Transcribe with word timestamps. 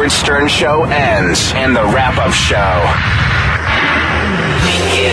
Howard 0.00 0.12
Stern 0.12 0.48
Show 0.48 0.84
ends 0.84 1.52
and 1.54 1.76
the 1.76 1.84
wrap 1.84 2.16
up 2.16 2.32
show 2.32 2.56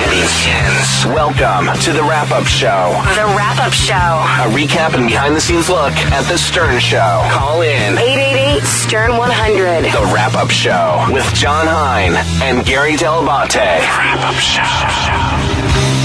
begins. 0.09 1.05
Welcome 1.05 1.77
to 1.81 1.91
the 1.91 2.01
wrap 2.03 2.31
up 2.31 2.45
show. 2.45 2.95
The 3.15 3.35
wrap 3.35 3.59
up 3.59 3.73
show. 3.73 3.93
A 3.93 4.47
recap 4.55 4.93
and 4.93 5.05
behind 5.05 5.35
the 5.35 5.41
scenes 5.41 5.67
look 5.67 5.91
at 5.91 6.23
the 6.31 6.37
Stern 6.37 6.79
Show. 6.79 7.27
Call 7.33 7.63
in 7.63 7.97
888 7.97 8.63
Stern 8.63 9.17
100. 9.17 9.83
the 9.91 10.13
wrap 10.13 10.35
up 10.35 10.49
show 10.49 11.05
with 11.11 11.25
Jon 11.33 11.67
Hein 11.67 12.15
and 12.41 12.65
Gary 12.65 12.93
Dell'Abate. 12.93 13.57
Wrap 13.57 14.21
up 14.21 14.35
show. 14.35 15.96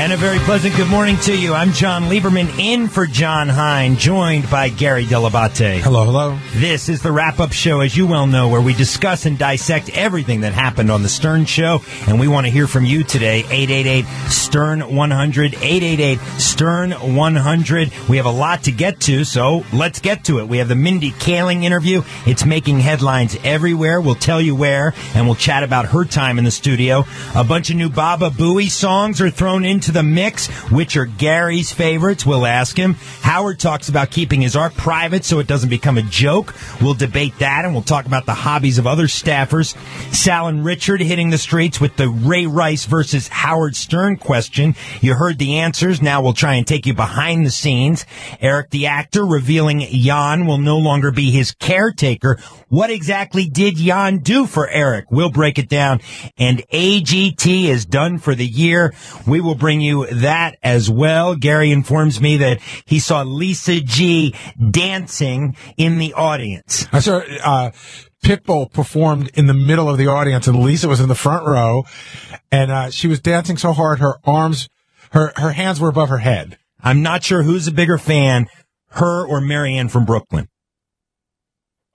And 0.00 0.14
a 0.14 0.16
very 0.16 0.38
pleasant 0.38 0.74
good 0.76 0.88
morning 0.88 1.18
to 1.18 1.36
you. 1.36 1.52
I'm 1.52 1.72
Jon 1.72 2.04
Lieberman 2.04 2.58
in 2.58 2.88
for 2.88 3.06
Jon 3.06 3.50
Hein, 3.50 3.96
joined 3.96 4.48
by 4.48 4.70
Gary 4.70 5.04
Dell'Abate. 5.04 5.78
Hello, 5.80 6.06
hello. 6.06 6.38
This 6.54 6.88
is 6.88 7.02
the 7.02 7.12
wrap 7.12 7.38
up 7.38 7.52
show, 7.52 7.80
as 7.80 7.94
you 7.94 8.06
well 8.06 8.26
know, 8.26 8.48
where 8.48 8.62
we 8.62 8.72
discuss 8.72 9.26
and 9.26 9.38
dissect 9.38 9.90
everything 9.90 10.40
that 10.40 10.54
happened 10.54 10.90
on 10.90 11.02
the 11.02 11.08
Stern 11.10 11.44
Show. 11.44 11.82
And 12.08 12.18
we 12.18 12.28
want 12.28 12.46
to 12.46 12.50
hear 12.50 12.66
from 12.66 12.86
you 12.86 13.04
today. 13.04 13.40
888 13.40 14.06
Stern 14.30 14.80
100. 14.96 15.54
888 15.56 16.18
Stern 16.40 16.92
100. 16.92 17.92
We 18.08 18.16
have 18.16 18.24
a 18.24 18.30
lot 18.30 18.62
to 18.64 18.72
get 18.72 19.00
to, 19.00 19.24
so 19.24 19.66
let's 19.70 20.00
get 20.00 20.24
to 20.24 20.38
it. 20.38 20.48
We 20.48 20.56
have 20.58 20.68
the 20.68 20.76
Mindy 20.76 21.10
Kaling 21.10 21.64
interview. 21.64 22.04
It's 22.24 22.46
making 22.46 22.80
headlines 22.80 23.36
everywhere. 23.44 24.00
We'll 24.00 24.14
tell 24.14 24.40
you 24.40 24.56
where, 24.56 24.94
and 25.14 25.26
we'll 25.26 25.34
chat 25.34 25.62
about 25.62 25.88
her 25.88 26.06
time 26.06 26.38
in 26.38 26.44
the 26.46 26.50
studio. 26.50 27.04
A 27.34 27.44
bunch 27.44 27.68
of 27.68 27.76
new 27.76 27.90
Baba 27.90 28.30
Booey 28.30 28.70
songs 28.70 29.20
are 29.20 29.28
thrown 29.28 29.66
into 29.66 29.89
the 29.90 30.02
mix. 30.02 30.48
Which 30.70 30.96
are 30.96 31.06
Gary's 31.06 31.72
favorites? 31.72 32.24
We'll 32.24 32.46
ask 32.46 32.76
him. 32.76 32.94
Howard 33.22 33.58
talks 33.58 33.88
about 33.88 34.10
keeping 34.10 34.40
his 34.40 34.56
art 34.56 34.74
private 34.74 35.24
so 35.24 35.38
it 35.38 35.46
doesn't 35.46 35.70
become 35.70 35.98
a 35.98 36.02
joke. 36.02 36.54
We'll 36.80 36.94
debate 36.94 37.38
that 37.38 37.64
and 37.64 37.74
we'll 37.74 37.82
talk 37.82 38.06
about 38.06 38.26
the 38.26 38.34
hobbies 38.34 38.78
of 38.78 38.86
other 38.86 39.06
staffers. 39.06 39.76
Sal 40.14 40.48
and 40.48 40.64
Richard 40.64 41.00
hitting 41.00 41.30
the 41.30 41.38
streets 41.38 41.80
with 41.80 41.96
the 41.96 42.08
Ray 42.08 42.46
Rice 42.46 42.84
versus 42.84 43.28
Howard 43.28 43.76
Stern 43.76 44.16
question. 44.16 44.74
You 45.00 45.14
heard 45.14 45.38
the 45.38 45.58
answers. 45.58 46.02
Now 46.02 46.22
we'll 46.22 46.32
try 46.32 46.54
and 46.54 46.66
take 46.66 46.86
you 46.86 46.94
behind 46.94 47.46
the 47.46 47.50
scenes. 47.50 48.06
Eric 48.40 48.70
the 48.70 48.86
actor 48.86 49.24
revealing 49.24 49.80
Jan 49.80 50.46
will 50.46 50.58
no 50.58 50.78
longer 50.78 51.10
be 51.10 51.30
his 51.30 51.52
caretaker. 51.52 52.38
What 52.68 52.90
exactly 52.90 53.46
did 53.46 53.76
Jan 53.76 54.18
do 54.18 54.46
for 54.46 54.68
Eric? 54.68 55.06
We'll 55.10 55.30
break 55.30 55.58
it 55.58 55.68
down. 55.68 56.00
And 56.38 56.62
AGT 56.72 57.64
is 57.64 57.84
done 57.84 58.18
for 58.18 58.34
the 58.34 58.46
year. 58.46 58.94
We 59.26 59.40
will 59.40 59.54
bring 59.54 59.79
you 59.80 60.06
that 60.06 60.58
as 60.62 60.90
well. 60.90 61.34
Gary 61.34 61.70
informs 61.70 62.20
me 62.20 62.36
that 62.38 62.60
he 62.84 62.98
saw 62.98 63.22
Lisa 63.22 63.80
G 63.80 64.34
dancing 64.70 65.56
in 65.76 65.98
the 65.98 66.12
audience. 66.14 66.86
I 66.92 67.00
saw 67.00 67.22
uh, 67.42 67.70
Pitbull 68.22 68.70
performed 68.72 69.30
in 69.34 69.46
the 69.46 69.54
middle 69.54 69.88
of 69.88 69.96
the 69.96 70.06
audience, 70.06 70.46
and 70.46 70.62
Lisa 70.62 70.88
was 70.88 71.00
in 71.00 71.08
the 71.08 71.14
front 71.14 71.46
row, 71.46 71.84
and 72.52 72.70
uh, 72.70 72.90
she 72.90 73.08
was 73.08 73.20
dancing 73.20 73.56
so 73.56 73.72
hard 73.72 73.98
her 73.98 74.16
arms, 74.24 74.68
her 75.12 75.32
her 75.36 75.52
hands 75.52 75.80
were 75.80 75.88
above 75.88 76.10
her 76.10 76.18
head. 76.18 76.58
I'm 76.82 77.02
not 77.02 77.24
sure 77.24 77.42
who's 77.42 77.66
a 77.66 77.72
bigger 77.72 77.98
fan, 77.98 78.46
her 78.90 79.26
or 79.26 79.40
Marianne 79.40 79.88
from 79.88 80.04
Brooklyn. 80.04 80.48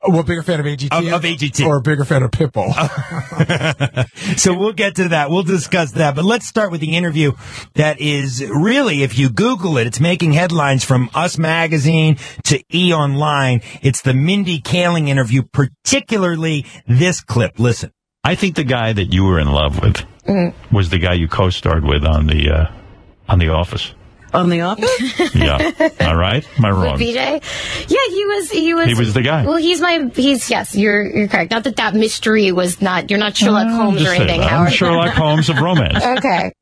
Well, 0.08 0.23
bigger 0.23 0.44
fan 0.44 0.59
of 0.59 0.66
AGT, 0.66 0.92
Of- 0.92 1.14
of 1.14 1.22
AGT. 1.23 1.66
or 1.66 1.78
a 1.78 1.81
bigger 1.81 2.06
fan 2.06 2.23
of 2.23 2.31
Pitbull. 2.31 2.73
so 4.38 4.58
we'll 4.58 4.73
get 4.73 4.95
to 4.95 5.09
that. 5.09 5.30
We'll 5.30 5.44
discuss 5.44 5.92
that. 5.94 6.16
But 6.16 6.25
let's 6.25 6.48
start 6.48 6.72
with 6.72 6.81
the 6.81 6.95
interview 6.95 7.34
that 7.73 8.00
is 8.00 8.44
really, 8.48 9.03
if 9.03 9.17
you 9.17 9.30
Google 9.30 9.78
it, 9.78 9.88
it's 9.88 10.00
making 10.00 10.33
headlines 10.33 10.83
from 10.83 11.09
Us 11.14 11.38
Magazine 11.38 12.17
to 12.45 12.64
E 12.73 12.94
Online. 12.94 13.61
It's 13.81 14.02
the 14.02 14.14
Mindy 14.14 14.61
Kaling 14.61 15.08
interview, 15.08 15.42
particularly 15.44 16.66
this 16.88 17.22
clip. 17.22 17.59
Listen. 17.59 17.92
I 18.23 18.36
think 18.36 18.56
the 18.56 18.64
guy 18.64 18.92
that 18.94 19.14
you 19.14 19.23
were 19.23 19.39
in 19.39 19.52
love 19.52 19.80
with 19.81 20.03
was 20.72 20.89
the 20.89 20.98
guy 21.00 21.14
you 21.14 21.27
co-starred 21.27 21.83
with 21.86 22.04
on 22.04 22.26
the 22.27 22.49
uh, 22.49 22.71
on 23.30 23.38
the 23.39 23.49
Office. 23.49 23.94
On 24.35 24.49
the 24.49 24.61
office? 24.61 25.35
Yeah, 25.35 25.71
all 26.01 26.15
right. 26.15 26.47
Am 26.57 26.65
I 26.65 26.69
wrong? 26.71 26.97
BJ? 26.97 27.41
Yeah, 27.87 27.97
he 28.15 28.25
was. 28.25 28.51
He 28.51 28.73
was. 28.73 28.87
He 28.87 28.93
was 28.93 29.13
the 29.13 29.21
guy. 29.21 29.45
Well, 29.45 29.57
he's 29.57 29.81
my. 29.81 30.09
He's 30.15 30.49
yes. 30.49 30.75
You're 30.75 31.03
you're 31.05 31.27
correct. 31.27 31.51
Not 31.51 31.63
that 31.65 31.75
that 31.75 31.93
mystery 31.93 32.51
was 32.51 32.81
not. 32.81 33.09
You're 33.09 33.19
not 33.19 33.35
Sherlock 33.35 33.67
uh, 33.67 33.75
Holmes 33.75 34.03
or 34.03 34.09
anything. 34.09 34.41
I'm 34.41 34.71
Sherlock 34.71 35.11
Holmes 35.13 35.49
of 35.49 35.57
romance. 35.59 36.03
Okay. 36.15 36.53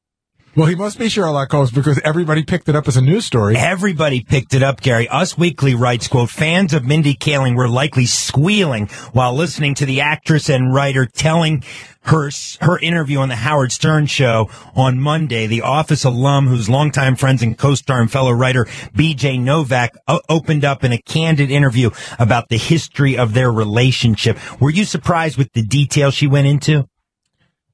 Well, 0.55 0.67
he 0.67 0.75
must 0.75 0.99
be 0.99 1.09
Sherlock 1.09 1.51
Holmes 1.51 1.71
because 1.71 1.99
everybody 2.03 2.43
picked 2.43 2.69
it 2.69 2.75
up 2.75 2.87
as 2.87 2.95
a 2.95 3.01
news 3.01 3.25
story. 3.25 3.55
Everybody 3.57 4.23
picked 4.23 4.53
it 4.53 4.61
up, 4.61 4.81
Gary. 4.81 5.07
Us 5.07 5.37
Weekly 5.37 5.73
writes, 5.73 6.07
quote, 6.07 6.29
fans 6.29 6.73
of 6.73 6.85
Mindy 6.85 7.15
Kaling 7.15 7.55
were 7.55 7.67
likely 7.67 8.05
squealing 8.05 8.87
while 9.13 9.33
listening 9.33 9.73
to 9.75 9.85
the 9.85 10.01
actress 10.01 10.49
and 10.49 10.73
writer 10.73 11.05
telling 11.05 11.63
her, 12.01 12.29
her 12.61 12.77
interview 12.79 13.19
on 13.19 13.29
the 13.29 13.35
Howard 13.35 13.71
Stern 13.71 14.05
show 14.05 14.49
on 14.75 14.99
Monday. 14.99 15.47
The 15.47 15.61
Office 15.61 16.03
alum, 16.03 16.47
whose 16.47 16.69
longtime 16.69 17.15
friends 17.15 17.41
and 17.41 17.57
co-star 17.57 18.01
and 18.01 18.11
fellow 18.11 18.31
writer 18.31 18.65
BJ 18.95 19.39
Novak 19.39 19.95
o- 20.07 20.21
opened 20.29 20.65
up 20.65 20.83
in 20.83 20.91
a 20.91 21.01
candid 21.01 21.49
interview 21.49 21.89
about 22.19 22.49
the 22.49 22.57
history 22.57 23.17
of 23.17 23.33
their 23.33 23.51
relationship. 23.51 24.37
Were 24.61 24.69
you 24.69 24.85
surprised 24.85 25.37
with 25.37 25.51
the 25.53 25.63
details 25.63 26.13
she 26.13 26.27
went 26.27 26.47
into? 26.47 26.87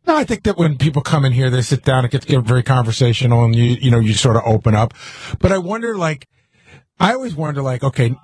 No, 0.09 0.15
I 0.15 0.23
think 0.23 0.41
that 0.45 0.57
when 0.57 0.75
people 0.75 1.03
come 1.03 1.23
in 1.23 1.33
here, 1.33 1.51
they 1.51 1.61
sit 1.61 1.83
down, 1.83 2.03
it 2.03 2.09
gets 2.09 2.25
get 2.25 2.41
very 2.41 2.63
conversational, 2.63 3.45
and 3.45 3.55
you 3.55 3.65
you 3.79 3.91
know 3.91 3.99
you 3.99 4.15
sort 4.15 4.37
of 4.37 4.41
open 4.43 4.73
up. 4.73 4.95
But 5.37 5.51
I 5.51 5.59
wonder, 5.59 5.95
like, 5.95 6.27
I 6.99 7.13
always 7.13 7.35
wonder, 7.35 7.61
like, 7.61 7.83
okay, 7.83 8.15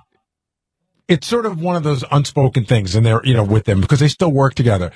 it's 1.06 1.28
sort 1.28 1.46
of 1.46 1.60
one 1.60 1.76
of 1.76 1.84
those 1.84 2.04
unspoken 2.10 2.64
things, 2.64 2.96
and 2.96 3.06
they're 3.06 3.24
you 3.24 3.34
know 3.34 3.44
with 3.44 3.66
them 3.66 3.80
because 3.80 4.00
they 4.00 4.08
still 4.08 4.32
work 4.32 4.54
together. 4.54 4.90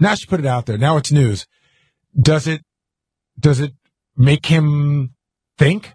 Now 0.00 0.14
she 0.14 0.24
put 0.24 0.40
it 0.40 0.46
out 0.46 0.64
there. 0.64 0.78
Now 0.78 0.96
it's 0.96 1.12
news. 1.12 1.46
Does 2.18 2.46
it 2.46 2.62
does 3.38 3.60
it 3.60 3.72
make 4.16 4.46
him 4.46 5.10
think? 5.58 5.92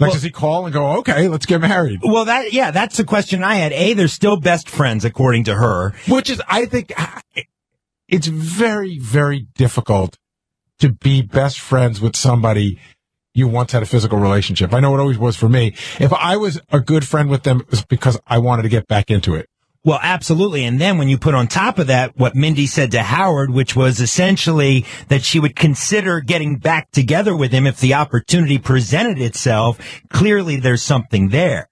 Like, 0.00 0.08
Well- 0.08 0.14
does 0.14 0.24
he 0.24 0.30
call 0.30 0.64
and 0.64 0.72
go, 0.72 0.96
okay, 0.98 1.28
let's 1.28 1.46
get 1.46 1.60
married? 1.60 2.00
Well, 2.02 2.24
that, 2.24 2.52
yeah, 2.52 2.72
that's 2.72 2.96
the 2.96 3.04
question 3.04 3.44
I 3.44 3.54
had. 3.56 3.70
A, 3.72 3.92
they're 3.92 4.08
still 4.08 4.40
best 4.40 4.68
friends, 4.68 5.04
according 5.04 5.44
to 5.44 5.54
her. 5.54 5.92
Which 6.08 6.30
is, 6.30 6.42
I 6.48 6.64
think, 6.64 6.90
it's 8.10 8.26
very, 8.26 8.98
very 8.98 9.46
difficult 9.54 10.18
to 10.80 10.92
be 10.92 11.22
best 11.22 11.60
friends 11.60 12.00
with 12.00 12.16
somebody 12.16 12.78
you 13.32 13.46
once 13.46 13.72
had 13.72 13.82
a 13.82 13.86
physical 13.86 14.18
relationship. 14.18 14.74
I 14.74 14.80
know 14.80 14.94
it 14.94 15.00
always 15.00 15.18
was 15.18 15.36
for 15.36 15.48
me. 15.48 15.74
If 16.00 16.12
I 16.12 16.36
was 16.36 16.60
a 16.70 16.80
good 16.80 17.06
friend 17.06 17.30
with 17.30 17.44
them, 17.44 17.60
it 17.60 17.70
was 17.70 17.84
because 17.84 18.18
I 18.26 18.38
wanted 18.38 18.62
to 18.62 18.68
get 18.68 18.88
back 18.88 19.10
into 19.10 19.36
it. 19.36 19.46
Well, 19.82 20.00
absolutely. 20.02 20.64
And 20.64 20.78
then 20.78 20.98
when 20.98 21.08
you 21.08 21.16
put 21.16 21.34
on 21.34 21.46
top 21.46 21.78
of 21.78 21.86
that 21.86 22.18
what 22.18 22.34
Mindy 22.34 22.66
said 22.66 22.90
to 22.90 23.02
Howard, 23.02 23.50
which 23.50 23.74
was 23.74 24.00
essentially 24.00 24.84
that 25.08 25.22
she 25.22 25.40
would 25.40 25.56
consider 25.56 26.20
getting 26.20 26.56
back 26.56 26.90
together 26.90 27.34
with 27.34 27.52
him 27.52 27.66
if 27.66 27.80
the 27.80 27.94
opportunity 27.94 28.58
presented 28.58 29.18
itself, 29.18 29.78
clearly 30.10 30.56
there's 30.56 30.82
something 30.82 31.28
there. 31.30 31.68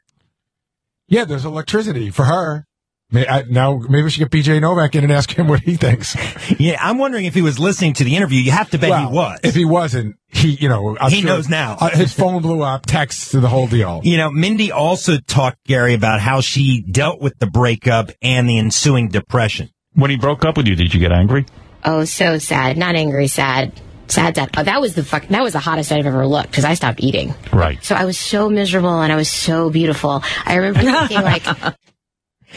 Yeah, 1.08 1.24
there's 1.24 1.44
electricity 1.44 2.08
for 2.10 2.24
her. 2.24 2.67
May, 3.10 3.26
I, 3.26 3.42
now 3.42 3.78
maybe 3.78 4.02
we 4.02 4.10
should 4.10 4.18
get 4.20 4.30
BJ 4.30 4.60
Novak 4.60 4.94
in 4.94 5.02
and 5.02 5.12
ask 5.12 5.30
him 5.32 5.48
what 5.48 5.60
he 5.60 5.76
thinks. 5.76 6.16
Yeah, 6.58 6.76
I'm 6.80 6.98
wondering 6.98 7.24
if 7.26 7.34
he 7.34 7.42
was 7.42 7.58
listening 7.58 7.92
to 7.94 8.04
the 8.04 8.16
interview. 8.16 8.40
You 8.40 8.50
have 8.50 8.70
to 8.70 8.78
bet 8.78 8.90
Well, 8.90 9.08
he 9.10 9.14
was. 9.16 9.40
If 9.44 9.54
he 9.54 9.64
wasn't, 9.64 10.16
he, 10.28 10.48
you 10.52 10.68
know, 10.68 10.96
I'm 11.00 11.10
He 11.10 11.20
sure- 11.20 11.28
knows 11.30 11.48
now. 11.48 11.76
Uh, 11.80 11.90
his 11.94 12.12
phone 12.12 12.42
blew 12.42 12.62
up, 12.62 12.84
texts 12.86 13.30
to 13.30 13.40
the 13.40 13.48
whole 13.48 13.66
deal. 13.68 14.00
you 14.02 14.16
know, 14.16 14.30
Mindy 14.30 14.72
also 14.72 15.18
talked, 15.18 15.62
Gary, 15.64 15.94
about 15.94 16.20
how 16.20 16.40
she 16.40 16.80
dealt 16.82 17.20
with 17.20 17.38
the 17.38 17.46
breakup 17.46 18.10
and 18.22 18.48
the 18.48 18.58
ensuing 18.58 19.08
depression. 19.08 19.70
When 19.94 20.10
he 20.10 20.16
broke 20.16 20.44
up 20.44 20.56
with 20.56 20.66
you, 20.66 20.74
did 20.74 20.92
you 20.94 21.00
get 21.00 21.12
angry? 21.12 21.46
Oh, 21.84 22.04
so 22.04 22.38
sad. 22.38 22.76
Not 22.76 22.94
angry. 22.96 23.28
Sad. 23.28 23.72
Sad. 24.08 24.34
Sad. 24.36 24.50
Oh, 24.56 24.62
that 24.64 24.80
was 24.80 24.94
the 24.94 25.04
fuck. 25.04 25.26
That 25.28 25.42
was 25.42 25.52
the 25.52 25.58
hottest 25.60 25.92
I've 25.92 26.06
ever 26.06 26.26
looked 26.26 26.50
because 26.50 26.64
I 26.64 26.74
stopped 26.74 27.00
eating. 27.02 27.34
Right. 27.52 27.82
So 27.84 27.94
I 27.94 28.04
was 28.04 28.18
so 28.18 28.48
miserable 28.50 29.00
and 29.00 29.12
I 29.12 29.16
was 29.16 29.30
so 29.30 29.70
beautiful. 29.70 30.22
I 30.44 30.56
remember 30.56 30.80
thinking 30.80 31.22
like, 31.22 31.44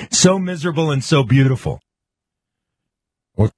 So 0.10 0.40
miserable 0.40 0.92
and 0.92 1.04
so 1.04 1.24
beautiful. 1.24 1.82
Well, 3.36 3.52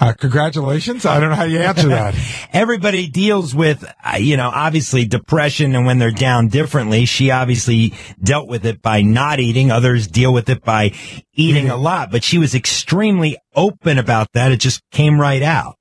uh, 0.00 0.12
congratulations. 0.14 1.04
I 1.06 1.20
don't 1.20 1.30
know 1.30 1.36
how 1.36 1.44
you 1.44 1.58
answer 1.60 1.88
that. 1.88 2.14
everybody 2.52 3.08
deals 3.08 3.54
with, 3.54 3.84
uh, 4.04 4.16
you 4.16 4.36
know, 4.36 4.50
obviously 4.52 5.04
depression 5.04 5.74
and 5.74 5.86
when 5.86 5.98
they're 5.98 6.10
down 6.10 6.48
differently. 6.48 7.04
She 7.04 7.30
obviously 7.30 7.94
dealt 8.22 8.48
with 8.48 8.64
it 8.66 8.82
by 8.82 9.02
not 9.02 9.38
eating. 9.38 9.70
Others 9.70 10.08
deal 10.08 10.32
with 10.32 10.48
it 10.48 10.64
by 10.64 10.92
eating 11.34 11.68
a 11.68 11.76
lot, 11.76 12.10
but 12.10 12.24
she 12.24 12.38
was 12.38 12.54
extremely 12.54 13.36
open 13.54 13.98
about 13.98 14.32
that. 14.32 14.50
It 14.50 14.60
just 14.60 14.82
came 14.90 15.20
right 15.20 15.42
out. 15.42 15.76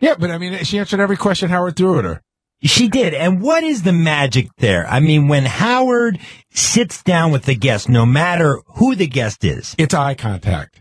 yeah, 0.00 0.16
but 0.18 0.30
I 0.30 0.38
mean, 0.38 0.64
she 0.64 0.78
answered 0.78 1.00
every 1.00 1.16
question 1.16 1.48
Howard 1.48 1.76
threw 1.76 1.98
at 1.98 2.04
her. 2.04 2.22
She 2.62 2.88
did. 2.88 3.12
And 3.12 3.40
what 3.40 3.64
is 3.64 3.82
the 3.82 3.92
magic 3.92 4.48
there? 4.58 4.86
I 4.86 5.00
mean, 5.00 5.28
when 5.28 5.44
Howard 5.44 6.18
sits 6.50 7.02
down 7.02 7.32
with 7.32 7.44
the 7.44 7.54
guest, 7.56 7.88
no 7.88 8.06
matter 8.06 8.60
who 8.76 8.94
the 8.94 9.06
guest 9.06 9.44
is, 9.44 9.74
It's 9.78 9.94
eye 9.94 10.14
contact. 10.14 10.80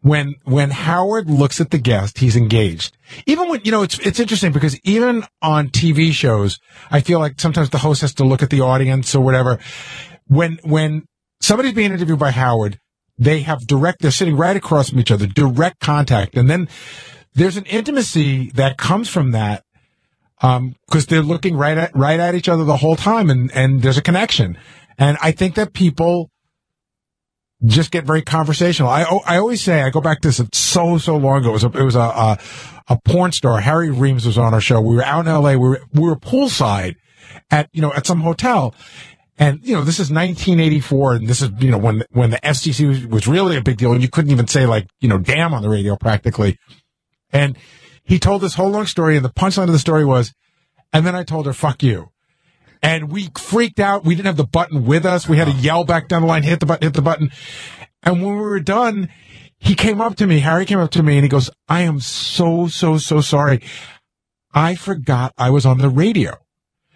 When, 0.00 0.36
when 0.44 0.70
Howard 0.70 1.28
looks 1.28 1.60
at 1.60 1.70
the 1.70 1.78
guest, 1.78 2.18
he's 2.18 2.36
engaged. 2.36 2.96
Even 3.26 3.48
when, 3.48 3.60
you 3.64 3.72
know, 3.72 3.82
it's, 3.82 3.98
it's 3.98 4.20
interesting 4.20 4.52
because 4.52 4.78
even 4.84 5.24
on 5.42 5.68
TV 5.68 6.12
shows, 6.12 6.58
I 6.90 7.00
feel 7.00 7.18
like 7.18 7.40
sometimes 7.40 7.70
the 7.70 7.78
host 7.78 8.00
has 8.02 8.14
to 8.14 8.24
look 8.24 8.42
at 8.42 8.50
the 8.50 8.60
audience 8.60 9.14
or 9.14 9.22
whatever. 9.22 9.58
When, 10.28 10.60
when 10.62 11.04
somebody's 11.40 11.74
being 11.74 11.92
interviewed 11.92 12.20
by 12.20 12.30
Howard, 12.30 12.78
they 13.18 13.40
have 13.40 13.66
direct, 13.66 14.00
they're 14.00 14.12
sitting 14.12 14.36
right 14.36 14.56
across 14.56 14.90
from 14.90 15.00
each 15.00 15.10
other, 15.10 15.26
direct 15.26 15.80
contact. 15.80 16.36
And 16.36 16.48
then 16.48 16.68
there's 17.34 17.56
an 17.56 17.64
intimacy 17.66 18.50
that 18.54 18.78
comes 18.78 19.08
from 19.08 19.32
that. 19.32 19.64
Um, 20.40 20.76
cause 20.90 21.06
they're 21.06 21.22
looking 21.22 21.56
right 21.56 21.76
at, 21.76 21.96
right 21.96 22.20
at 22.20 22.36
each 22.36 22.48
other 22.48 22.64
the 22.64 22.76
whole 22.76 22.94
time 22.94 23.28
and, 23.28 23.50
and 23.52 23.82
there's 23.82 23.98
a 23.98 24.02
connection. 24.02 24.56
And 24.96 25.18
I 25.20 25.32
think 25.32 25.56
that 25.56 25.72
people 25.72 26.30
just 27.64 27.90
get 27.90 28.04
very 28.04 28.22
conversational. 28.22 28.88
I, 28.88 29.02
I 29.26 29.38
always 29.38 29.62
say, 29.62 29.82
I 29.82 29.90
go 29.90 30.00
back 30.00 30.20
to 30.20 30.28
this 30.28 30.40
so, 30.52 30.98
so 30.98 31.16
long 31.16 31.40
ago. 31.40 31.50
It 31.50 31.52
was 31.52 31.64
a, 31.64 31.70
it 31.70 31.82
was 31.82 31.96
a, 31.96 32.00
a, 32.00 32.38
a 32.88 32.98
porn 33.04 33.32
star. 33.32 33.60
Harry 33.60 33.90
Reams 33.90 34.26
was 34.26 34.38
on 34.38 34.54
our 34.54 34.60
show. 34.60 34.80
We 34.80 34.96
were 34.96 35.04
out 35.04 35.26
in 35.26 35.32
LA. 35.32 35.52
We 35.52 35.56
were, 35.56 35.80
we 35.92 36.02
were 36.02 36.16
poolside 36.16 36.94
at, 37.50 37.68
you 37.72 37.82
know, 37.82 37.92
at 37.92 38.06
some 38.06 38.20
hotel. 38.20 38.74
And, 39.38 39.60
you 39.62 39.74
know, 39.74 39.82
this 39.82 40.00
is 40.00 40.10
1984 40.10 41.14
and 41.14 41.28
this 41.28 41.42
is, 41.42 41.50
you 41.58 41.70
know, 41.70 41.78
when, 41.78 42.02
when 42.10 42.30
the 42.30 42.38
FCC 42.38 42.88
was, 42.88 43.06
was 43.06 43.28
really 43.28 43.56
a 43.56 43.62
big 43.62 43.76
deal 43.76 43.92
and 43.92 44.02
you 44.02 44.08
couldn't 44.08 44.32
even 44.32 44.48
say 44.48 44.66
like, 44.66 44.88
you 45.00 45.08
know, 45.08 45.18
damn 45.18 45.54
on 45.54 45.62
the 45.62 45.68
radio 45.68 45.96
practically. 45.96 46.58
And 47.32 47.56
he 48.08 48.18
told 48.18 48.40
this 48.40 48.54
whole 48.54 48.70
long 48.70 48.86
story 48.86 49.16
and 49.16 49.24
the 49.24 49.30
punchline 49.30 49.64
of 49.64 49.72
the 49.72 49.78
story 49.78 50.04
was, 50.04 50.32
and 50.94 51.06
then 51.06 51.14
I 51.14 51.24
told 51.24 51.44
her, 51.44 51.52
fuck 51.52 51.82
you. 51.82 52.10
And 52.82 53.12
we 53.12 53.28
freaked 53.36 53.78
out. 53.78 54.04
We 54.04 54.14
didn't 54.14 54.26
have 54.26 54.38
the 54.38 54.44
button 54.44 54.86
with 54.86 55.04
us. 55.04 55.28
We 55.28 55.36
had 55.36 55.48
to 55.48 55.52
yell 55.52 55.84
back 55.84 56.08
down 56.08 56.22
the 56.22 56.28
line, 56.28 56.42
hit 56.42 56.60
the 56.60 56.66
button, 56.66 56.86
hit 56.86 56.94
the 56.94 57.02
button. 57.02 57.30
And 58.02 58.22
when 58.22 58.36
we 58.36 58.40
were 58.40 58.60
done, 58.60 59.10
he 59.58 59.74
came 59.74 60.00
up 60.00 60.16
to 60.16 60.26
me, 60.26 60.38
Harry 60.38 60.64
came 60.64 60.78
up 60.78 60.90
to 60.92 61.02
me 61.02 61.16
and 61.16 61.24
he 61.24 61.28
goes, 61.28 61.50
I 61.68 61.82
am 61.82 62.00
so, 62.00 62.66
so, 62.66 62.96
so 62.96 63.20
sorry. 63.20 63.60
I 64.54 64.74
forgot 64.74 65.34
I 65.36 65.50
was 65.50 65.66
on 65.66 65.78
the 65.78 65.90
radio. 65.90 66.36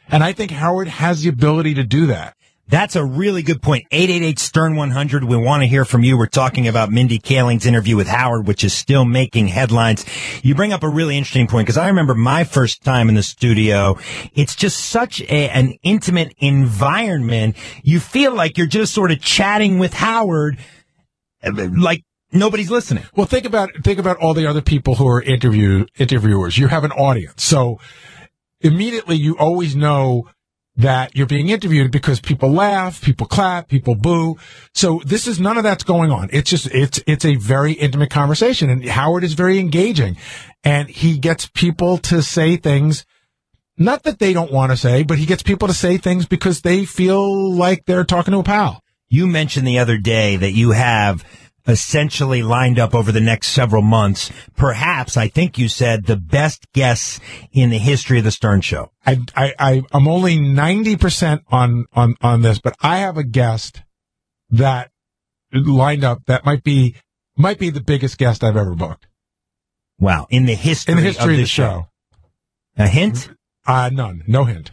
And 0.08 0.24
I 0.24 0.32
think 0.32 0.50
Howard 0.50 0.88
has 0.88 1.22
the 1.22 1.28
ability 1.28 1.74
to 1.74 1.84
do 1.84 2.06
that. 2.06 2.36
That's 2.68 2.96
a 2.96 3.04
really 3.04 3.42
good 3.42 3.60
point. 3.60 3.84
888 3.90 4.38
Stern 4.38 4.76
100. 4.76 5.24
We 5.24 5.36
want 5.36 5.62
to 5.62 5.66
hear 5.66 5.84
from 5.84 6.04
you. 6.04 6.16
We're 6.16 6.26
talking 6.26 6.66
about 6.66 6.90
Mindy 6.90 7.18
Kaling's 7.18 7.66
interview 7.66 7.96
with 7.96 8.06
Howard, 8.06 8.46
which 8.46 8.64
is 8.64 8.72
still 8.72 9.04
making 9.04 9.48
headlines. 9.48 10.06
You 10.42 10.54
bring 10.54 10.72
up 10.72 10.82
a 10.82 10.88
really 10.88 11.18
interesting 11.18 11.46
point 11.48 11.66
because 11.66 11.76
I 11.76 11.88
remember 11.88 12.14
my 12.14 12.44
first 12.44 12.82
time 12.82 13.08
in 13.08 13.14
the 13.14 13.22
studio. 13.22 13.98
It's 14.34 14.56
just 14.56 14.86
such 14.86 15.20
a, 15.22 15.50
an 15.50 15.74
intimate 15.82 16.34
environment. 16.38 17.56
You 17.82 18.00
feel 18.00 18.34
like 18.34 18.56
you're 18.56 18.66
just 18.66 18.94
sort 18.94 19.10
of 19.10 19.20
chatting 19.20 19.78
with 19.78 19.92
Howard, 19.92 20.56
like 21.44 22.04
nobody's 22.32 22.70
listening. 22.70 23.04
Well, 23.14 23.26
think 23.26 23.44
about, 23.44 23.70
think 23.82 23.98
about 23.98 24.16
all 24.16 24.32
the 24.32 24.46
other 24.46 24.62
people 24.62 24.94
who 24.94 25.06
are 25.08 25.20
interview, 25.20 25.84
interviewers. 25.98 26.56
You 26.56 26.68
have 26.68 26.84
an 26.84 26.92
audience. 26.92 27.42
So 27.44 27.80
immediately 28.60 29.16
you 29.16 29.36
always 29.36 29.76
know 29.76 30.30
that 30.76 31.14
you're 31.14 31.26
being 31.26 31.50
interviewed 31.50 31.90
because 31.90 32.20
people 32.20 32.50
laugh, 32.50 33.02
people 33.02 33.26
clap, 33.26 33.68
people 33.68 33.94
boo. 33.94 34.38
So 34.74 35.02
this 35.04 35.26
is 35.26 35.38
none 35.38 35.58
of 35.58 35.64
that's 35.64 35.84
going 35.84 36.10
on. 36.10 36.30
It's 36.32 36.48
just, 36.48 36.66
it's, 36.66 37.00
it's 37.06 37.24
a 37.24 37.36
very 37.36 37.72
intimate 37.72 38.10
conversation 38.10 38.70
and 38.70 38.84
Howard 38.84 39.24
is 39.24 39.34
very 39.34 39.58
engaging 39.58 40.16
and 40.64 40.88
he 40.88 41.18
gets 41.18 41.46
people 41.46 41.98
to 41.98 42.22
say 42.22 42.56
things, 42.56 43.04
not 43.76 44.04
that 44.04 44.18
they 44.18 44.32
don't 44.32 44.52
want 44.52 44.72
to 44.72 44.76
say, 44.76 45.02
but 45.02 45.18
he 45.18 45.26
gets 45.26 45.42
people 45.42 45.68
to 45.68 45.74
say 45.74 45.98
things 45.98 46.26
because 46.26 46.62
they 46.62 46.84
feel 46.84 47.52
like 47.52 47.84
they're 47.84 48.04
talking 48.04 48.32
to 48.32 48.38
a 48.38 48.44
pal. 48.44 48.82
You 49.08 49.26
mentioned 49.26 49.66
the 49.66 49.78
other 49.78 49.98
day 49.98 50.36
that 50.36 50.52
you 50.52 50.70
have 50.70 51.22
essentially 51.66 52.42
lined 52.42 52.78
up 52.78 52.94
over 52.94 53.12
the 53.12 53.20
next 53.20 53.48
several 53.48 53.82
months. 53.82 54.30
Perhaps, 54.56 55.16
I 55.16 55.28
think 55.28 55.58
you 55.58 55.68
said 55.68 56.06
the 56.06 56.16
best 56.16 56.70
guests 56.72 57.20
in 57.52 57.70
the 57.70 57.78
history 57.78 58.18
of 58.18 58.24
the 58.24 58.30
Stern 58.30 58.60
Show. 58.60 58.90
I, 59.06 59.18
I, 59.36 59.54
I 59.58 59.82
I'm 59.92 60.08
only 60.08 60.38
90% 60.38 61.42
on, 61.48 61.86
on, 61.92 62.16
on 62.20 62.42
this, 62.42 62.58
but 62.58 62.74
I 62.80 62.98
have 62.98 63.16
a 63.16 63.24
guest 63.24 63.82
that 64.50 64.90
lined 65.52 66.04
up 66.04 66.24
that 66.26 66.44
might 66.44 66.64
be, 66.64 66.96
might 67.36 67.58
be 67.58 67.70
the 67.70 67.80
biggest 67.80 68.18
guest 68.18 68.42
I've 68.42 68.56
ever 68.56 68.74
booked. 68.74 69.06
Wow. 69.98 70.26
In 70.30 70.46
the 70.46 70.54
history, 70.54 70.92
In 70.92 70.98
the 70.98 71.04
history 71.04 71.24
of, 71.24 71.30
of 71.30 71.36
the 71.36 71.42
the 71.42 71.48
show. 71.48 71.86
A 72.76 72.88
hint? 72.88 73.30
Uh, 73.66 73.90
none. 73.92 74.24
No 74.26 74.44
hint. 74.44 74.72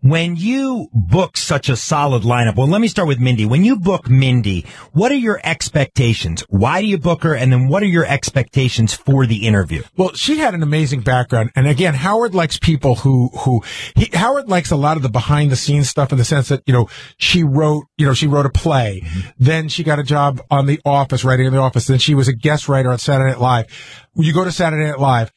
When 0.00 0.36
you 0.36 0.86
book 0.92 1.36
such 1.36 1.68
a 1.68 1.74
solid 1.74 2.22
lineup, 2.22 2.54
well, 2.54 2.68
let 2.68 2.80
me 2.80 2.86
start 2.86 3.08
with 3.08 3.18
Mindy. 3.18 3.44
When 3.44 3.64
you 3.64 3.76
book 3.76 4.08
Mindy, 4.08 4.64
what 4.92 5.10
are 5.10 5.16
your 5.16 5.40
expectations? 5.42 6.44
Why 6.48 6.80
do 6.80 6.86
you 6.86 6.98
book 6.98 7.24
her? 7.24 7.34
And 7.34 7.52
then 7.52 7.66
what 7.66 7.82
are 7.82 7.86
your 7.86 8.04
expectations 8.04 8.94
for 8.94 9.26
the 9.26 9.44
interview? 9.44 9.82
Well, 9.96 10.12
she 10.14 10.38
had 10.38 10.54
an 10.54 10.62
amazing 10.62 11.00
background. 11.00 11.50
And 11.56 11.66
again, 11.66 11.94
Howard 11.94 12.32
likes 12.32 12.60
people 12.60 12.94
who, 12.94 13.30
who, 13.40 13.64
he, 13.96 14.08
Howard 14.16 14.48
likes 14.48 14.70
a 14.70 14.76
lot 14.76 14.96
of 14.96 15.02
the 15.02 15.08
behind 15.08 15.50
the 15.50 15.56
scenes 15.56 15.88
stuff 15.88 16.12
in 16.12 16.18
the 16.18 16.24
sense 16.24 16.48
that, 16.50 16.62
you 16.64 16.72
know, 16.72 16.88
she 17.16 17.42
wrote, 17.42 17.86
you 17.96 18.06
know, 18.06 18.14
she 18.14 18.28
wrote 18.28 18.46
a 18.46 18.50
play. 18.50 19.02
Mm-hmm. 19.04 19.30
Then 19.40 19.68
she 19.68 19.82
got 19.82 19.98
a 19.98 20.04
job 20.04 20.40
on 20.48 20.66
The 20.66 20.80
Office, 20.84 21.24
writing 21.24 21.46
in 21.46 21.52
The 21.52 21.58
Office. 21.58 21.88
Then 21.88 21.98
she 21.98 22.14
was 22.14 22.28
a 22.28 22.32
guest 22.32 22.68
writer 22.68 22.92
on 22.92 22.98
Saturday 22.98 23.30
Night 23.32 23.40
Live. 23.40 24.06
When 24.12 24.28
you 24.28 24.32
go 24.32 24.44
to 24.44 24.52
Saturday 24.52 24.84
Night 24.84 25.00
Live, 25.00 25.32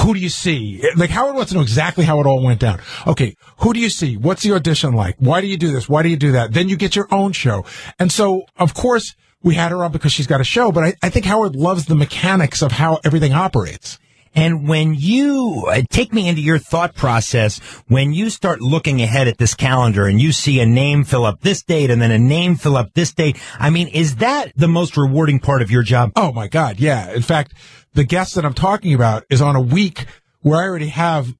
who 0.00 0.14
do 0.14 0.20
you 0.20 0.28
see? 0.28 0.82
Like 0.96 1.10
Howard 1.10 1.34
wants 1.34 1.50
to 1.50 1.56
know 1.56 1.62
exactly 1.62 2.04
how 2.04 2.20
it 2.20 2.26
all 2.26 2.42
went 2.42 2.60
down. 2.60 2.80
Okay, 3.06 3.36
who 3.58 3.72
do 3.72 3.80
you 3.80 3.90
see? 3.90 4.16
What's 4.16 4.42
the 4.42 4.52
audition 4.52 4.92
like? 4.94 5.16
Why 5.18 5.40
do 5.40 5.46
you 5.46 5.56
do 5.56 5.70
this? 5.72 5.88
Why 5.88 6.02
do 6.02 6.08
you 6.08 6.16
do 6.16 6.32
that? 6.32 6.52
Then 6.52 6.68
you 6.68 6.76
get 6.76 6.96
your 6.96 7.08
own 7.10 7.32
show. 7.32 7.64
And 7.98 8.10
so, 8.10 8.46
of 8.56 8.74
course, 8.74 9.14
we 9.42 9.54
had 9.54 9.70
her 9.70 9.84
on 9.84 9.92
because 9.92 10.12
she's 10.12 10.26
got 10.26 10.40
a 10.40 10.44
show, 10.44 10.72
but 10.72 10.84
I, 10.84 10.94
I 11.02 11.10
think 11.10 11.26
Howard 11.26 11.54
loves 11.54 11.86
the 11.86 11.94
mechanics 11.94 12.62
of 12.62 12.72
how 12.72 13.00
everything 13.04 13.32
operates. 13.32 13.98
And 14.34 14.68
when 14.68 14.94
you 14.94 15.64
uh, 15.66 15.80
take 15.88 16.12
me 16.12 16.28
into 16.28 16.42
your 16.42 16.58
thought 16.58 16.94
process, 16.94 17.58
when 17.88 18.12
you 18.12 18.28
start 18.28 18.60
looking 18.60 19.00
ahead 19.00 19.28
at 19.28 19.38
this 19.38 19.54
calendar 19.54 20.06
and 20.06 20.20
you 20.20 20.30
see 20.30 20.60
a 20.60 20.66
name 20.66 21.04
fill 21.04 21.24
up 21.24 21.40
this 21.40 21.62
date 21.62 21.90
and 21.90 22.02
then 22.02 22.10
a 22.10 22.18
name 22.18 22.56
fill 22.56 22.76
up 22.76 22.92
this 22.92 23.14
date, 23.14 23.40
I 23.58 23.70
mean, 23.70 23.88
is 23.88 24.16
that 24.16 24.52
the 24.54 24.68
most 24.68 24.96
rewarding 24.98 25.38
part 25.40 25.62
of 25.62 25.70
your 25.70 25.82
job? 25.82 26.12
Oh 26.16 26.32
my 26.32 26.48
God. 26.48 26.78
Yeah. 26.78 27.12
In 27.12 27.22
fact, 27.22 27.54
the 27.96 28.04
guest 28.04 28.34
that 28.36 28.44
I'm 28.44 28.54
talking 28.54 28.94
about 28.94 29.24
is 29.28 29.42
on 29.42 29.56
a 29.56 29.60
week 29.60 30.06
where 30.40 30.60
I 30.60 30.64
already 30.68 30.88
have 30.88 31.34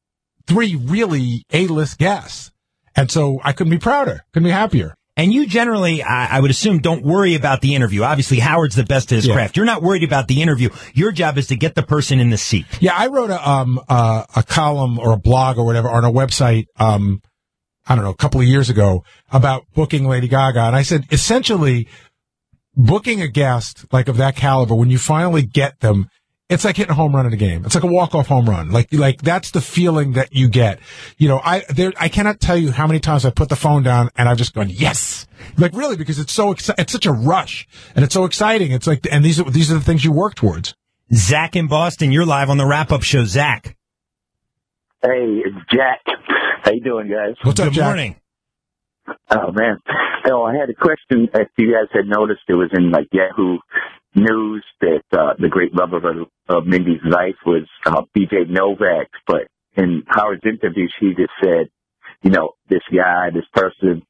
three 0.47 0.75
really 0.75 1.45
A-list 1.53 1.99
guests. 1.99 2.51
And 2.97 3.11
so 3.11 3.41
I 3.45 3.53
couldn't 3.53 3.71
be 3.71 3.79
prouder, 3.79 4.25
couldn't 4.33 4.47
be 4.47 4.51
happier. 4.51 4.95
And 5.19 5.33
you 5.33 5.47
generally, 5.47 6.03
I, 6.03 6.37
I 6.37 6.41
would 6.41 6.51
assume, 6.51 6.79
don't 6.81 7.03
worry 7.03 7.35
about 7.35 7.63
the 7.63 7.75
interview. 7.75 8.03
Obviously, 8.03 8.39
Howard's 8.39 8.75
the 8.77 8.85
best 8.85 9.13
at 9.13 9.17
his 9.17 9.27
Yeah. 9.27 9.35
craft. 9.35 9.57
You're 9.57 9.65
not 9.65 9.83
worried 9.83 10.03
about 10.05 10.29
the 10.29 10.43
interview. 10.43 10.69
Your 10.93 11.11
job 11.13 11.39
is 11.39 11.47
to 11.47 11.57
get 11.57 11.75
the 11.75 11.83
person 11.83 12.21
in 12.21 12.29
the 12.31 12.37
seat. 12.37 12.67
Yeah, 12.81 12.95
I 12.95 13.07
wrote 13.07 13.31
a 13.31 13.49
um 13.51 13.81
uh, 13.89 14.25
a 14.35 14.43
column 14.43 14.99
or 14.99 15.13
a 15.13 15.17
blog 15.17 15.57
or 15.59 15.65
whatever 15.65 15.89
on 15.89 16.05
a 16.05 16.11
website 16.13 16.67
um 16.79 17.23
I 17.87 17.95
don't 17.95 18.05
know 18.05 18.11
a 18.11 18.17
couple 18.17 18.41
of 18.41 18.47
years 18.47 18.69
ago 18.69 19.05
about 19.33 19.65
booking 19.75 20.07
Lady 20.07 20.29
Gaga, 20.29 20.61
and 20.61 20.77
I 20.77 20.83
said 20.83 21.05
essentially 21.11 21.89
booking 22.75 23.23
a 23.23 23.29
guest 23.29 23.87
like 23.93 24.09
of 24.09 24.17
that 24.19 24.37
caliber 24.37 24.75
when 24.75 24.91
you 24.91 24.99
finally 24.99 25.43
get 25.43 25.81
them. 25.81 26.09
It's 26.49 26.65
like 26.65 26.77
hitting 26.77 26.93
a 26.93 26.95
home 26.95 27.15
run 27.15 27.27
in 27.27 27.33
a 27.33 27.37
game. 27.37 27.65
It's 27.65 27.75
like 27.75 27.83
a 27.83 27.89
walk-off 27.89 28.29
home 28.29 28.49
run. 28.49 28.71
Like, 28.71 28.93
like 28.93 29.21
that's 29.21 29.51
the 29.51 29.61
feeling 29.61 30.13
that 30.13 30.33
you 30.33 30.49
get. 30.49 30.79
You 31.19 31.29
know, 31.29 31.41
I, 31.45 31.65
there, 31.71 31.93
I 31.99 32.09
cannot 32.09 32.39
tell 32.39 32.57
you 32.57 32.71
how 32.71 32.87
many 32.87 33.01
times 33.01 33.25
I 33.25 33.31
put 33.31 33.49
the 33.49 33.57
phone 33.57 33.83
down 33.83 34.11
and 34.17 34.29
I've 34.29 34.37
just 34.37 34.55
gone, 34.55 34.69
yes! 34.71 35.27
Like 35.59 35.75
really, 35.75 35.97
because 35.97 36.21
it's 36.21 36.33
so, 36.33 36.55
exci- 36.55 36.75
it's 36.79 36.93
such 36.93 37.05
a 37.05 37.11
rush 37.13 37.67
and 37.97 38.05
it's 38.05 38.15
so 38.15 38.25
exciting. 38.25 38.71
It's 38.71 38.87
like, 38.87 39.05
and 39.11 39.25
these 39.25 39.41
are, 39.41 39.51
these 39.51 39.73
are 39.73 39.75
the 39.75 39.81
things 39.81 40.05
you 40.05 40.13
work 40.13 40.37
towards. 40.37 40.75
Zach 41.13 41.57
in 41.57 41.67
Boston, 41.67 42.13
you're 42.13 42.25
live 42.27 42.49
on 42.49 42.59
the 42.59 42.67
wrap 42.67 42.93
up 42.93 43.03
show. 43.03 43.25
Zach, 43.25 43.77
Hey, 45.03 45.41
it's 45.45 45.57
Jack. 45.73 46.01
How 46.63 46.73
you 46.73 46.81
doing, 46.81 47.09
guys? 47.09 47.35
What's 47.43 47.59
up, 47.61 47.67
good 47.67 47.75
Jack? 47.75 47.85
morning. 47.85 48.17
Oh 49.31 49.53
man. 49.53 49.79
Oh, 50.31 50.43
I 50.43 50.55
had 50.55 50.69
a 50.71 50.75
question. 50.75 51.29
If 51.35 51.49
you 51.59 51.73
guys 51.73 51.89
had 51.93 52.07
noticed, 52.07 52.41
it 52.49 52.55
was 52.55 52.71
in 52.73 52.91
like 52.91 53.07
Yahoo 53.13 53.59
News 54.17 54.65
that 54.81 55.03
uh, 55.13 55.35
the 55.39 55.49
great 55.51 55.75
lover 55.75 55.99
of, 56.23 56.29
of 56.49 56.67
Mindy's 56.67 57.03
life 57.05 57.37
was 57.45 57.69
uh, 57.85 58.03
B.J. 58.15 58.47
Novak, 58.49 59.09
but 59.27 59.43
in 59.77 60.05
Howard's 60.09 60.45
interview, 60.47 60.89
she 60.99 61.09
just 61.11 61.33
said, 61.45 61.69
you 62.23 62.31
know, 62.31 62.53
this 62.69 62.81
guy, 62.95 63.31
this 63.31 63.45
person. 63.53 64.03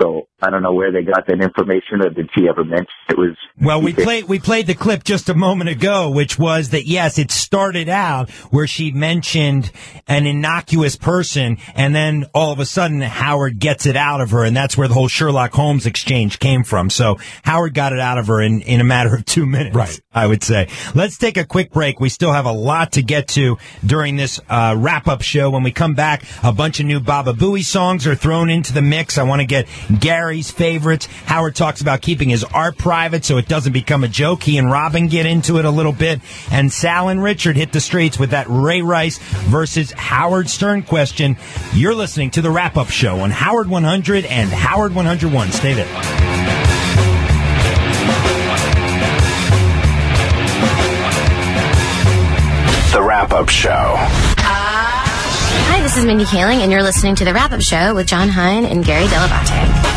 So 0.00 0.28
I 0.40 0.48
don't 0.48 0.62
know 0.62 0.72
where 0.72 0.90
they 0.90 1.02
got 1.02 1.26
that 1.26 1.42
information, 1.42 2.00
or 2.02 2.08
did 2.08 2.30
she 2.34 2.48
ever 2.48 2.64
mention 2.64 2.86
it 3.10 3.18
was? 3.18 3.36
Well, 3.60 3.82
we 3.82 3.92
played 3.92 4.24
we 4.24 4.38
played 4.38 4.66
the 4.66 4.74
clip 4.74 5.04
just 5.04 5.28
a 5.28 5.34
moment 5.34 5.68
ago, 5.68 6.10
which 6.10 6.38
was 6.38 6.70
that 6.70 6.86
yes, 6.86 7.18
it 7.18 7.30
started 7.30 7.88
out 7.90 8.30
where 8.50 8.66
she 8.66 8.92
mentioned 8.92 9.70
an 10.08 10.26
innocuous 10.26 10.96
person, 10.96 11.58
and 11.74 11.94
then 11.94 12.24
all 12.34 12.52
of 12.52 12.60
a 12.60 12.64
sudden 12.64 13.02
Howard 13.02 13.58
gets 13.58 13.84
it 13.84 13.96
out 13.96 14.22
of 14.22 14.30
her, 14.30 14.44
and 14.44 14.56
that's 14.56 14.76
where 14.78 14.88
the 14.88 14.94
whole 14.94 15.08
Sherlock 15.08 15.52
Holmes 15.52 15.84
exchange 15.84 16.38
came 16.38 16.64
from. 16.64 16.88
So 16.88 17.18
Howard 17.42 17.74
got 17.74 17.92
it 17.92 18.00
out 18.00 18.16
of 18.16 18.28
her 18.28 18.40
in 18.40 18.62
in 18.62 18.80
a 18.80 18.84
matter 18.84 19.14
of 19.14 19.26
two 19.26 19.44
minutes, 19.44 19.76
Right. 19.76 20.00
I 20.14 20.26
would 20.26 20.42
say. 20.42 20.68
Let's 20.94 21.18
take 21.18 21.36
a 21.36 21.44
quick 21.44 21.72
break. 21.72 22.00
We 22.00 22.08
still 22.08 22.32
have 22.32 22.46
a 22.46 22.52
lot 22.52 22.92
to 22.92 23.02
get 23.02 23.28
to 23.28 23.58
during 23.84 24.16
this 24.16 24.40
uh, 24.48 24.74
wrap 24.78 25.08
up 25.08 25.20
show. 25.20 25.50
When 25.50 25.62
we 25.62 25.72
come 25.72 25.92
back, 25.92 26.24
a 26.42 26.52
bunch 26.52 26.80
of 26.80 26.86
new 26.86 27.00
Baba 27.00 27.34
Booey 27.34 27.64
songs 27.64 28.06
are 28.06 28.14
thrown 28.14 28.48
into 28.48 28.72
the 28.72 28.82
mix. 28.82 29.18
I 29.18 29.24
want 29.24 29.40
to 29.40 29.46
get 29.46 29.68
Gary's 29.98 30.50
favorites. 30.50 31.06
Howard 31.26 31.56
talks 31.56 31.80
about 31.80 32.02
keeping 32.02 32.28
his 32.28 32.44
art 32.44 32.78
private 32.78 33.24
so 33.24 33.38
it 33.38 33.48
doesn't 33.48 33.72
become 33.72 34.04
a 34.04 34.08
joke. 34.08 34.42
He 34.42 34.58
and 34.58 34.70
Robin 34.70 35.08
get 35.08 35.26
into 35.26 35.58
it 35.58 35.64
a 35.64 35.70
little 35.70 35.92
bit. 35.92 36.20
And 36.50 36.72
Sal 36.72 37.08
and 37.08 37.22
Richard 37.22 37.56
hit 37.56 37.72
the 37.72 37.80
streets 37.80 38.18
with 38.18 38.30
that 38.30 38.46
Ray 38.48 38.82
Rice 38.82 39.18
versus 39.18 39.90
Howard 39.92 40.48
Stern 40.48 40.82
question. 40.82 41.36
You're 41.72 41.94
listening 41.94 42.30
to 42.32 42.42
the 42.42 42.50
wrap 42.50 42.76
up 42.76 42.88
show 42.88 43.20
on 43.20 43.30
Howard 43.30 43.68
100 43.68 44.24
and 44.26 44.50
Howard 44.50 44.94
101. 44.94 45.52
Stay 45.52 45.74
there. 45.74 45.86
The 52.92 53.00
Wrap 53.00 53.32
Up 53.32 53.48
Show. 53.48 54.29
Hi, 55.52 55.82
this 55.82 55.96
is 55.96 56.04
Mindy 56.04 56.24
Kaling, 56.24 56.60
and 56.60 56.70
you're 56.70 56.82
listening 56.82 57.14
to 57.16 57.24
The 57.24 57.34
Wrap 57.34 57.52
Up 57.52 57.60
Show 57.60 57.94
with 57.94 58.06
Jon 58.06 58.28
Hein 58.28 58.64
and 58.64 58.84
Gary 58.84 59.06
Dell'Abate. 59.06 59.90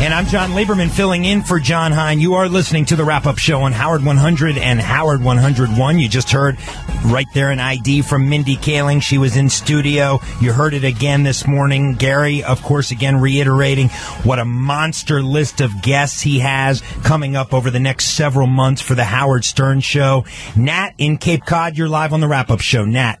And 0.00 0.14
I'm 0.14 0.24
Jon 0.24 0.52
Lieberman 0.52 0.90
filling 0.90 1.26
in 1.26 1.42
for 1.42 1.60
Jon 1.60 1.92
Hein. 1.92 2.20
You 2.20 2.32
are 2.34 2.48
listening 2.48 2.86
to 2.86 2.96
the 2.96 3.04
wrap 3.04 3.26
up 3.26 3.36
show 3.36 3.60
on 3.60 3.72
Howard 3.72 4.02
100 4.02 4.56
and 4.56 4.80
Howard 4.80 5.22
101. 5.22 5.98
You 5.98 6.08
just 6.08 6.30
heard 6.30 6.56
right 7.04 7.26
there 7.34 7.50
an 7.50 7.60
ID 7.60 8.00
from 8.00 8.30
Mindy 8.30 8.56
Kaling. 8.56 9.02
She 9.02 9.18
was 9.18 9.36
in 9.36 9.50
studio. 9.50 10.18
You 10.40 10.54
heard 10.54 10.72
it 10.72 10.84
again 10.84 11.22
this 11.22 11.46
morning. 11.46 11.96
Gary, 11.96 12.42
of 12.42 12.62
course, 12.62 12.90
again 12.90 13.20
reiterating 13.20 13.90
what 14.24 14.38
a 14.38 14.44
monster 14.46 15.22
list 15.22 15.60
of 15.60 15.82
guests 15.82 16.22
he 16.22 16.38
has 16.38 16.80
coming 17.04 17.36
up 17.36 17.52
over 17.52 17.70
the 17.70 17.78
next 17.78 18.06
several 18.16 18.46
months 18.46 18.80
for 18.80 18.94
the 18.94 19.04
Howard 19.04 19.44
Stern 19.44 19.80
show. 19.80 20.24
Nat 20.56 20.94
in 20.96 21.18
Cape 21.18 21.44
Cod, 21.44 21.76
you're 21.76 21.90
live 21.90 22.14
on 22.14 22.20
the 22.20 22.28
wrap 22.28 22.50
up 22.50 22.60
show. 22.60 22.86
Nat. 22.86 23.20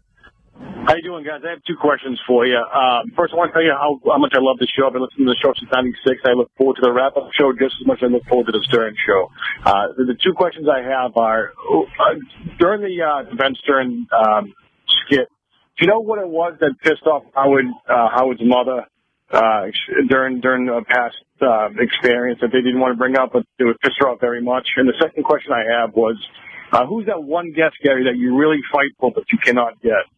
How 0.86 0.96
you 0.96 1.02
doing, 1.02 1.24
guys? 1.24 1.42
I 1.44 1.50
have 1.50 1.62
two 1.66 1.76
questions 1.76 2.18
for 2.26 2.46
you. 2.46 2.56
Uh, 2.56 3.02
first, 3.14 3.34
I 3.34 3.36
want 3.36 3.50
to 3.50 3.52
tell 3.52 3.62
you 3.62 3.76
how, 3.76 4.00
how 4.06 4.18
much 4.18 4.32
I 4.34 4.40
love 4.40 4.56
the 4.58 4.66
show. 4.66 4.86
I've 4.86 4.94
been 4.94 5.02
listening 5.02 5.28
to 5.28 5.36
the 5.36 5.40
show 5.42 5.52
since 5.52 5.70
'96. 5.70 6.24
I 6.24 6.32
look 6.32 6.50
forward 6.56 6.76
to 6.76 6.82
the 6.82 6.92
wrap-up 6.92 7.28
show 7.36 7.52
just 7.52 7.76
as 7.80 7.86
much 7.86 8.02
as 8.02 8.08
I 8.08 8.12
look 8.12 8.24
forward 8.24 8.46
to 8.46 8.52
the 8.52 8.64
Stern 8.64 8.96
show. 9.06 9.28
Uh, 9.64 9.92
the, 9.96 10.04
the 10.04 10.18
two 10.24 10.32
questions 10.32 10.66
I 10.72 10.80
have 10.80 11.16
are 11.16 11.52
uh, 11.52 12.16
during 12.58 12.80
the 12.80 12.96
uh, 12.96 13.28
Ben 13.36 13.54
Stern 13.60 14.06
um, 14.08 14.54
skit. 15.04 15.28
Do 15.76 15.84
you 15.84 15.86
know 15.86 16.00
what 16.00 16.18
it 16.18 16.28
was 16.28 16.56
that 16.60 16.72
pissed 16.82 17.04
off 17.04 17.24
Howard 17.34 17.66
uh, 17.88 18.08
Howard's 18.08 18.42
mother 18.42 18.86
uh, 19.30 19.68
during 20.08 20.40
during 20.40 20.68
a 20.68 20.82
past 20.82 21.16
uh, 21.42 21.68
experience 21.78 22.40
that 22.40 22.52
they 22.52 22.64
didn't 22.64 22.80
want 22.80 22.94
to 22.94 22.98
bring 22.98 23.16
up, 23.16 23.30
but 23.32 23.44
it 23.58 23.64
would 23.64 23.78
piss 23.80 23.92
her 24.00 24.08
off 24.08 24.20
very 24.20 24.40
much? 24.40 24.66
And 24.76 24.88
the 24.88 24.96
second 24.98 25.24
question 25.24 25.52
I 25.52 25.80
have 25.80 25.94
was, 25.94 26.16
uh, 26.72 26.86
who's 26.86 27.06
that 27.06 27.22
one 27.22 27.52
guest, 27.52 27.76
Gary, 27.84 28.04
that 28.04 28.16
you 28.16 28.36
really 28.36 28.60
fight 28.72 28.90
for 28.98 29.12
but 29.14 29.24
you 29.30 29.38
cannot 29.44 29.80
get? 29.82 30.08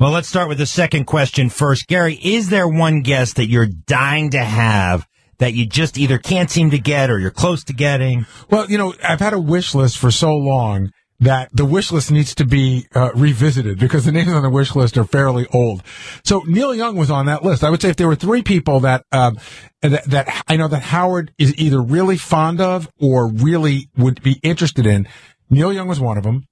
Well, 0.00 0.12
let's 0.12 0.28
start 0.30 0.48
with 0.48 0.56
the 0.56 0.64
second 0.64 1.04
question 1.04 1.50
first. 1.50 1.86
Gary, 1.86 2.14
is 2.14 2.48
there 2.48 2.66
one 2.66 3.02
guest 3.02 3.36
that 3.36 3.50
you're 3.50 3.66
dying 3.66 4.30
to 4.30 4.42
have 4.42 5.06
that 5.36 5.52
you 5.52 5.66
just 5.66 5.98
either 5.98 6.16
can't 6.16 6.50
seem 6.50 6.70
to 6.70 6.78
get 6.78 7.10
or 7.10 7.18
you're 7.18 7.30
close 7.30 7.64
to 7.64 7.74
getting? 7.74 8.24
Well, 8.48 8.70
you 8.70 8.78
know, 8.78 8.94
I've 9.06 9.20
had 9.20 9.34
a 9.34 9.38
wish 9.38 9.74
list 9.74 9.98
for 9.98 10.10
so 10.10 10.34
long 10.34 10.90
that 11.18 11.50
the 11.52 11.66
wish 11.66 11.92
list 11.92 12.10
needs 12.10 12.34
to 12.36 12.46
be 12.46 12.86
uh, 12.94 13.10
revisited 13.14 13.78
because 13.78 14.06
the 14.06 14.12
names 14.12 14.32
on 14.32 14.42
the 14.42 14.48
wish 14.48 14.74
list 14.74 14.96
are 14.96 15.04
fairly 15.04 15.46
old. 15.52 15.82
So 16.24 16.44
Neil 16.46 16.74
Young 16.74 16.96
was 16.96 17.10
on 17.10 17.26
that 17.26 17.44
list. 17.44 17.62
I 17.62 17.68
would 17.68 17.82
say 17.82 17.90
if 17.90 17.96
there 17.96 18.08
were 18.08 18.16
three 18.16 18.42
people 18.42 18.80
that 18.80 19.04
um, 19.12 19.36
that, 19.82 20.04
that 20.04 20.44
I 20.48 20.56
know 20.56 20.68
that 20.68 20.80
Howard 20.80 21.30
is 21.36 21.54
either 21.58 21.82
really 21.82 22.16
fond 22.16 22.62
of 22.62 22.88
or 22.98 23.30
really 23.30 23.90
would 23.98 24.22
be 24.22 24.40
interested 24.42 24.86
in, 24.86 25.06
Neil 25.50 25.74
Young 25.74 25.88
was 25.88 26.00
one 26.00 26.16
of 26.16 26.24
them. 26.24 26.46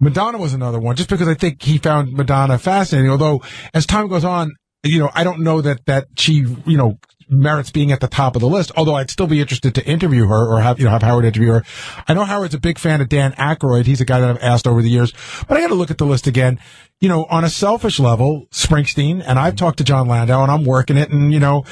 Madonna 0.00 0.38
was 0.38 0.54
another 0.54 0.80
one, 0.80 0.96
just 0.96 1.08
because 1.08 1.28
I 1.28 1.34
think 1.34 1.62
he 1.62 1.78
found 1.78 2.12
Madonna 2.12 2.58
fascinating. 2.58 3.10
Although 3.10 3.42
as 3.72 3.86
time 3.86 4.08
goes 4.08 4.24
on, 4.24 4.52
you 4.82 4.98
know, 4.98 5.10
I 5.14 5.24
don't 5.24 5.40
know 5.40 5.60
that 5.60 5.86
that 5.86 6.06
she, 6.16 6.44
you 6.66 6.76
know, 6.76 6.98
merits 7.28 7.70
being 7.70 7.90
at 7.90 8.00
the 8.00 8.08
top 8.08 8.36
of 8.36 8.40
the 8.40 8.48
list. 8.48 8.70
Although 8.76 8.96
I'd 8.96 9.10
still 9.10 9.26
be 9.26 9.40
interested 9.40 9.74
to 9.76 9.86
interview 9.86 10.26
her 10.26 10.46
or 10.46 10.60
have 10.60 10.78
you 10.78 10.84
know 10.84 10.90
have 10.90 11.02
Howard 11.02 11.24
interview 11.24 11.52
her. 11.52 11.64
I 12.06 12.14
know 12.14 12.24
Howard's 12.24 12.54
a 12.54 12.60
big 12.60 12.78
fan 12.78 13.00
of 13.00 13.08
Dan 13.08 13.32
Aykroyd. 13.32 13.86
He's 13.86 14.00
a 14.00 14.04
guy 14.04 14.20
that 14.20 14.28
I've 14.30 14.42
asked 14.42 14.66
over 14.66 14.82
the 14.82 14.90
years, 14.90 15.12
but 15.48 15.56
I 15.56 15.60
got 15.60 15.68
to 15.68 15.74
look 15.74 15.90
at 15.90 15.98
the 15.98 16.06
list 16.06 16.26
again. 16.26 16.58
You 17.00 17.08
know, 17.08 17.26
on 17.30 17.44
a 17.44 17.50
selfish 17.50 17.98
level, 17.98 18.46
Springsteen, 18.50 19.22
and 19.26 19.38
I've 19.38 19.56
talked 19.56 19.78
to 19.78 19.84
Jon 19.84 20.08
Landau, 20.08 20.42
and 20.42 20.50
I'm 20.50 20.64
working 20.64 20.96
it. 20.96 21.10
And 21.10 21.32
you 21.32 21.40
know, 21.40 21.64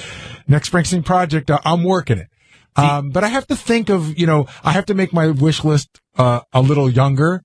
next 0.47 0.71
Springsteen 0.71 1.05
project, 1.05 1.51
uh, 1.51 1.59
I'm 1.65 1.85
working 1.85 2.19
it. 2.19 2.29
Um, 2.75 3.11
but 3.11 3.23
I 3.23 3.29
have 3.29 3.47
to 3.49 3.57
think 3.57 3.91
of, 3.91 4.19
you 4.19 4.27
know, 4.27 4.47
I 4.65 4.73
have 4.73 4.87
to 4.87 4.95
make 4.95 5.13
my 5.13 5.29
wish 5.29 5.63
list 5.63 6.01
uh, 6.17 6.41
a 6.53 6.63
little 6.63 6.89
younger. 6.89 7.43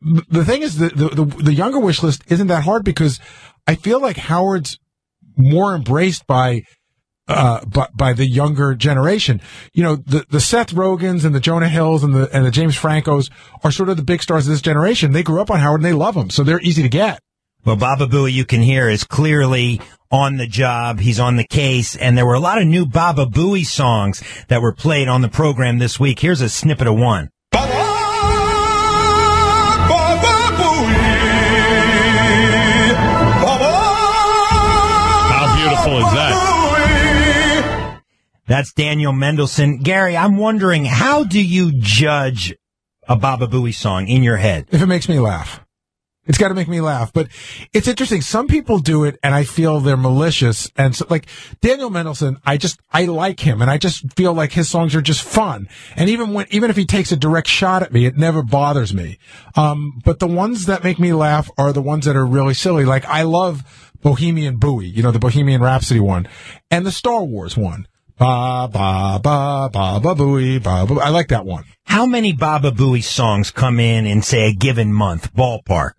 The 0.00 0.44
thing 0.44 0.62
is, 0.62 0.78
the, 0.78 0.88
the, 0.88 1.08
the, 1.08 1.24
the 1.24 1.54
younger 1.54 1.80
wish 1.80 2.02
list 2.02 2.22
isn't 2.28 2.46
that 2.46 2.62
hard 2.62 2.84
because 2.84 3.18
I 3.66 3.74
feel 3.74 4.00
like 4.00 4.16
Howard's 4.16 4.78
more 5.36 5.74
embraced 5.74 6.26
by, 6.26 6.62
uh, 7.26 7.64
by, 7.64 7.88
by 7.94 8.12
the 8.12 8.26
younger 8.26 8.74
generation. 8.74 9.40
You 9.72 9.82
know, 9.82 9.96
the, 9.96 10.24
the 10.30 10.40
Seth 10.40 10.72
Rogens 10.72 11.24
and 11.24 11.34
the 11.34 11.40
Jonah 11.40 11.68
Hills 11.68 12.04
and 12.04 12.14
the, 12.14 12.28
and 12.32 12.46
the 12.46 12.50
James 12.50 12.76
Francos 12.76 13.30
are 13.64 13.72
sort 13.72 13.88
of 13.88 13.96
the 13.96 14.04
big 14.04 14.22
stars 14.22 14.46
of 14.46 14.52
this 14.52 14.62
generation. 14.62 15.12
They 15.12 15.24
grew 15.24 15.40
up 15.40 15.50
on 15.50 15.58
Howard 15.58 15.80
and 15.80 15.84
they 15.84 15.92
love 15.92 16.16
him. 16.16 16.30
So 16.30 16.44
they're 16.44 16.60
easy 16.60 16.82
to 16.82 16.88
get. 16.88 17.20
Well, 17.64 17.76
Baba 17.76 18.06
Booey, 18.06 18.32
you 18.32 18.44
can 18.44 18.62
hear, 18.62 18.88
is 18.88 19.02
clearly 19.04 19.80
on 20.10 20.36
the 20.36 20.46
job. 20.46 21.00
He's 21.00 21.20
on 21.20 21.36
the 21.36 21.46
case. 21.46 21.96
And 21.96 22.16
there 22.16 22.24
were 22.24 22.34
a 22.34 22.40
lot 22.40 22.62
of 22.62 22.66
new 22.66 22.86
Baba 22.86 23.26
Booey 23.26 23.66
songs 23.66 24.22
that 24.46 24.62
were 24.62 24.72
played 24.72 25.08
on 25.08 25.22
the 25.22 25.28
program 25.28 25.78
this 25.78 25.98
week. 25.98 26.20
Here's 26.20 26.40
a 26.40 26.48
snippet 26.48 26.86
of 26.86 26.96
one. 26.96 27.30
That's 38.48 38.72
Daniel 38.72 39.12
Mendelsohn. 39.12 39.78
Gary, 39.78 40.16
I'm 40.16 40.38
wondering, 40.38 40.86
how 40.86 41.22
do 41.22 41.40
you 41.40 41.70
judge 41.78 42.54
a 43.06 43.14
Baba 43.14 43.46
Booey 43.46 43.74
song 43.74 44.08
in 44.08 44.22
your 44.22 44.38
head? 44.38 44.66
If 44.70 44.80
it 44.80 44.86
makes 44.86 45.08
me 45.08 45.20
laugh. 45.20 45.64
It's 46.26 46.38
got 46.38 46.48
to 46.48 46.54
make 46.54 46.68
me 46.68 46.80
laugh. 46.80 47.12
But 47.12 47.28
it's 47.72 47.88
interesting. 47.88 48.20
Some 48.20 48.48
people 48.48 48.78
do 48.78 49.04
it 49.04 49.18
and 49.22 49.34
I 49.34 49.44
feel 49.44 49.80
they're 49.80 49.96
malicious. 49.96 50.70
And 50.76 50.94
so, 50.94 51.06
like 51.08 51.26
Daniel 51.60 51.90
Mendelsohn, 51.90 52.38
I 52.44 52.56
just, 52.58 52.78
I 52.90 53.06
like 53.06 53.40
him 53.40 53.62
and 53.62 53.70
I 53.70 53.78
just 53.78 54.12
feel 54.14 54.34
like 54.34 54.52
his 54.52 54.70
songs 54.70 54.94
are 54.94 55.02
just 55.02 55.22
fun. 55.22 55.68
And 55.96 56.08
even 56.08 56.32
when, 56.34 56.46
even 56.50 56.70
if 56.70 56.76
he 56.76 56.84
takes 56.84 57.12
a 57.12 57.16
direct 57.16 57.48
shot 57.48 57.82
at 57.82 57.92
me, 57.92 58.06
it 58.06 58.16
never 58.16 58.42
bothers 58.42 58.94
me. 58.94 59.18
Um, 59.56 60.00
but 60.04 60.20
the 60.20 60.26
ones 60.26 60.66
that 60.66 60.84
make 60.84 60.98
me 60.98 61.12
laugh 61.12 61.50
are 61.58 61.72
the 61.72 61.82
ones 61.82 62.04
that 62.04 62.16
are 62.16 62.26
really 62.26 62.54
silly. 62.54 62.84
Like 62.84 63.06
I 63.06 63.22
love 63.22 63.90
Bohemian 64.02 64.56
Bowie, 64.56 64.86
you 64.86 65.02
know, 65.02 65.10
the 65.10 65.18
Bohemian 65.18 65.62
Rhapsody 65.62 66.00
one 66.00 66.28
and 66.70 66.86
the 66.86 66.92
Star 66.92 67.24
Wars 67.24 67.56
one. 67.56 67.86
Ba, 68.18 68.68
ba, 68.72 69.20
ba, 69.22 69.70
ba, 69.72 70.00
ba, 70.00 70.14
booey, 70.14 70.60
ba, 70.62 70.84
ba. 70.92 71.00
I 71.00 71.10
like 71.10 71.28
that 71.28 71.46
one. 71.46 71.64
How 71.84 72.04
many 72.04 72.32
Baba 72.32 72.70
Booey 72.72 73.02
songs 73.02 73.50
come 73.50 73.78
in 73.78 74.06
in, 74.06 74.22
say, 74.22 74.48
a 74.48 74.52
given 74.52 74.92
month, 74.92 75.32
ballpark? 75.34 75.92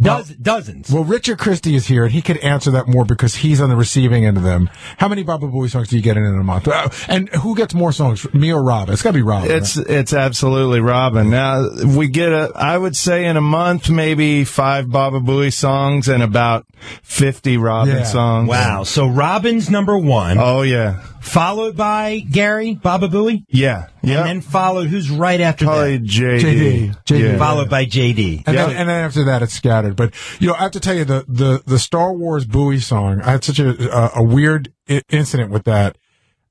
Does, 0.00 0.30
dozens. 0.34 0.90
Well, 0.90 1.04
Richard 1.04 1.38
Christie 1.38 1.76
is 1.76 1.86
here, 1.86 2.02
and 2.02 2.12
he 2.12 2.22
could 2.22 2.38
answer 2.38 2.72
that 2.72 2.88
more 2.88 3.04
because 3.04 3.36
he's 3.36 3.60
on 3.60 3.68
the 3.70 3.76
receiving 3.76 4.26
end 4.26 4.36
of 4.36 4.42
them. 4.42 4.68
How 4.98 5.06
many 5.06 5.22
Baba 5.22 5.46
Booey 5.46 5.70
songs 5.70 5.88
do 5.90 5.96
you 5.96 6.02
get 6.02 6.16
in 6.16 6.24
in 6.24 6.34
a 6.40 6.42
month? 6.42 6.66
Uh, 6.66 6.88
and 7.06 7.28
who 7.28 7.54
gets 7.54 7.72
more 7.72 7.92
songs, 7.92 8.26
me 8.34 8.52
or 8.52 8.64
Rob? 8.64 8.88
It's 8.90 9.00
got 9.02 9.10
to 9.10 9.14
be 9.14 9.22
Rob. 9.22 9.44
It's 9.44 9.76
it's 9.76 10.12
absolutely 10.12 10.80
Robin. 10.80 11.30
Now 11.30 11.68
we 11.86 12.08
get 12.08 12.32
a, 12.32 12.50
I 12.56 12.76
would 12.76 12.96
say 12.96 13.26
in 13.26 13.36
a 13.36 13.40
month 13.40 13.90
maybe 13.90 14.42
five 14.42 14.90
Baba 14.90 15.20
Booey 15.20 15.52
songs 15.52 16.08
and 16.08 16.20
about 16.20 16.66
fifty 17.04 17.56
Robin 17.56 17.98
Yeah. 17.98 18.02
songs. 18.02 18.48
Wow. 18.48 18.82
So 18.82 19.06
Robin's 19.06 19.70
number 19.70 19.96
one, 19.96 20.36
Oh 20.40 20.62
yeah, 20.62 21.00
followed 21.22 21.76
by 21.76 22.18
Gary, 22.30 22.74
Baba 22.74 23.08
Booey, 23.08 23.44
yeah, 23.48 23.88
yeah. 24.02 24.18
and 24.20 24.28
then 24.28 24.40
followed, 24.40 24.88
who's 24.88 25.10
right 25.10 25.40
after 25.40 25.64
Probably 25.64 25.98
that? 25.98 26.06
JD. 26.06 26.40
JD. 26.42 27.04
JD. 27.04 27.20
Yeah. 27.20 27.38
Followed 27.38 27.70
by 27.70 27.86
JD. 27.86 28.42
And, 28.46 28.56
then, 28.56 28.70
and 28.70 28.88
then 28.88 29.04
after 29.04 29.24
that, 29.24 29.42
it's 29.42 29.54
scattered. 29.54 29.96
But 29.96 30.14
you 30.40 30.48
know, 30.48 30.54
I 30.54 30.62
have 30.64 30.72
to 30.72 30.80
tell 30.80 30.94
you 30.94 31.04
the 31.04 31.24
the 31.28 31.62
the 31.64 31.78
Star 31.78 32.12
Wars 32.12 32.44
Bowie 32.44 32.80
song. 32.80 33.22
I 33.22 33.30
had 33.32 33.44
such 33.44 33.58
a 33.58 33.70
a, 33.96 34.10
a 34.16 34.22
weird 34.22 34.72
I- 34.88 35.02
incident 35.08 35.50
with 35.50 35.64
that. 35.64 35.96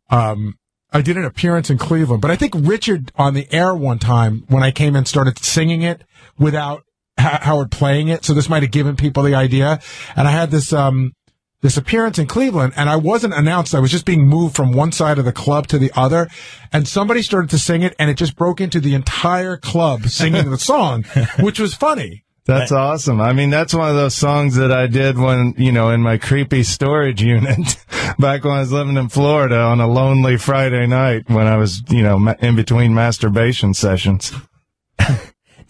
Um, 0.09 0.57
I 0.93 1.01
did 1.01 1.15
an 1.17 1.25
appearance 1.25 1.69
in 1.69 1.77
Cleveland, 1.77 2.21
but 2.21 2.31
I 2.31 2.35
think 2.35 2.53
Richard 2.57 3.11
on 3.15 3.33
the 3.33 3.47
air 3.53 3.73
one 3.75 3.99
time 3.99 4.43
when 4.47 4.63
I 4.63 4.71
came 4.71 4.95
and 4.95 5.07
started 5.07 5.37
singing 5.39 5.83
it 5.83 6.03
without 6.37 6.83
H- 7.19 7.41
Howard 7.41 7.71
playing 7.71 8.09
it. 8.09 8.25
So 8.25 8.33
this 8.33 8.49
might 8.49 8.63
have 8.63 8.71
given 8.71 8.95
people 8.95 9.23
the 9.23 9.35
idea. 9.35 9.79
And 10.15 10.27
I 10.27 10.31
had 10.31 10.51
this 10.51 10.73
um 10.73 11.13
this 11.61 11.77
appearance 11.77 12.19
in 12.19 12.27
Cleveland 12.27 12.73
and 12.75 12.89
I 12.89 12.95
wasn't 12.95 13.33
announced. 13.33 13.73
I 13.73 13.79
was 13.79 13.91
just 13.91 14.05
being 14.05 14.27
moved 14.27 14.55
from 14.55 14.71
one 14.71 14.91
side 14.91 15.17
of 15.17 15.25
the 15.25 15.31
club 15.31 15.67
to 15.67 15.77
the 15.77 15.91
other 15.95 16.27
and 16.73 16.87
somebody 16.87 17.21
started 17.21 17.49
to 17.51 17.59
sing 17.59 17.83
it 17.83 17.95
and 17.97 18.09
it 18.09 18.17
just 18.17 18.35
broke 18.35 18.59
into 18.59 18.79
the 18.79 18.93
entire 18.93 19.57
club 19.57 20.07
singing 20.07 20.49
the 20.49 20.57
song, 20.57 21.03
which 21.39 21.59
was 21.59 21.73
funny. 21.73 22.23
That's 22.45 22.71
awesome. 22.71 23.21
I 23.21 23.33
mean, 23.33 23.51
that's 23.51 23.73
one 23.73 23.87
of 23.87 23.95
those 23.95 24.15
songs 24.15 24.55
that 24.55 24.71
I 24.71 24.87
did 24.87 25.17
when, 25.17 25.53
you 25.57 25.71
know, 25.71 25.89
in 25.89 26.01
my 26.01 26.17
creepy 26.17 26.63
storage 26.63 27.21
unit 27.23 27.77
back 28.17 28.43
when 28.43 28.53
I 28.53 28.61
was 28.61 28.71
living 28.71 28.97
in 28.97 29.09
Florida 29.09 29.57
on 29.57 29.79
a 29.79 29.87
lonely 29.87 30.37
Friday 30.37 30.87
night 30.87 31.29
when 31.29 31.45
I 31.45 31.57
was, 31.57 31.83
you 31.89 32.01
know, 32.01 32.35
in 32.39 32.55
between 32.55 32.95
masturbation 32.95 33.75
sessions. 33.75 34.31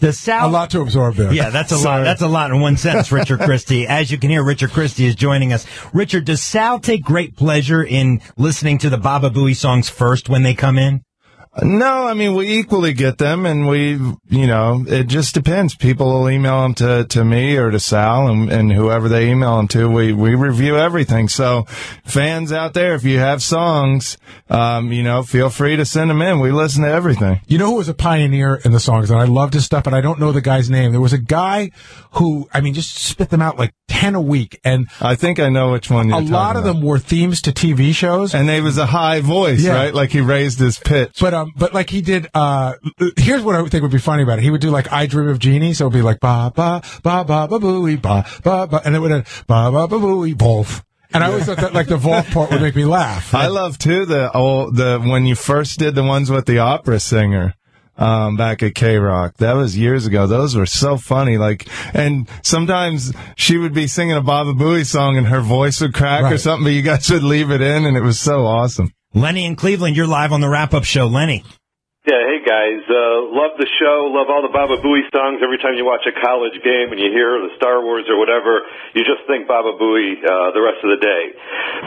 The 0.01 0.11
South. 0.13 0.49
A 0.49 0.51
lot 0.51 0.71
to 0.71 0.81
absorb 0.81 1.15
there. 1.15 1.31
Yeah, 1.31 1.51
that's 1.51 1.71
a 1.71 1.77
lot. 1.77 2.03
That's 2.03 2.23
a 2.23 2.27
lot 2.27 2.51
in 2.51 2.59
one 2.59 2.75
sentence, 2.75 3.11
Richard 3.11 3.39
Christie. 3.41 3.87
As 3.87 4.11
you 4.11 4.17
can 4.17 4.31
hear, 4.31 4.43
Richard 4.43 4.71
Christie 4.71 5.05
is 5.05 5.15
joining 5.15 5.53
us. 5.53 5.65
Richard, 5.93 6.25
does 6.25 6.41
Sal 6.41 6.79
take 6.79 7.03
great 7.03 7.37
pleasure 7.37 7.83
in 7.83 8.19
listening 8.35 8.79
to 8.79 8.89
the 8.89 8.97
Baba 8.97 9.29
Booey 9.29 9.55
songs 9.55 9.89
first 9.89 10.27
when 10.27 10.41
they 10.41 10.55
come 10.55 10.77
in? 10.77 11.03
No, 11.61 12.07
I 12.07 12.13
mean, 12.13 12.33
we 12.33 12.47
equally 12.59 12.93
get 12.93 13.17
them 13.17 13.45
and 13.45 13.67
we, 13.67 13.99
you 14.29 14.47
know, 14.47 14.85
it 14.87 15.07
just 15.07 15.33
depends. 15.33 15.75
People 15.75 16.07
will 16.07 16.29
email 16.29 16.61
them 16.61 16.73
to, 16.75 17.03
to 17.09 17.25
me 17.25 17.57
or 17.57 17.69
to 17.71 17.79
Sal 17.79 18.29
and, 18.29 18.49
and 18.49 18.71
whoever 18.71 19.09
they 19.09 19.29
email 19.29 19.57
them 19.57 19.67
to, 19.69 19.89
we, 19.89 20.13
we 20.13 20.33
review 20.35 20.77
everything. 20.77 21.27
So 21.27 21.63
fans 22.05 22.53
out 22.53 22.73
there, 22.73 22.95
if 22.95 23.03
you 23.03 23.19
have 23.19 23.43
songs, 23.43 24.17
um, 24.49 24.93
you 24.93 25.03
know, 25.03 25.23
feel 25.23 25.49
free 25.49 25.75
to 25.75 25.83
send 25.83 26.09
them 26.09 26.21
in. 26.21 26.39
We 26.39 26.51
listen 26.53 26.83
to 26.83 26.89
everything. 26.89 27.41
You 27.47 27.57
know 27.57 27.67
who 27.71 27.75
was 27.75 27.89
a 27.89 27.93
pioneer 27.93 28.55
in 28.63 28.71
the 28.71 28.79
songs, 28.79 29.09
and 29.11 29.19
I 29.19 29.25
loved 29.25 29.53
his 29.53 29.65
stuff, 29.65 29.83
but 29.83 29.93
I 29.93 29.99
don't 29.99 30.21
know 30.21 30.31
the 30.31 30.39
guy's 30.39 30.69
name. 30.69 30.91
There 30.93 31.01
was 31.01 31.13
a 31.13 31.17
guy 31.17 31.71
who, 32.13 32.47
I 32.53 32.61
mean, 32.61 32.73
just 32.73 32.97
spit 32.97 33.29
them 33.29 33.41
out 33.41 33.59
like 33.59 33.73
10 33.89 34.15
a 34.15 34.21
week, 34.21 34.57
and 34.63 34.87
I 35.01 35.15
think 35.15 35.37
I 35.37 35.49
know 35.49 35.73
which 35.73 35.89
one 35.91 36.07
you're 36.07 36.17
a 36.17 36.21
lot 36.21 36.55
of 36.55 36.63
about. 36.63 36.75
them 36.75 36.81
were 36.81 36.97
themes 36.97 37.41
to 37.41 37.51
TV 37.51 37.93
shows. 37.93 38.33
And 38.33 38.47
they 38.47 38.61
was 38.61 38.77
a 38.77 38.85
high 38.85 39.19
voice, 39.19 39.61
Yeah. 39.61 39.75
right? 39.75 39.93
Like 39.93 40.11
he 40.11 40.21
raised 40.21 40.57
his 40.59 40.79
pitch. 40.79 41.17
But 41.19 41.33
um, 41.41 41.53
but 41.55 41.73
like 41.73 41.89
he 41.89 42.01
did. 42.01 42.27
Uh, 42.33 42.73
here's 43.17 43.43
what 43.43 43.55
I 43.55 43.65
think 43.67 43.81
would 43.81 43.91
be 43.91 43.97
funny 43.97 44.23
about 44.23 44.39
it. 44.39 44.43
He 44.43 44.51
would 44.51 44.61
do 44.61 44.69
like 44.69 44.91
"I 44.91 45.05
Dream 45.05 45.27
of 45.27 45.39
Jeannie," 45.39 45.73
so 45.73 45.85
it'd 45.85 45.93
be 45.93 46.01
like 46.01 46.19
ba 46.19 46.51
ba 46.55 46.81
ba 47.03 47.23
ba 47.23 47.47
ba 47.47 47.59
booey 47.59 48.01
ba 48.01 48.25
ba 48.43 48.67
ba, 48.67 48.81
and 48.85 48.95
it 48.95 48.99
would 48.99 49.11
end 49.11 49.25
ba 49.47 49.71
ba 49.71 49.87
ba 49.87 49.97
booey 49.97 50.39
Wolf. 50.39 50.83
And 51.13 51.23
I 51.23 51.27
always 51.27 51.45
thought 51.45 51.57
that 51.57 51.73
like 51.73 51.87
the 51.87 51.97
Wolf 51.97 52.31
part 52.31 52.51
would 52.51 52.61
make 52.61 52.75
me 52.75 52.85
laugh. 52.85 53.33
I 53.35 53.47
love 53.47 53.77
too 53.77 54.05
the 54.05 54.31
old 54.31 54.77
the 54.77 54.99
when 54.99 55.25
you 55.25 55.35
first 55.35 55.79
did 55.79 55.95
the 55.95 56.03
ones 56.03 56.31
with 56.31 56.45
the 56.45 56.59
opera 56.59 56.99
singer. 56.99 57.55
Um, 57.97 58.35
back 58.35 58.63
at 58.63 58.73
K 58.73 58.97
Rock. 58.97 59.37
That 59.37 59.53
was 59.53 59.77
years 59.77 60.07
ago. 60.07 60.25
Those 60.25 60.55
were 60.55 60.65
so 60.65 60.97
funny. 60.97 61.37
Like, 61.37 61.67
and 61.93 62.27
sometimes 62.41 63.13
she 63.35 63.57
would 63.57 63.75
be 63.75 63.85
singing 63.85 64.15
a 64.15 64.21
Baba 64.21 64.53
Booey 64.53 64.87
song 64.87 65.17
and 65.17 65.27
her 65.27 65.41
voice 65.41 65.81
would 65.81 65.93
crack 65.93 66.31
or 66.31 66.39
something, 66.39 66.63
but 66.63 66.71
you 66.71 66.81
guys 66.81 67.11
would 67.11 67.21
leave 67.21 67.51
it 67.51 67.61
in 67.61 67.85
and 67.85 67.95
it 67.95 68.01
was 68.01 68.19
so 68.19 68.45
awesome. 68.47 68.91
Lenny 69.13 69.45
in 69.45 69.57
Cleveland, 69.57 69.97
you're 69.97 70.07
live 70.07 70.31
on 70.31 70.39
the 70.39 70.47
wrap 70.47 70.73
up 70.73 70.85
show. 70.85 71.07
Lenny. 71.07 71.43
Yeah, 72.51 72.67
hey 72.67 72.75
guys, 72.75 72.83
uh, 72.83 73.31
love 73.31 73.55
the 73.55 73.69
show, 73.79 74.11
love 74.11 74.27
all 74.27 74.43
the 74.43 74.51
Baba 74.51 74.75
Booey 74.83 75.07
songs. 75.15 75.39
Every 75.39 75.55
time 75.57 75.79
you 75.79 75.87
watch 75.87 76.03
a 76.03 76.11
college 76.11 76.59
game 76.59 76.91
and 76.91 76.99
you 76.99 77.07
hear 77.07 77.39
the 77.39 77.55
Star 77.55 77.79
Wars 77.79 78.03
or 78.11 78.19
whatever, 78.19 78.67
you 78.91 79.07
just 79.07 79.23
think 79.23 79.47
Baba 79.47 79.79
Booey 79.79 80.19
uh, 80.19 80.51
the 80.51 80.59
rest 80.59 80.83
of 80.83 80.91
the 80.91 80.99
day. 80.99 81.23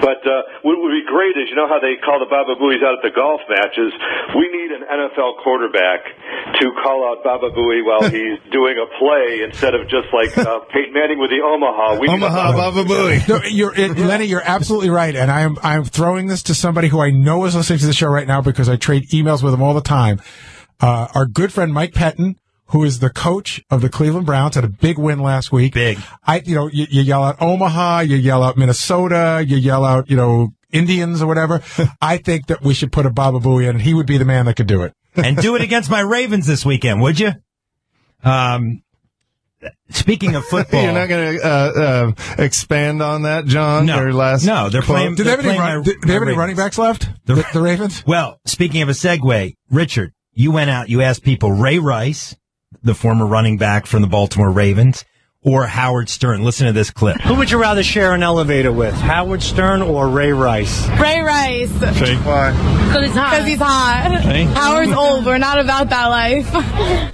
But 0.00 0.24
uh, 0.24 0.64
what 0.64 0.80
would 0.80 0.94
be 0.94 1.04
great 1.04 1.36
is, 1.36 1.52
you 1.52 1.56
know 1.56 1.68
how 1.68 1.84
they 1.84 2.00
call 2.00 2.16
the 2.16 2.30
Baba 2.32 2.56
Booeys 2.56 2.80
out 2.80 2.96
at 2.96 3.04
the 3.04 3.12
golf 3.12 3.44
matches? 3.44 3.92
We 4.32 4.48
need 4.48 4.72
an 4.72 4.88
NFL 4.88 5.44
quarterback 5.44 6.00
to 6.60 6.72
call 6.80 7.12
out 7.12 7.20
Baba 7.20 7.52
Booey 7.52 7.84
while 7.84 8.08
he's 8.08 8.40
doing 8.52 8.80
a 8.80 8.88
play 8.96 9.44
instead 9.44 9.76
of 9.76 9.84
just 9.92 10.08
like 10.16 10.32
uh, 10.38 10.64
Peyton 10.72 10.96
Manning 10.96 11.20
with 11.20 11.28
the 11.28 11.44
Omaha. 11.44 12.00
We 12.00 12.08
need 12.08 12.24
a 12.24 12.32
Omaha 12.32 12.52
Baba 12.56 12.82
Booey. 12.88 13.20
No, 13.28 13.36
you're 13.44 13.74
it, 13.76 14.00
Lenny. 14.00 14.32
You're 14.32 14.44
absolutely 14.44 14.88
right, 14.90 15.12
and 15.12 15.28
I'm 15.30 15.58
I'm 15.60 15.84
throwing 15.84 16.26
this 16.26 16.44
to 16.48 16.54
somebody 16.54 16.88
who 16.88 17.04
I 17.04 17.10
know 17.10 17.44
is 17.44 17.52
listening 17.52 17.80
to 17.80 17.86
the 17.86 17.92
show 17.92 18.08
right 18.08 18.26
now 18.26 18.40
because 18.40 18.68
I 18.68 18.76
trade 18.76 19.10
emails 19.10 19.42
with 19.42 19.52
him 19.52 19.60
all 19.60 19.74
the 19.74 19.84
time. 19.84 20.20
Uh, 20.80 21.08
our 21.14 21.26
good 21.26 21.52
friend 21.52 21.72
Mike 21.72 21.92
Pettine, 21.92 22.36
who 22.68 22.82
is 22.84 22.98
the 22.98 23.10
coach 23.10 23.62
of 23.70 23.80
the 23.82 23.88
Cleveland 23.88 24.26
Browns, 24.26 24.54
had 24.54 24.64
a 24.64 24.68
big 24.68 24.98
win 24.98 25.20
last 25.20 25.52
week. 25.52 25.74
Big. 25.74 25.98
I, 26.26 26.40
you 26.44 26.54
know, 26.54 26.68
you, 26.68 26.86
you 26.90 27.02
yell 27.02 27.22
out 27.22 27.36
Omaha, 27.40 28.00
you 28.00 28.16
yell 28.16 28.42
out 28.42 28.56
Minnesota, 28.56 29.44
you 29.46 29.56
yell 29.56 29.84
out, 29.84 30.08
you 30.10 30.16
know, 30.16 30.48
Indians 30.72 31.22
or 31.22 31.26
whatever. 31.26 31.62
I 32.00 32.16
think 32.18 32.46
that 32.48 32.62
we 32.62 32.74
should 32.74 32.90
put 32.92 33.06
a 33.06 33.10
Baba 33.10 33.38
Booey 33.38 33.64
in, 33.64 33.70
and 33.70 33.82
he 33.82 33.94
would 33.94 34.06
be 34.06 34.18
the 34.18 34.24
man 34.24 34.46
that 34.46 34.56
could 34.56 34.66
do 34.66 34.82
it. 34.82 34.92
and 35.16 35.36
do 35.36 35.54
it 35.54 35.62
against 35.62 35.90
my 35.90 36.00
Ravens 36.00 36.46
this 36.46 36.64
weekend, 36.66 37.00
would 37.00 37.20
you? 37.20 37.32
Um, 38.24 38.82
speaking 39.90 40.34
of 40.34 40.44
football, 40.50 40.82
You're 40.82 40.92
not 40.92 41.08
going 41.08 41.36
to 41.38 41.44
uh, 41.46 41.48
uh, 41.48 42.12
expand 42.42 43.02
on 43.02 43.22
that, 43.22 43.44
John? 43.46 43.86
No. 43.86 43.96
Your 44.00 44.12
last 44.12 44.44
No, 44.44 44.68
they're 44.68 44.82
quote? 44.82 44.96
playing- 44.96 45.14
Do 45.14 45.24
they 45.24 45.30
have 45.30 45.40
any, 45.40 45.56
run, 45.58 45.78
my- 45.78 45.82
did 45.84 46.02
they 46.02 46.12
have 46.14 46.22
any 46.22 46.36
running 46.36 46.56
backs 46.56 46.78
left? 46.78 47.08
The- 47.26 47.34
The, 47.36 47.46
the 47.52 47.60
Ravens? 47.62 48.02
Well, 48.06 48.40
speaking 48.46 48.82
of 48.82 48.88
a 48.88 48.92
segue, 48.92 49.54
Richard, 49.70 50.12
you 50.34 50.50
went 50.50 50.70
out, 50.70 50.88
you 50.88 51.00
asked 51.02 51.22
people 51.22 51.52
Ray 51.52 51.78
Rice, 51.78 52.36
the 52.82 52.94
former 52.94 53.26
running 53.26 53.56
back 53.56 53.86
from 53.86 54.02
the 54.02 54.08
Baltimore 54.08 54.50
Ravens, 54.50 55.04
or 55.44 55.66
Howard 55.66 56.08
Stern. 56.08 56.42
Listen 56.42 56.66
to 56.66 56.72
this 56.72 56.90
clip. 56.90 57.20
Who 57.20 57.34
would 57.36 57.50
you 57.50 57.60
rather 57.60 57.82
share 57.82 58.14
an 58.14 58.22
elevator 58.22 58.72
with, 58.72 58.94
Howard 58.94 59.42
Stern 59.42 59.82
or 59.82 60.08
Ray 60.08 60.32
Rice? 60.32 60.88
Ray 60.98 61.20
Rice. 61.20 61.70
Fake 61.98 62.18
why? 62.24 62.50
Because 62.52 63.06
he's 63.06 63.14
hot. 63.14 63.30
Because 63.30 63.46
he's 63.46 63.58
hot. 63.58 64.20
Hey. 64.22 64.44
Howard's 64.44 64.92
old. 64.92 65.26
We're 65.26 65.38
not 65.38 65.60
about 65.60 65.90
that 65.90 66.06
life. 66.06 66.50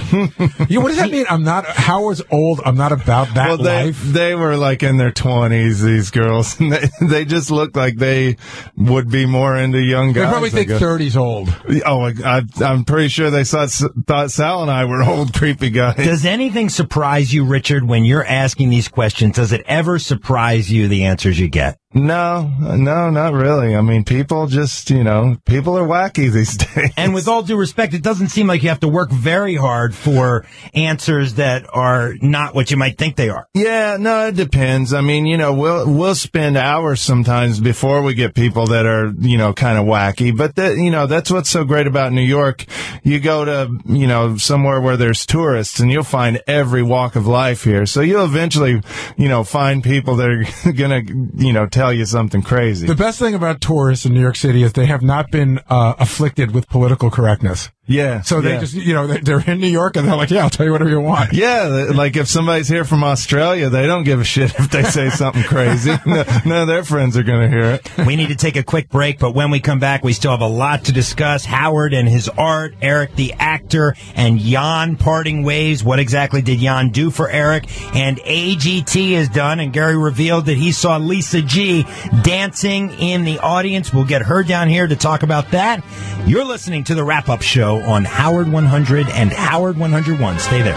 Yeah, 0.68 0.80
what 0.80 0.88
does 0.88 0.96
that 0.96 1.10
mean? 1.10 1.24
I'm 1.30 1.44
not, 1.44 1.64
Howard's 1.66 2.20
old. 2.32 2.60
I'm 2.64 2.76
not 2.76 2.90
about 2.90 3.32
that 3.34 3.46
Well, 3.48 3.56
they 3.58 3.86
life. 3.86 4.02
they 4.02 4.34
were 4.34 4.56
like 4.56 4.82
in 4.82 4.96
their 4.96 5.12
twenties. 5.12 5.82
These 5.82 6.10
girls, 6.10 6.56
they 6.58 6.88
they 7.00 7.24
just 7.24 7.50
looked 7.52 7.76
like 7.76 7.94
they 7.96 8.36
would 8.76 9.08
be 9.08 9.24
more 9.26 9.56
into 9.56 9.78
young 9.80 10.12
guys. 10.12 10.24
They 10.24 10.30
probably 10.30 10.50
think 10.50 10.68
30's 10.70 11.16
old. 11.16 11.48
Oh, 11.86 12.06
I, 12.24 12.42
I'm 12.60 12.84
pretty 12.84 13.06
sure 13.08 13.30
they 13.30 13.44
thought 13.44 13.70
thought 14.06 14.32
Sal 14.32 14.62
and 14.62 14.70
I 14.70 14.84
were 14.86 15.00
old 15.02 15.32
creepy 15.38 15.70
guys. 15.70 15.96
Does 15.96 16.24
anything 16.24 16.68
surprise 16.70 17.32
you, 17.32 17.44
Richard, 17.44 17.84
when 17.86 18.04
you're 18.04 18.19
asking 18.24 18.70
these 18.70 18.88
questions? 18.88 19.36
Does 19.36 19.52
it 19.52 19.62
ever 19.66 19.98
surprise 19.98 20.70
you 20.70 20.88
the 20.88 21.04
answers 21.04 21.38
you 21.38 21.48
get? 21.48 21.79
No, 21.92 22.48
no, 22.60 23.10
not 23.10 23.32
really. 23.32 23.74
I 23.74 23.80
mean, 23.80 24.04
people 24.04 24.46
just 24.46 24.90
you 24.90 25.02
know, 25.02 25.36
people 25.44 25.76
are 25.76 25.86
wacky 25.86 26.32
these 26.32 26.56
days. 26.74 26.92
And 26.96 27.12
with 27.14 27.26
all 27.26 27.42
due 27.42 27.56
respect, 27.56 27.94
it 27.94 28.02
doesn't 28.02 28.28
seem 28.28 28.46
like 28.46 28.62
you 28.62 28.68
have 28.68 28.80
to 28.80 28.88
work 28.88 29.10
very 29.10 29.56
hard 29.56 29.92
for 29.92 30.46
answers 30.72 31.34
that 31.34 31.66
are 31.72 32.14
not 32.22 32.54
what 32.54 32.70
you 32.70 32.76
might 32.76 32.96
think 32.96 33.16
they 33.16 33.28
are. 33.28 33.48
Yeah, 33.54 33.96
no, 33.98 34.28
it 34.28 34.36
depends. 34.36 34.92
I 34.92 35.00
mean, 35.00 35.26
you 35.26 35.36
know, 35.36 35.52
we'll 35.52 35.92
we'll 35.92 36.14
spend 36.14 36.56
hours 36.56 37.00
sometimes 37.00 37.58
before 37.58 38.02
we 38.02 38.14
get 38.14 38.36
people 38.36 38.68
that 38.68 38.86
are, 38.86 39.12
you 39.18 39.36
know, 39.36 39.52
kind 39.52 39.76
of 39.76 39.84
wacky. 39.84 40.36
But 40.36 40.54
that, 40.56 40.76
you 40.76 40.92
know, 40.92 41.08
that's 41.08 41.30
what's 41.30 41.50
so 41.50 41.64
great 41.64 41.88
about 41.88 42.12
New 42.12 42.22
York. 42.22 42.66
You 43.02 43.18
go 43.18 43.44
to, 43.44 43.68
you 43.86 44.06
know, 44.06 44.36
somewhere 44.36 44.80
where 44.80 44.96
there's 44.96 45.26
tourists, 45.26 45.80
and 45.80 45.90
you'll 45.90 46.04
find 46.04 46.40
every 46.46 46.84
walk 46.84 47.16
of 47.16 47.26
life 47.26 47.64
here. 47.64 47.84
So 47.84 48.00
you'll 48.00 48.26
eventually, 48.26 48.80
you 49.16 49.28
know, 49.28 49.42
find 49.42 49.82
people 49.82 50.14
that 50.16 50.30
are 50.30 50.72
gonna, 50.72 51.02
you 51.34 51.52
know, 51.52 51.66
tell 51.80 51.92
you 51.94 52.04
something 52.04 52.42
crazy. 52.42 52.86
The 52.86 52.94
best 52.94 53.18
thing 53.18 53.34
about 53.34 53.60
tourists 53.60 54.04
in 54.04 54.12
New 54.12 54.20
York 54.20 54.36
City 54.36 54.62
is 54.62 54.72
they 54.74 54.86
have 54.86 55.02
not 55.02 55.30
been 55.30 55.60
uh, 55.70 55.94
afflicted 55.98 56.52
with 56.52 56.68
political 56.68 57.10
correctness. 57.10 57.70
Yeah. 57.90 58.20
So 58.22 58.40
they 58.40 58.54
yeah. 58.54 58.60
just, 58.60 58.74
you 58.74 58.94
know, 58.94 59.06
they- 59.06 59.20
they're 59.20 59.40
in 59.40 59.60
New 59.60 59.68
York 59.68 59.96
and 59.96 60.06
they're 60.08 60.16
like, 60.16 60.30
yeah, 60.30 60.44
I'll 60.44 60.50
tell 60.50 60.64
you 60.64 60.72
whatever 60.72 60.90
you 60.90 61.00
want. 61.00 61.32
Yeah, 61.32 61.90
like 61.94 62.16
if 62.16 62.28
somebody's 62.28 62.68
here 62.68 62.84
from 62.84 63.02
Australia, 63.04 63.68
they 63.68 63.86
don't 63.86 64.04
give 64.04 64.20
a 64.20 64.24
shit 64.24 64.54
if 64.58 64.70
they 64.70 64.84
say 64.84 65.10
something 65.10 65.42
crazy. 65.42 65.90
No, 66.06 66.24
none 66.44 66.62
of 66.62 66.68
their 66.68 66.82
friends 66.84 67.16
are 67.16 67.22
going 67.22 67.42
to 67.42 67.48
hear 67.48 67.72
it. 67.72 68.06
We 68.06 68.16
need 68.16 68.28
to 68.28 68.34
take 68.36 68.56
a 68.56 68.62
quick 68.62 68.88
break, 68.88 69.18
but 69.18 69.32
when 69.34 69.50
we 69.50 69.60
come 69.60 69.78
back, 69.78 70.02
we 70.02 70.12
still 70.12 70.30
have 70.30 70.40
a 70.40 70.46
lot 70.46 70.84
to 70.84 70.92
discuss. 70.92 71.44
Howard 71.44 71.92
and 71.94 72.08
his 72.08 72.28
art, 72.28 72.74
Eric 72.80 73.14
the 73.16 73.32
actor, 73.34 73.94
and 74.14 74.38
Jan 74.38 74.96
parting 74.96 75.42
ways. 75.42 75.84
What 75.84 75.98
exactly 75.98 76.42
did 76.42 76.58
Jan 76.60 76.90
do 76.90 77.10
for 77.10 77.28
Eric? 77.28 77.64
And 77.94 78.18
AGT 78.18 79.10
is 79.12 79.28
done, 79.28 79.60
and 79.60 79.72
Gary 79.72 79.96
revealed 79.96 80.46
that 80.46 80.56
he 80.56 80.72
saw 80.72 80.96
Lisa 80.96 81.42
G 81.42 81.84
dancing 82.22 82.90
in 82.98 83.24
the 83.24 83.38
audience. 83.38 83.92
We'll 83.92 84.04
get 84.04 84.22
her 84.22 84.42
down 84.42 84.68
here 84.68 84.86
to 84.86 84.96
talk 84.96 85.22
about 85.22 85.50
that. 85.52 85.84
You're 86.26 86.44
listening 86.44 86.84
to 86.84 86.94
the 86.94 87.04
wrap 87.04 87.28
up 87.28 87.42
show 87.42 87.79
on 87.82 88.04
Howard 88.04 88.50
100 88.50 89.08
and 89.10 89.32
Howard 89.32 89.76
101. 89.78 90.38
Stay 90.38 90.62
there. 90.62 90.76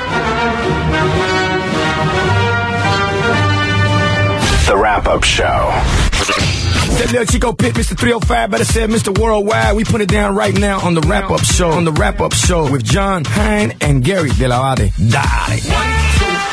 The 4.67 4.77
wrap 4.77 5.07
up 5.07 5.23
show. 5.23 5.43
That 5.43 7.11
little 7.11 7.25
Chico 7.25 7.53
Pit, 7.53 7.73
Mr. 7.73 7.97
305, 7.97 8.51
better 8.51 8.63
said 8.63 8.89
Mr. 8.89 9.17
Worldwide. 9.17 9.75
We 9.75 9.83
put 9.83 10.01
it 10.01 10.09
down 10.09 10.35
right 10.35 10.53
now 10.53 10.79
on 10.79 10.93
the 10.93 11.01
wrap 11.01 11.31
up 11.31 11.41
show, 11.41 11.71
on 11.71 11.85
the 11.85 11.91
wrap 11.91 12.21
up 12.21 12.33
show 12.33 12.71
with 12.71 12.83
Jon 12.83 13.25
Hein 13.25 13.73
and 13.81 14.03
Gary 14.03 14.29
De 14.31 14.47
La 14.47 14.73
Ade. 14.73 14.93
Dale. 14.97 16.52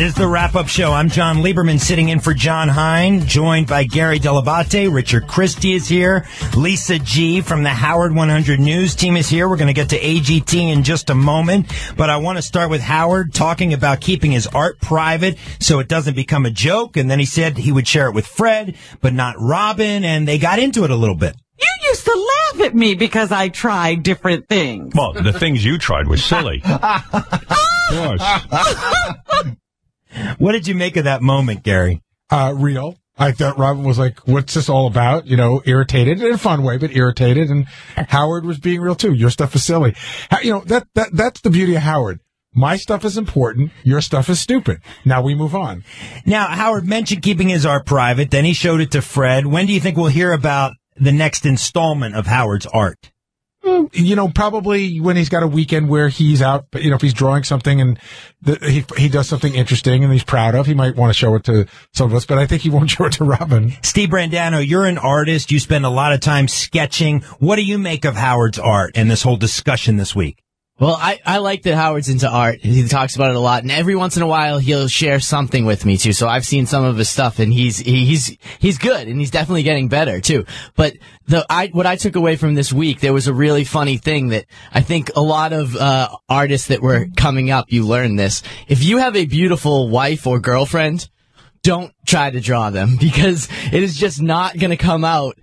is 0.00 0.14
the 0.14 0.26
wrap 0.26 0.54
up 0.54 0.66
show. 0.66 0.92
I'm 0.92 1.10
Jon 1.10 1.42
Lieberman 1.42 1.78
sitting 1.78 2.08
in 2.08 2.20
for 2.20 2.32
Jon 2.32 2.68
Hein, 2.68 3.26
joined 3.26 3.66
by 3.66 3.84
Gary 3.84 4.18
Dell'Abate. 4.18 4.90
Richard 4.90 5.26
Christie 5.26 5.74
is 5.74 5.88
here. 5.88 6.26
Lisa 6.56 6.98
G 6.98 7.42
from 7.42 7.64
the 7.64 7.70
Howard 7.70 8.14
100 8.14 8.60
News 8.60 8.94
team 8.94 9.16
is 9.16 9.28
here. 9.28 9.46
We're 9.46 9.58
going 9.58 9.68
to 9.68 9.74
get 9.74 9.90
to 9.90 10.00
AGT 10.00 10.54
in 10.54 10.84
just 10.84 11.10
a 11.10 11.14
moment, 11.14 11.70
but 11.96 12.08
I 12.08 12.16
want 12.16 12.38
to 12.38 12.42
start 12.42 12.70
with 12.70 12.80
Howard 12.80 13.34
talking 13.34 13.74
about 13.74 14.00
keeping 14.00 14.30
his 14.30 14.46
art 14.46 14.80
private 14.80 15.36
so 15.58 15.80
it 15.80 15.88
doesn't 15.88 16.14
become 16.14 16.46
a 16.46 16.50
joke. 16.50 16.96
And 16.96 17.10
then 17.10 17.18
he 17.18 17.26
said 17.26 17.58
he 17.58 17.72
would 17.72 17.86
share 17.86 18.08
it 18.08 18.14
with 18.14 18.26
Fred, 18.26 18.76
but 19.02 19.12
not 19.12 19.34
Robin. 19.38 20.04
And 20.04 20.26
they 20.26 20.38
got 20.38 20.58
into 20.58 20.84
it 20.84 20.90
a 20.90 20.96
little 20.96 21.16
bit. 21.16 21.36
You 21.58 21.88
used 21.90 22.06
to 22.06 22.28
laugh 22.54 22.68
at 22.68 22.74
me 22.74 22.94
because 22.94 23.32
I 23.32 23.48
tried 23.48 24.02
different 24.02 24.48
things. 24.48 24.94
Well, 24.94 25.12
the 25.12 25.34
things 25.34 25.62
you 25.62 25.76
tried 25.76 26.08
were 26.08 26.16
silly. 26.16 26.62
of 26.64 27.90
course. 27.90 28.22
What 30.38 30.52
did 30.52 30.66
you 30.68 30.74
make 30.74 30.96
of 30.96 31.04
that 31.04 31.22
moment, 31.22 31.62
Gary? 31.62 32.02
Uh, 32.30 32.54
real. 32.56 32.96
I 33.18 33.32
thought 33.32 33.58
Robin 33.58 33.84
was 33.84 33.98
like, 33.98 34.26
what's 34.26 34.54
this 34.54 34.68
all 34.70 34.86
about? 34.86 35.26
You 35.26 35.36
know, 35.36 35.60
irritated 35.66 36.22
in 36.22 36.32
a 36.32 36.38
fun 36.38 36.62
way, 36.62 36.78
but 36.78 36.92
irritated. 36.96 37.50
And 37.50 37.66
Howard 38.08 38.46
was 38.46 38.58
being 38.58 38.80
real 38.80 38.94
too. 38.94 39.12
Your 39.12 39.28
stuff 39.30 39.54
is 39.54 39.62
silly. 39.64 39.94
Ha- 40.30 40.40
You 40.42 40.52
know, 40.52 40.60
that, 40.60 40.86
that, 40.94 41.08
that's 41.12 41.40
the 41.42 41.50
beauty 41.50 41.74
of 41.74 41.82
Howard. 41.82 42.20
My 42.54 42.76
stuff 42.76 43.04
is 43.04 43.18
important. 43.18 43.72
Your 43.84 44.00
stuff 44.00 44.28
is 44.30 44.40
stupid. 44.40 44.78
Now 45.04 45.22
we 45.22 45.34
move 45.34 45.54
on. 45.54 45.84
Now, 46.24 46.46
Howard 46.48 46.86
mentioned 46.86 47.22
keeping 47.22 47.48
his 47.50 47.66
art 47.66 47.84
private. 47.86 48.30
Then 48.30 48.44
he 48.44 48.54
showed 48.54 48.80
it 48.80 48.90
to 48.92 49.02
Fred. 49.02 49.46
When 49.46 49.66
do 49.66 49.72
you 49.72 49.80
think 49.80 49.96
we'll 49.96 50.06
hear 50.06 50.32
about 50.32 50.72
the 50.96 51.12
next 51.12 51.44
installment 51.46 52.16
of 52.16 52.26
Howard's 52.26 52.66
art? 52.66 53.12
Mm. 53.64 53.90
you 53.92 54.16
know, 54.16 54.28
probably 54.28 55.00
when 55.00 55.16
he's 55.16 55.28
got 55.28 55.42
a 55.42 55.46
weekend 55.46 55.90
where 55.90 56.08
he's 56.08 56.40
out, 56.40 56.66
you 56.74 56.88
know, 56.88 56.96
if 56.96 57.02
he's 57.02 57.12
drawing 57.12 57.44
something 57.44 57.80
and 57.80 57.98
the, 58.40 58.56
he, 58.62 58.84
he 59.02 59.08
does 59.10 59.28
something 59.28 59.54
interesting 59.54 60.02
and 60.02 60.12
he's 60.12 60.24
proud 60.24 60.54
of, 60.54 60.66
he 60.66 60.72
might 60.72 60.96
want 60.96 61.10
to 61.10 61.14
show 61.14 61.34
it 61.34 61.44
to 61.44 61.66
some 61.92 62.06
of 62.06 62.14
us, 62.14 62.24
but 62.24 62.38
I 62.38 62.46
think 62.46 62.62
he 62.62 62.70
won't 62.70 62.90
show 62.90 63.04
it 63.04 63.12
to 63.14 63.24
Robin. 63.24 63.74
Steve 63.82 64.08
Brandano, 64.08 64.66
you're 64.66 64.86
an 64.86 64.96
artist. 64.96 65.52
You 65.52 65.58
spend 65.58 65.84
a 65.84 65.90
lot 65.90 66.14
of 66.14 66.20
time 66.20 66.48
sketching. 66.48 67.20
What 67.38 67.56
do 67.56 67.62
you 67.62 67.78
make 67.78 68.06
of 68.06 68.16
Howard's 68.16 68.58
art 68.58 68.92
and 68.94 69.10
this 69.10 69.22
whole 69.22 69.36
discussion 69.36 69.96
this 69.96 70.16
week? 70.16 70.42
Well, 70.80 70.96
I, 70.98 71.20
I 71.26 71.38
like 71.38 71.62
that 71.64 71.76
Howard's 71.76 72.08
into 72.08 72.26
art. 72.26 72.60
He 72.62 72.88
talks 72.88 73.14
about 73.14 73.30
it 73.30 73.36
a 73.36 73.40
lot, 73.40 73.62
and 73.62 73.70
every 73.70 73.94
once 73.94 74.16
in 74.16 74.22
a 74.22 74.26
while 74.26 74.58
he'll 74.58 74.88
share 74.88 75.20
something 75.20 75.66
with 75.66 75.84
me 75.84 75.98
too. 75.98 76.14
So 76.14 76.26
I've 76.26 76.46
seen 76.46 76.64
some 76.64 76.84
of 76.84 76.96
his 76.96 77.10
stuff, 77.10 77.38
and 77.38 77.52
he's 77.52 77.78
he, 77.78 78.06
he's 78.06 78.34
he's 78.58 78.78
good, 78.78 79.06
and 79.06 79.20
he's 79.20 79.30
definitely 79.30 79.62
getting 79.62 79.88
better 79.88 80.22
too. 80.22 80.46
But 80.76 80.94
the 81.26 81.44
I 81.50 81.66
what 81.66 81.84
I 81.84 81.96
took 81.96 82.16
away 82.16 82.36
from 82.36 82.54
this 82.54 82.72
week, 82.72 83.00
there 83.00 83.12
was 83.12 83.28
a 83.28 83.34
really 83.34 83.64
funny 83.64 83.98
thing 83.98 84.28
that 84.28 84.46
I 84.72 84.80
think 84.80 85.10
a 85.14 85.20
lot 85.20 85.52
of 85.52 85.76
uh, 85.76 86.08
artists 86.30 86.68
that 86.68 86.80
were 86.80 87.08
coming 87.14 87.50
up, 87.50 87.66
you 87.70 87.86
learn 87.86 88.16
this. 88.16 88.42
If 88.66 88.82
you 88.82 88.96
have 88.98 89.16
a 89.16 89.26
beautiful 89.26 89.90
wife 89.90 90.26
or 90.26 90.40
girlfriend, 90.40 91.10
don't 91.62 91.92
try 92.06 92.30
to 92.30 92.40
draw 92.40 92.70
them 92.70 92.96
because 93.00 93.48
it 93.70 93.82
is 93.82 93.98
just 93.98 94.22
not 94.22 94.56
going 94.56 94.70
to 94.70 94.78
come 94.78 95.04
out 95.04 95.38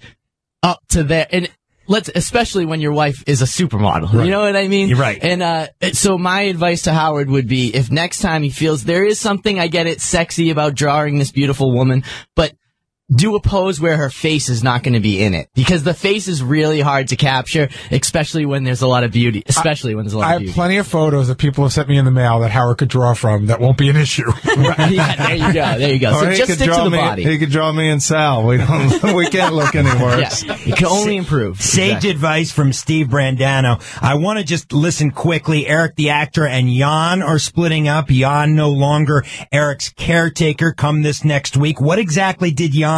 up 0.64 0.80
to 0.90 1.04
there. 1.04 1.28
And 1.32 1.48
let's, 1.88 2.10
especially 2.14 2.66
when 2.66 2.82
your 2.82 2.94
wife 2.94 3.24
is 3.28 3.42
a 3.42 3.46
supermodel. 3.46 4.14
Right. 4.14 4.26
You 4.26 4.32
know 4.32 4.42
what 4.42 4.56
I 4.56 4.68
mean? 4.68 4.90
You're 4.90 4.98
right. 4.98 5.20
And, 5.22 5.42
uh, 5.42 5.68
so 5.94 6.18
my 6.18 6.42
advice 6.42 6.84
to 6.84 6.94
Howard 6.94 7.30
would 7.30 7.48
be 7.48 7.74
if 7.74 7.92
next 7.92 8.20
time 8.20 8.44
he 8.44 8.50
feels 8.50 8.84
there 8.84 9.06
is 9.06 9.20
something, 9.20 9.60
I 9.60 9.68
get 9.68 9.88
it, 9.88 10.02
sexy 10.02 10.50
about 10.50 10.76
drawing 10.76 11.18
this 11.18 11.32
beautiful 11.32 11.72
woman, 11.72 12.04
but 12.36 12.54
do 13.10 13.36
a 13.36 13.40
pose 13.42 13.80
where 13.80 13.96
her 13.96 14.10
face 14.10 14.50
is 14.50 14.64
not 14.64 14.84
going 14.84 14.94
to 14.94 15.00
be 15.00 15.22
in 15.24 15.34
it 15.34 15.50
because 15.54 15.84
the 15.84 15.94
face 15.94 16.28
is 16.28 16.44
really 16.44 16.82
hard 16.82 17.08
to 17.08 17.16
capture, 17.16 17.70
especially 17.90 18.46
when 18.46 18.66
there's 18.66 18.82
a 18.82 18.88
lot 18.88 19.06
of 19.06 19.12
beauty, 19.14 19.42
especially 19.46 19.96
when 19.96 20.04
there's 20.04 20.14
a 20.14 20.18
lot 20.18 20.26
I 20.26 20.28
of 20.28 20.34
have 20.34 20.40
beauty. 20.42 20.54
plenty 20.54 20.78
of 20.78 20.88
photos 20.88 21.30
that 21.30 21.38
people 21.38 21.64
have 21.64 21.72
sent 21.72 21.88
me 21.88 21.98
in 21.98 22.04
the 22.04 22.12
mail 22.12 22.42
that 22.42 22.52
Howard 22.52 22.80
could 22.80 22.90
draw 22.90 23.14
from 23.14 23.46
that 23.46 23.62
won't 23.62 23.78
be 23.78 23.90
an 23.90 23.96
issue. 23.96 24.30
yeah, 24.46 25.16
there 25.16 25.36
you 25.36 25.54
go. 25.54 25.78
There 25.78 25.94
you 25.94 26.00
go. 26.00 26.12
Or 26.16 26.20
So 26.24 26.30
he 26.32 26.36
just 26.38 26.48
could 26.50 26.56
stick 26.58 26.68
to 26.70 26.74
draw 26.76 26.84
the 26.84 26.90
me, 26.90 26.98
body. 26.98 27.24
He 27.24 27.38
could 27.38 27.50
draw 27.50 27.72
me 27.72 27.90
and 27.90 28.04
Sal. 28.04 28.46
We 28.46 28.58
don't. 28.58 29.02
we 29.16 29.28
can't 29.30 29.56
look 29.56 29.74
any 29.74 29.90
worse. 30.04 30.44
Yeah, 30.44 30.58
it 30.60 30.76
can 30.76 30.88
only 30.88 31.16
improve. 31.16 31.62
Sage 31.62 31.88
Exactly. 31.88 32.10
advice 32.10 32.52
from 32.52 32.74
Steve 32.74 33.08
Brandano. 33.08 33.82
I 34.02 34.16
want 34.16 34.40
to 34.40 34.44
just 34.46 34.74
listen 34.74 35.12
quickly. 35.12 35.66
Eric 35.66 35.96
the 35.96 36.10
actor 36.10 36.46
and 36.46 36.68
Jan 36.68 37.22
are 37.22 37.40
splitting 37.40 37.88
up. 37.88 38.08
Jan 38.10 38.56
no 38.56 38.70
longer 38.70 39.24
Eric's 39.52 39.90
caretaker 39.90 40.74
come 40.74 41.04
this 41.04 41.24
next 41.24 41.56
week. 41.56 41.80
What 41.80 42.00
exactly 42.00 42.52
did 42.52 42.74
Jan 42.74 42.97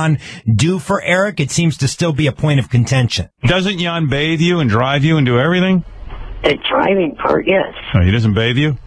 do 0.55 0.79
for 0.79 1.01
Eric? 1.01 1.39
It 1.39 1.51
seems 1.51 1.77
to 1.77 1.87
still 1.87 2.13
be 2.13 2.27
a 2.27 2.31
point 2.31 2.59
of 2.59 2.69
contention. 2.69 3.29
Doesn't 3.43 3.79
Jan 3.79 4.07
bathe 4.09 4.39
you 4.41 4.59
and 4.59 4.69
drive 4.69 5.03
you 5.03 5.17
and 5.17 5.25
do 5.25 5.39
everything? 5.39 5.83
The 6.43 6.57
driving 6.69 7.15
part, 7.15 7.45
yes. 7.47 7.73
Oh, 7.93 8.01
he 8.01 8.11
doesn't 8.11 8.33
bathe 8.33 8.57
you? 8.57 8.77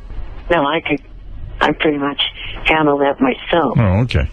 No, 0.51 0.65
I 0.67 0.81
could, 0.81 1.01
I 1.61 1.73
pretty 1.73 1.99
much 1.99 2.21
handle 2.65 2.99
that 2.99 3.21
myself. 3.21 3.77
Oh, 3.79 4.01
okay. 4.03 4.29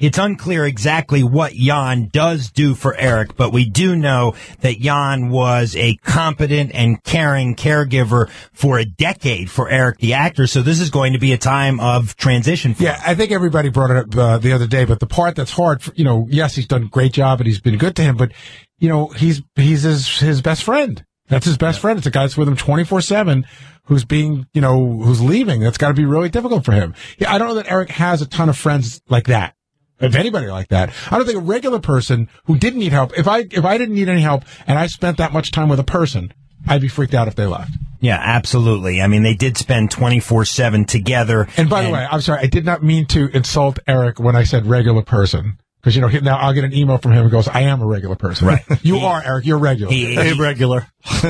It's 0.00 0.18
unclear 0.18 0.64
exactly 0.64 1.22
what 1.22 1.52
Jan 1.52 2.08
does 2.12 2.50
do 2.50 2.74
for 2.74 2.96
Eric, 2.96 3.36
but 3.36 3.52
we 3.52 3.68
do 3.68 3.96
know 3.96 4.34
that 4.60 4.78
Jan 4.78 5.30
was 5.30 5.74
a 5.76 5.96
competent 5.96 6.72
and 6.74 7.02
caring 7.04 7.54
caregiver 7.54 8.28
for 8.52 8.78
a 8.78 8.84
decade 8.84 9.50
for 9.50 9.68
Eric 9.68 9.98
the 9.98 10.14
actor. 10.14 10.46
So 10.46 10.62
this 10.62 10.80
is 10.80 10.90
going 10.90 11.12
to 11.12 11.18
be 11.18 11.32
a 11.32 11.38
time 11.38 11.80
of 11.80 12.16
transition 12.16 12.74
for 12.74 12.84
Yeah, 12.84 13.00
I 13.04 13.14
think 13.14 13.32
everybody 13.32 13.68
brought 13.68 13.90
it 13.90 13.96
up 13.96 14.16
uh, 14.16 14.38
the 14.38 14.52
other 14.52 14.66
day, 14.66 14.84
but 14.84 15.00
the 15.00 15.06
part 15.06 15.36
that's 15.36 15.52
hard, 15.52 15.82
for, 15.82 15.92
you 15.94 16.04
know, 16.04 16.26
yes, 16.30 16.54
he's 16.54 16.66
done 16.66 16.84
a 16.84 16.88
great 16.88 17.12
job 17.12 17.40
and 17.40 17.46
he's 17.46 17.60
been 17.60 17.78
good 17.78 17.96
to 17.96 18.02
him, 18.02 18.16
but 18.16 18.32
you 18.78 18.88
know, 18.88 19.08
he's 19.08 19.42
he's 19.54 19.82
his 19.82 20.18
his 20.18 20.42
best 20.42 20.62
friend. 20.62 21.04
That's 21.28 21.46
his 21.46 21.56
best 21.56 21.80
friend. 21.80 21.98
It's 21.98 22.06
a 22.06 22.10
guy 22.10 22.22
that's 22.22 22.36
with 22.36 22.46
him 22.46 22.56
twenty 22.56 22.84
four 22.84 23.00
seven, 23.00 23.46
who's 23.86 24.04
being, 24.04 24.46
you 24.52 24.60
know, 24.60 25.00
who's 25.00 25.20
leaving. 25.20 25.60
That's 25.60 25.78
got 25.78 25.88
to 25.88 25.94
be 25.94 26.04
really 26.04 26.28
difficult 26.28 26.64
for 26.64 26.72
him. 26.72 26.94
Yeah, 27.18 27.32
I 27.32 27.38
don't 27.38 27.48
know 27.48 27.54
that 27.54 27.68
Eric 27.68 27.90
has 27.90 28.22
a 28.22 28.26
ton 28.26 28.48
of 28.48 28.56
friends 28.56 29.00
like 29.08 29.26
that. 29.26 29.55
If 29.98 30.14
anybody 30.14 30.48
like 30.48 30.68
that, 30.68 30.92
I 31.10 31.16
don't 31.16 31.26
think 31.26 31.38
a 31.38 31.40
regular 31.40 31.80
person 31.80 32.28
who 32.44 32.58
didn't 32.58 32.80
need 32.80 32.92
help. 32.92 33.18
If 33.18 33.26
I 33.26 33.40
if 33.50 33.64
I 33.64 33.78
didn't 33.78 33.94
need 33.94 34.08
any 34.08 34.20
help 34.20 34.44
and 34.66 34.78
I 34.78 34.86
spent 34.88 35.16
that 35.18 35.32
much 35.32 35.50
time 35.52 35.68
with 35.68 35.80
a 35.80 35.84
person, 35.84 36.34
I'd 36.66 36.82
be 36.82 36.88
freaked 36.88 37.14
out 37.14 37.28
if 37.28 37.34
they 37.34 37.46
left. 37.46 37.72
Yeah, 38.00 38.20
absolutely. 38.22 39.00
I 39.00 39.06
mean, 39.06 39.22
they 39.22 39.34
did 39.34 39.56
spend 39.56 39.90
24-7 39.90 40.86
together. 40.86 41.48
And 41.56 41.70
by 41.70 41.82
the 41.82 41.90
way, 41.90 42.06
I'm 42.08 42.20
sorry, 42.20 42.40
I 42.42 42.46
did 42.46 42.64
not 42.64 42.82
mean 42.82 43.06
to 43.06 43.28
insult 43.34 43.78
Eric 43.86 44.20
when 44.20 44.36
I 44.36 44.44
said 44.44 44.66
regular 44.66 45.02
person. 45.02 45.58
Because, 45.86 45.94
you 45.94 46.02
know, 46.02 46.08
he, 46.08 46.18
now 46.18 46.36
I'll 46.36 46.52
get 46.52 46.64
an 46.64 46.74
email 46.74 46.98
from 46.98 47.12
him 47.12 47.22
who 47.22 47.30
goes, 47.30 47.46
I 47.46 47.60
am 47.60 47.80
a 47.80 47.86
regular 47.86 48.16
person. 48.16 48.48
Right. 48.48 48.64
you 48.82 48.96
are, 48.98 49.22
Eric. 49.24 49.46
You're 49.46 49.58
regular. 49.58 49.92
He- 49.92 50.16
he- 50.16 50.32
regular. 50.32 50.84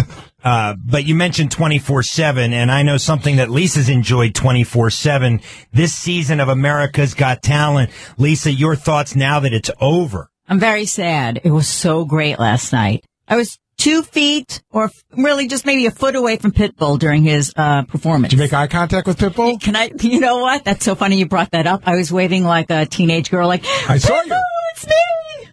Uh, 0.45 0.77
but 0.79 1.05
you 1.05 1.17
mentioned 1.17 1.51
24-7, 1.51 2.53
and 2.53 2.71
I 2.71 2.85
know 2.85 2.99
something 2.99 3.37
that 3.37 3.51
Lisa's 3.51 3.89
enjoyed 3.89 4.33
24-7 4.33 5.43
this 5.73 5.93
season 5.93 6.39
of 6.39 6.49
America's 6.49 7.15
Got 7.15 7.43
Talent. 7.43 7.91
Lisa, 8.17 8.53
your 8.53 8.77
thoughts 8.77 9.17
now 9.17 9.41
that 9.41 9.53
it's 9.53 9.73
over? 9.81 10.31
I'm 10.49 10.61
very 10.61 10.85
sad. 10.87 11.41
It 11.43 11.51
was 11.51 11.67
so 11.67 12.05
great 12.05 12.39
last 12.39 12.73
night. 12.73 13.05
I 13.27 13.35
was 13.35 13.59
two 13.79 14.03
feet 14.03 14.63
or 14.71 14.91
really 15.17 15.49
just 15.49 15.67
maybe 15.67 15.87
a 15.87 15.91
foot 15.91 16.17
away 16.17 16.37
from 16.37 16.53
Pitbull 16.53 16.99
during 16.99 17.23
his 17.23 17.53
uh, 17.57 17.83
performance. 17.83 18.31
Did 18.31 18.39
you 18.39 18.43
make 18.45 18.53
eye 18.53 18.67
contact 18.67 19.07
with 19.07 19.19
Pitbull? 19.19 19.61
Can 19.61 19.77
I, 19.77 19.91
you 20.01 20.21
know 20.21 20.39
what? 20.39 20.65
That's 20.65 20.85
so 20.85 20.95
funny 20.95 21.17
you 21.19 21.27
brought 21.27 21.51
that 21.53 21.67
up. 21.67 21.83
I 21.87 21.97
was 21.97 22.13
waving 22.13 22.45
like 22.45 22.71
a 22.71 22.87
teenage 22.87 23.31
girl, 23.31 23.49
like, 23.49 23.65
I 23.89 23.99
saw 23.99 24.21
you. 24.23 24.43
It's 24.75 24.87
me. 24.87 24.93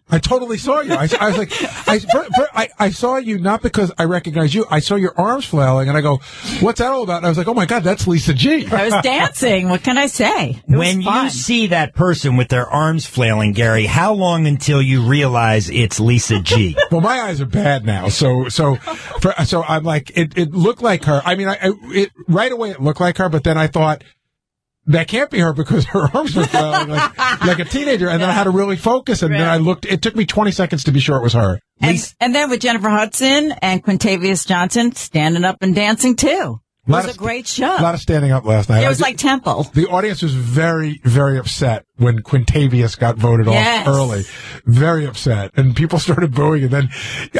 I 0.10 0.20
totally 0.20 0.58
saw 0.58 0.82
you. 0.82 0.94
I, 0.94 1.08
I 1.20 1.28
was 1.30 1.38
like, 1.38 1.52
I, 1.88 2.00
for, 2.00 2.24
for, 2.24 2.48
I, 2.54 2.70
I 2.78 2.89
saw 2.89 3.18
you 3.18 3.39
not 3.39 3.62
because 3.62 3.92
I 3.98 4.04
recognized 4.04 4.54
you. 4.54 4.66
I 4.70 4.80
saw 4.80 4.96
your 4.96 5.13
arms 5.20 5.46
flailing, 5.46 5.88
and 5.88 5.98
I 5.98 6.02
go, 6.02 6.18
"What's 6.60 6.80
that 6.80 6.92
all 6.92 7.04
about?" 7.04 7.18
And 7.18 7.26
I 7.26 7.30
was 7.30 7.38
like, 7.38 7.48
"Oh 7.48 7.54
my 7.54 7.66
god, 7.66 7.84
that's 7.84 8.06
Lisa 8.06 8.34
G." 8.34 8.68
I 8.68 8.89
was 8.89 9.04
dancing. 9.04 9.70
What 9.70 9.82
can 9.82 9.98
I 9.98 10.08
say? 10.08 10.50
It 10.50 10.63
was 10.68 10.78
when 10.78 11.04
fun. 11.04 11.24
you 11.24 11.30
see 11.30 11.68
that 11.68 11.96
person 11.96 12.36
with 12.36 12.50
their 12.50 12.68
arms 12.68 13.06
flailing, 13.06 13.54
Gary, 13.54 13.86
how 13.86 14.13
long 14.13 14.46
until 14.46 14.82
you 14.82 15.02
realize 15.02 15.70
it's 15.70 16.00
Lisa 16.00 16.42
G? 16.42 16.76
well, 16.92 17.02
my 17.02 17.22
eyes 17.22 17.39
are 17.39 17.46
bad 17.46 17.86
now, 17.86 18.10
so 18.10 18.50
so 18.50 18.76
for, 18.76 19.34
so 19.46 19.63
I'm 19.63 19.84
like, 19.84 20.16
it, 20.18 20.38
it 20.38 20.52
looked 20.52 20.82
like 20.82 21.06
her. 21.06 21.22
I 21.24 21.36
mean, 21.36 21.48
I, 21.48 21.54
I 21.62 21.74
it 21.86 22.12
right 22.28 22.52
away 22.52 22.72
it 22.72 22.82
looked 22.82 23.00
like 23.00 23.18
her, 23.18 23.30
but 23.30 23.44
then 23.44 23.58
I 23.58 23.68
thought. 23.68 24.04
That 24.88 25.08
can't 25.08 25.30
be 25.30 25.39
her 25.39 25.54
because 25.54 25.86
her 25.86 26.08
arms 26.13 26.36
were 26.36 26.43
flailing 26.46 26.89
like, 26.89 27.17
like 27.46 27.60
a 27.60 27.65
teenager, 27.65 28.10
and 28.10 28.22
then 28.22 28.30
I 28.30 28.34
had 28.34 28.43
to 28.46 28.50
really 28.50 28.76
focus, 28.76 29.22
and 29.22 29.34
then 29.34 29.48
I 29.48 29.58
looked. 29.58 29.86
It 29.86 30.02
took 30.02 30.15
me 30.15 30.26
20 30.26 30.52
seconds 30.52 30.84
to 30.86 30.91
be 30.91 31.00
sure 31.00 31.17
it 31.17 31.24
was 31.24 31.34
her. 31.34 31.60
and, 31.82 32.13
and 32.19 32.36
then 32.36 32.50
with 32.50 32.60
Jennifer 32.60 32.89
Hudson 32.89 33.54
and 33.62 33.82
Quintavious 33.84 34.46
Johnson 34.46 34.91
standing 34.93 35.46
up 35.46 35.58
and 35.62 35.74
dancing 35.74 36.15
too. 36.17 36.60
It 36.86 36.91
was 36.91 37.15
a 37.15 37.17
great 37.17 37.48
show. 37.48 37.78
A 37.78 37.80
lot 37.82 37.96
of 37.96 38.02
standing 38.02 38.32
up 38.34 38.43
last 38.43 38.67
night. 38.67 38.84
It 38.84 38.89
was 38.89 39.00
like 39.00 39.15
Temple. 39.15 39.63
The 39.74 39.88
audience 39.88 40.22
was 40.22 40.34
very, 40.34 41.00
very 41.06 41.38
upset 41.38 41.86
when 41.96 42.19
Quintavious 42.19 43.00
got 43.00 43.15
voted 43.15 43.46
Yes. 43.46 43.88
off 43.88 43.96
early. 43.96 44.24
Very 44.65 45.06
upset, 45.06 45.52
and 45.56 45.74
people 45.78 45.98
started 46.08 46.36
booing. 46.36 46.63
And 46.63 46.72
then, 46.72 46.89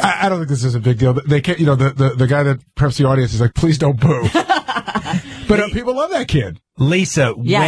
I, 0.02 0.20
I 0.22 0.28
don't 0.30 0.38
think 0.38 0.48
this 0.48 0.64
is 0.64 0.74
a 0.74 0.80
big 0.80 0.96
deal. 0.98 1.12
They 1.12 1.42
can't, 1.42 1.60
you 1.60 1.66
know, 1.66 1.74
the, 1.74 1.90
the, 1.90 2.08
the 2.14 2.26
guy 2.26 2.42
that 2.44 2.60
preps 2.74 2.96
the 2.96 3.04
audience 3.06 3.34
is 3.34 3.42
like, 3.42 3.52
please 3.52 3.76
don't 3.76 4.00
boo. 4.00 4.26
but 5.48 5.60
uh, 5.60 5.68
people 5.72 5.94
love 5.94 6.10
that 6.10 6.28
kid. 6.28 6.60
Lisa, 6.78 7.34
Yes. 7.42 7.60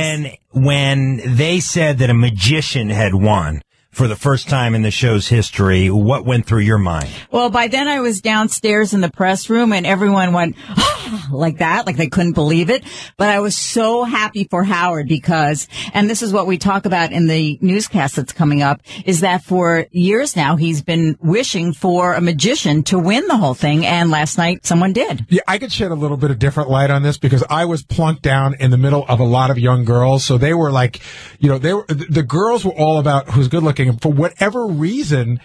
when 0.54 0.64
when 0.64 1.36
they 1.36 1.60
said 1.60 1.98
that 1.98 2.10
a 2.10 2.14
magician 2.14 2.90
had 2.90 3.14
won 3.14 3.62
for 3.90 4.08
the 4.08 4.16
first 4.16 4.48
time 4.48 4.74
in 4.74 4.82
the 4.82 4.90
show's 4.90 5.28
history, 5.28 5.88
what 5.90 6.24
went 6.26 6.44
through 6.46 6.60
your 6.60 6.78
mind? 6.78 7.08
Well, 7.30 7.48
by 7.50 7.68
then 7.68 7.88
I 7.88 8.00
was 8.00 8.20
downstairs 8.20 8.92
in 8.92 9.00
the 9.00 9.10
press 9.10 9.48
room 9.48 9.72
and 9.72 9.86
everyone 9.86 10.32
went 10.32 10.56
like 11.30 11.58
that, 11.58 11.86
like 11.86 11.96
they 11.96 12.08
couldn't 12.08 12.32
believe 12.32 12.70
it. 12.70 12.84
But 13.16 13.28
I 13.28 13.40
was 13.40 13.56
so 13.56 14.04
happy 14.04 14.44
for 14.44 14.64
Howard 14.64 15.08
because, 15.08 15.68
and 15.94 16.08
this 16.08 16.22
is 16.22 16.32
what 16.32 16.46
we 16.46 16.58
talk 16.58 16.86
about 16.86 17.12
in 17.12 17.26
the 17.26 17.58
newscast 17.60 18.16
that's 18.16 18.32
coming 18.32 18.62
up, 18.62 18.80
is 19.04 19.20
that 19.20 19.42
for 19.42 19.86
years 19.90 20.36
now 20.36 20.56
he's 20.56 20.82
been 20.82 21.16
wishing 21.20 21.72
for 21.72 22.14
a 22.14 22.20
magician 22.20 22.82
to 22.84 22.98
win 22.98 23.26
the 23.28 23.36
whole 23.36 23.54
thing. 23.54 23.84
And 23.86 24.10
last 24.10 24.38
night 24.38 24.66
someone 24.66 24.92
did. 24.92 25.26
Yeah, 25.28 25.42
I 25.48 25.58
could 25.58 25.72
shed 25.72 25.90
a 25.90 25.94
little 25.94 26.16
bit 26.16 26.30
of 26.30 26.38
different 26.38 26.70
light 26.70 26.90
on 26.90 27.02
this 27.02 27.18
because 27.18 27.44
I 27.48 27.64
was 27.64 27.82
plunked 27.82 28.22
down 28.22 28.54
in 28.54 28.70
the 28.70 28.76
middle 28.78 29.04
of 29.08 29.20
a 29.20 29.24
lot 29.24 29.50
of 29.50 29.58
young 29.58 29.84
girls. 29.84 30.24
So 30.24 30.38
they 30.38 30.54
were 30.54 30.70
like, 30.70 31.00
you 31.38 31.48
know, 31.48 31.58
they 31.58 31.74
were, 31.74 31.84
the 31.88 32.22
girls 32.22 32.64
were 32.64 32.72
all 32.72 32.98
about 32.98 33.30
who's 33.30 33.48
good 33.48 33.62
looking. 33.62 33.88
And 33.88 34.00
for 34.02 34.12
whatever 34.12 34.66
reason, 34.66 35.40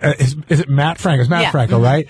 uh, 0.00 0.14
is, 0.18 0.36
is 0.48 0.60
it 0.60 0.68
Matt 0.68 0.98
Frank? 0.98 1.20
It's 1.20 1.30
Matt 1.30 1.42
Yeah. 1.42 1.50
Franco, 1.50 1.78
Mhm. 1.78 1.84
right? 1.84 2.08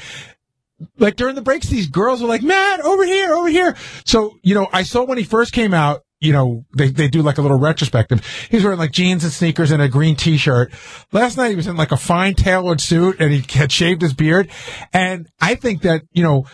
Like 0.99 1.17
during 1.17 1.35
the 1.35 1.43
breaks, 1.43 1.69
these 1.69 1.89
girls 1.89 2.23
were 2.23 2.29
like, 2.29 2.43
Matt, 2.43 2.81
over 2.81 3.05
here, 3.05 3.35
over 3.35 3.49
here. 3.49 3.77
So, 4.05 4.39
you 4.43 4.55
know, 4.55 4.69
I 4.73 4.83
saw 4.83 5.05
when 5.05 5.19
he 5.19 5.25
first 5.25 5.53
came 5.53 5.75
out, 5.75 6.03
you 6.21 6.33
know, 6.33 6.65
they, 6.77 6.89
they 6.89 7.09
do 7.09 7.23
like 7.23 7.39
a 7.39 7.43
little 7.43 7.59
retrospective. 7.59 8.25
He 8.51 8.57
was 8.57 8.65
wearing 8.65 8.79
like 8.79 8.93
jeans 8.93 9.25
and 9.25 9.33
sneakers 9.33 9.71
and 9.71 9.83
a 9.83 9.89
green 9.89 10.17
t-shirt. 10.17 10.73
Last 11.13 11.37
night 11.37 11.51
he 11.51 11.57
was 11.57 11.67
in 11.67 11.77
like 11.77 11.93
a 11.93 11.97
fine 11.97 12.35
tailored 12.35 12.81
suit 12.81 13.21
and 13.21 13.33
he 13.33 13.45
had 13.59 13.71
shaved 13.71 14.03
his 14.03 14.15
beard. 14.15 14.51
And 14.93 15.29
I 15.41 15.55
think 15.55 15.83
that, 15.83 16.03
you 16.13 16.23
know, 16.23 16.47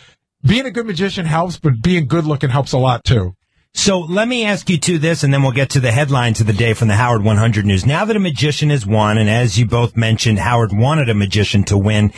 being 0.43 0.65
a 0.65 0.71
good 0.71 0.85
magician 0.85 1.25
helps, 1.25 1.57
but 1.57 1.81
being 1.81 2.07
good 2.07 2.25
looking 2.25 2.49
helps 2.49 2.73
a 2.73 2.77
lot 2.77 3.03
too. 3.03 3.35
So 3.73 3.99
let 3.99 4.27
me 4.27 4.43
ask 4.43 4.69
you 4.69 4.77
to 4.79 4.99
this, 4.99 5.23
and 5.23 5.33
then 5.33 5.43
we'll 5.43 5.53
get 5.53 5.69
to 5.71 5.79
the 5.79 5.91
headlines 5.91 6.41
of 6.41 6.47
the 6.47 6.53
day 6.53 6.73
from 6.73 6.89
the 6.89 6.95
Howard 6.95 7.23
100 7.23 7.65
News. 7.65 7.85
Now 7.85 8.03
that 8.03 8.17
a 8.17 8.19
magician 8.19 8.69
has 8.69 8.85
won, 8.85 9.17
and 9.17 9.29
as 9.29 9.57
you 9.57 9.65
both 9.65 9.95
mentioned, 9.95 10.39
Howard 10.39 10.71
wanted 10.73 11.07
a 11.07 11.13
magician 11.13 11.63
to 11.65 11.77
win. 11.77 12.11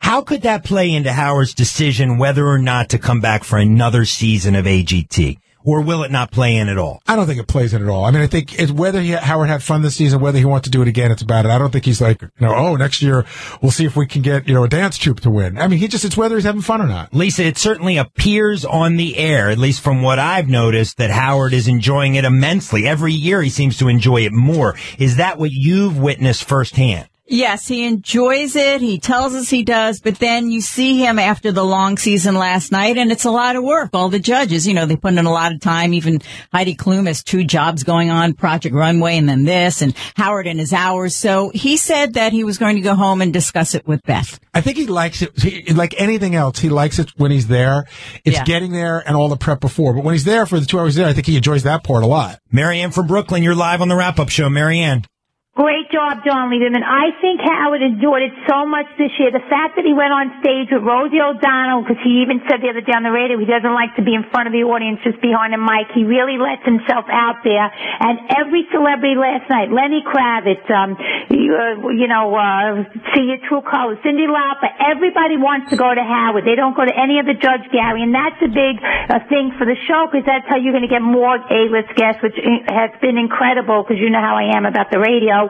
How 0.00 0.22
could 0.22 0.42
that 0.42 0.64
play 0.64 0.92
into 0.92 1.12
Howard's 1.12 1.54
decision 1.54 2.18
whether 2.18 2.46
or 2.46 2.58
not 2.58 2.90
to 2.90 2.98
come 2.98 3.20
back 3.20 3.44
for 3.44 3.58
another 3.58 4.04
season 4.04 4.54
of 4.54 4.64
AGT? 4.64 5.38
Or 5.66 5.80
will 5.80 6.04
it 6.04 6.12
not 6.12 6.30
play 6.30 6.54
in 6.54 6.68
at 6.68 6.78
all? 6.78 7.02
I 7.08 7.16
don't 7.16 7.26
think 7.26 7.40
it 7.40 7.48
plays 7.48 7.74
in 7.74 7.82
at 7.82 7.88
all. 7.88 8.04
I 8.04 8.12
mean, 8.12 8.22
I 8.22 8.28
think 8.28 8.56
it's 8.56 8.70
whether 8.70 9.00
he, 9.00 9.10
Howard 9.10 9.48
had 9.48 9.64
fun 9.64 9.82
this 9.82 9.96
season, 9.96 10.20
whether 10.20 10.38
he 10.38 10.44
wants 10.44 10.66
to 10.66 10.70
do 10.70 10.80
it 10.80 10.86
again, 10.86 11.10
it's 11.10 11.22
about 11.22 11.44
it. 11.44 11.50
I 11.50 11.58
don't 11.58 11.72
think 11.72 11.84
he's 11.84 12.00
like, 12.00 12.22
you 12.22 12.30
know, 12.38 12.54
oh, 12.54 12.76
next 12.76 13.02
year 13.02 13.24
we'll 13.60 13.72
see 13.72 13.84
if 13.84 13.96
we 13.96 14.06
can 14.06 14.22
get, 14.22 14.46
you 14.46 14.54
know, 14.54 14.62
a 14.62 14.68
dance 14.68 14.96
troupe 14.96 15.18
to 15.22 15.30
win. 15.30 15.58
I 15.58 15.66
mean, 15.66 15.80
he 15.80 15.88
just, 15.88 16.04
it's 16.04 16.16
whether 16.16 16.36
he's 16.36 16.44
having 16.44 16.60
fun 16.60 16.80
or 16.80 16.86
not. 16.86 17.12
Lisa, 17.12 17.42
it 17.42 17.58
certainly 17.58 17.96
appears 17.96 18.64
on 18.64 18.96
the 18.96 19.18
air, 19.18 19.50
at 19.50 19.58
least 19.58 19.80
from 19.80 20.02
what 20.02 20.20
I've 20.20 20.48
noticed, 20.48 20.98
that 20.98 21.10
Howard 21.10 21.52
is 21.52 21.66
enjoying 21.66 22.14
it 22.14 22.24
immensely. 22.24 22.86
Every 22.86 23.12
year 23.12 23.42
he 23.42 23.50
seems 23.50 23.76
to 23.78 23.88
enjoy 23.88 24.18
it 24.18 24.32
more. 24.32 24.76
Is 25.00 25.16
that 25.16 25.36
what 25.36 25.50
you've 25.50 25.98
witnessed 25.98 26.44
firsthand? 26.44 27.08
Yes, 27.28 27.66
he 27.66 27.84
enjoys 27.84 28.54
it. 28.54 28.80
He 28.80 29.00
tells 29.00 29.34
us 29.34 29.50
he 29.50 29.64
does, 29.64 30.00
but 30.00 30.18
then 30.20 30.50
you 30.52 30.60
see 30.60 30.96
him 31.04 31.18
after 31.18 31.50
the 31.50 31.64
long 31.64 31.98
season 31.98 32.36
last 32.36 32.70
night 32.70 32.96
and 32.96 33.10
it's 33.10 33.24
a 33.24 33.30
lot 33.32 33.56
of 33.56 33.64
work. 33.64 33.90
All 33.94 34.08
the 34.08 34.20
judges, 34.20 34.64
you 34.66 34.74
know, 34.74 34.86
they 34.86 34.94
put 34.94 35.12
in 35.12 35.26
a 35.26 35.32
lot 35.32 35.52
of 35.52 35.60
time. 35.60 35.92
Even 35.92 36.20
Heidi 36.52 36.76
Klum 36.76 37.08
has 37.08 37.24
two 37.24 37.42
jobs 37.42 37.82
going 37.82 38.10
on, 38.10 38.34
Project 38.34 38.76
Runway 38.76 39.16
and 39.16 39.28
then 39.28 39.42
this 39.44 39.82
and 39.82 39.92
Howard 40.16 40.46
and 40.46 40.60
his 40.60 40.72
hours. 40.72 41.16
So 41.16 41.50
he 41.52 41.76
said 41.76 42.14
that 42.14 42.32
he 42.32 42.44
was 42.44 42.58
going 42.58 42.76
to 42.76 42.82
go 42.82 42.94
home 42.94 43.20
and 43.20 43.32
discuss 43.32 43.74
it 43.74 43.88
with 43.88 44.04
Beth. 44.04 44.38
I 44.54 44.60
think 44.60 44.76
he 44.76 44.86
likes 44.86 45.20
it, 45.20 45.36
he, 45.42 45.72
like 45.72 46.00
anything 46.00 46.36
else, 46.36 46.60
he 46.60 46.68
likes 46.68 47.00
it 47.00 47.10
when 47.16 47.32
he's 47.32 47.48
there. 47.48 47.86
It's 48.24 48.36
Yeah. 48.36 48.44
getting 48.44 48.70
there 48.70 49.02
and 49.04 49.16
all 49.16 49.28
the 49.28 49.36
prep 49.36 49.60
before. 49.60 49.94
But 49.94 50.04
when 50.04 50.14
he's 50.14 50.24
there 50.24 50.46
for 50.46 50.60
the 50.60 50.66
two 50.66 50.78
hours 50.78 50.94
there, 50.94 51.08
I 51.08 51.12
think 51.12 51.26
he 51.26 51.36
enjoys 51.36 51.64
that 51.64 51.82
part 51.82 52.04
a 52.04 52.06
lot. 52.06 52.38
Marianne 52.52 52.92
from 52.92 53.08
Brooklyn, 53.08 53.42
you're 53.42 53.56
live 53.56 53.80
on 53.82 53.88
the 53.88 53.96
wrap 53.96 54.20
up 54.20 54.28
show. 54.28 54.48
Marianne. 54.48 55.04
Great 55.56 55.88
job, 55.88 56.20
Jon 56.20 56.52
Lieberman. 56.52 56.84
I 56.84 57.16
think 57.16 57.40
Howard 57.40 57.80
enjoyed 57.80 58.28
it 58.28 58.36
so 58.44 58.68
much 58.68 58.92
this 59.00 59.08
year. 59.16 59.32
The 59.32 59.40
fact 59.48 59.80
that 59.80 59.88
he 59.88 59.96
went 59.96 60.12
on 60.12 60.36
stage 60.44 60.68
with 60.68 60.84
Rosie 60.84 61.16
O'Donnell, 61.16 61.80
because 61.80 61.96
he 62.04 62.20
even 62.20 62.44
said 62.44 62.60
the 62.60 62.68
other 62.68 62.84
day 62.84 62.92
on 62.92 63.00
the 63.00 63.08
radio 63.08 63.40
he 63.40 63.48
doesn't 63.48 63.72
like 63.72 63.96
to 63.96 64.04
be 64.04 64.12
in 64.12 64.28
front 64.28 64.44
of 64.44 64.52
the 64.52 64.68
audience, 64.68 65.00
just 65.00 65.16
behind 65.24 65.56
a 65.56 65.60
mic. 65.60 65.88
He 65.96 66.04
really 66.04 66.36
lets 66.36 66.60
himself 66.60 67.08
out 67.08 67.40
there. 67.40 67.72
And 67.72 68.36
every 68.36 68.68
celebrity 68.68 69.16
last 69.16 69.48
night, 69.48 69.72
Lenny 69.72 70.04
Kravitz, 70.04 70.68
um, 70.68 70.92
you, 71.32 71.56
uh, 71.56 71.88
you 71.88 72.04
know, 72.04 72.36
uh, 72.36 72.84
see 73.16 73.24
your 73.32 73.40
true 73.48 73.64
colors, 73.64 73.96
Cyndi 74.04 74.28
Lauper, 74.28 74.68
everybody 74.76 75.40
wants 75.40 75.72
to 75.72 75.80
go 75.80 75.88
to 75.88 76.04
Howard. 76.04 76.44
They 76.44 76.60
don't 76.60 76.76
go 76.76 76.84
to 76.84 76.92
any 76.92 77.16
other 77.16 77.32
judge, 77.32 77.64
Gary. 77.72 78.04
And 78.04 78.12
that's 78.12 78.44
a 78.44 78.52
big 78.52 78.76
uh, 78.84 79.24
thing 79.32 79.56
for 79.56 79.64
the 79.64 79.80
show, 79.88 80.04
because 80.12 80.28
that's 80.28 80.44
how 80.52 80.60
you're 80.60 80.76
going 80.76 80.84
to 80.84 80.92
get 80.92 81.00
more 81.00 81.40
A-list 81.40 81.96
guests, 81.96 82.20
which 82.20 82.36
uh, 82.36 82.60
has 82.76 82.92
been 83.00 83.16
incredible, 83.16 83.80
because 83.80 83.96
you 83.96 84.12
know 84.12 84.20
how 84.20 84.36
I 84.36 84.52
am 84.52 84.68
about 84.68 84.92
the 84.92 85.00
radio. 85.00 85.45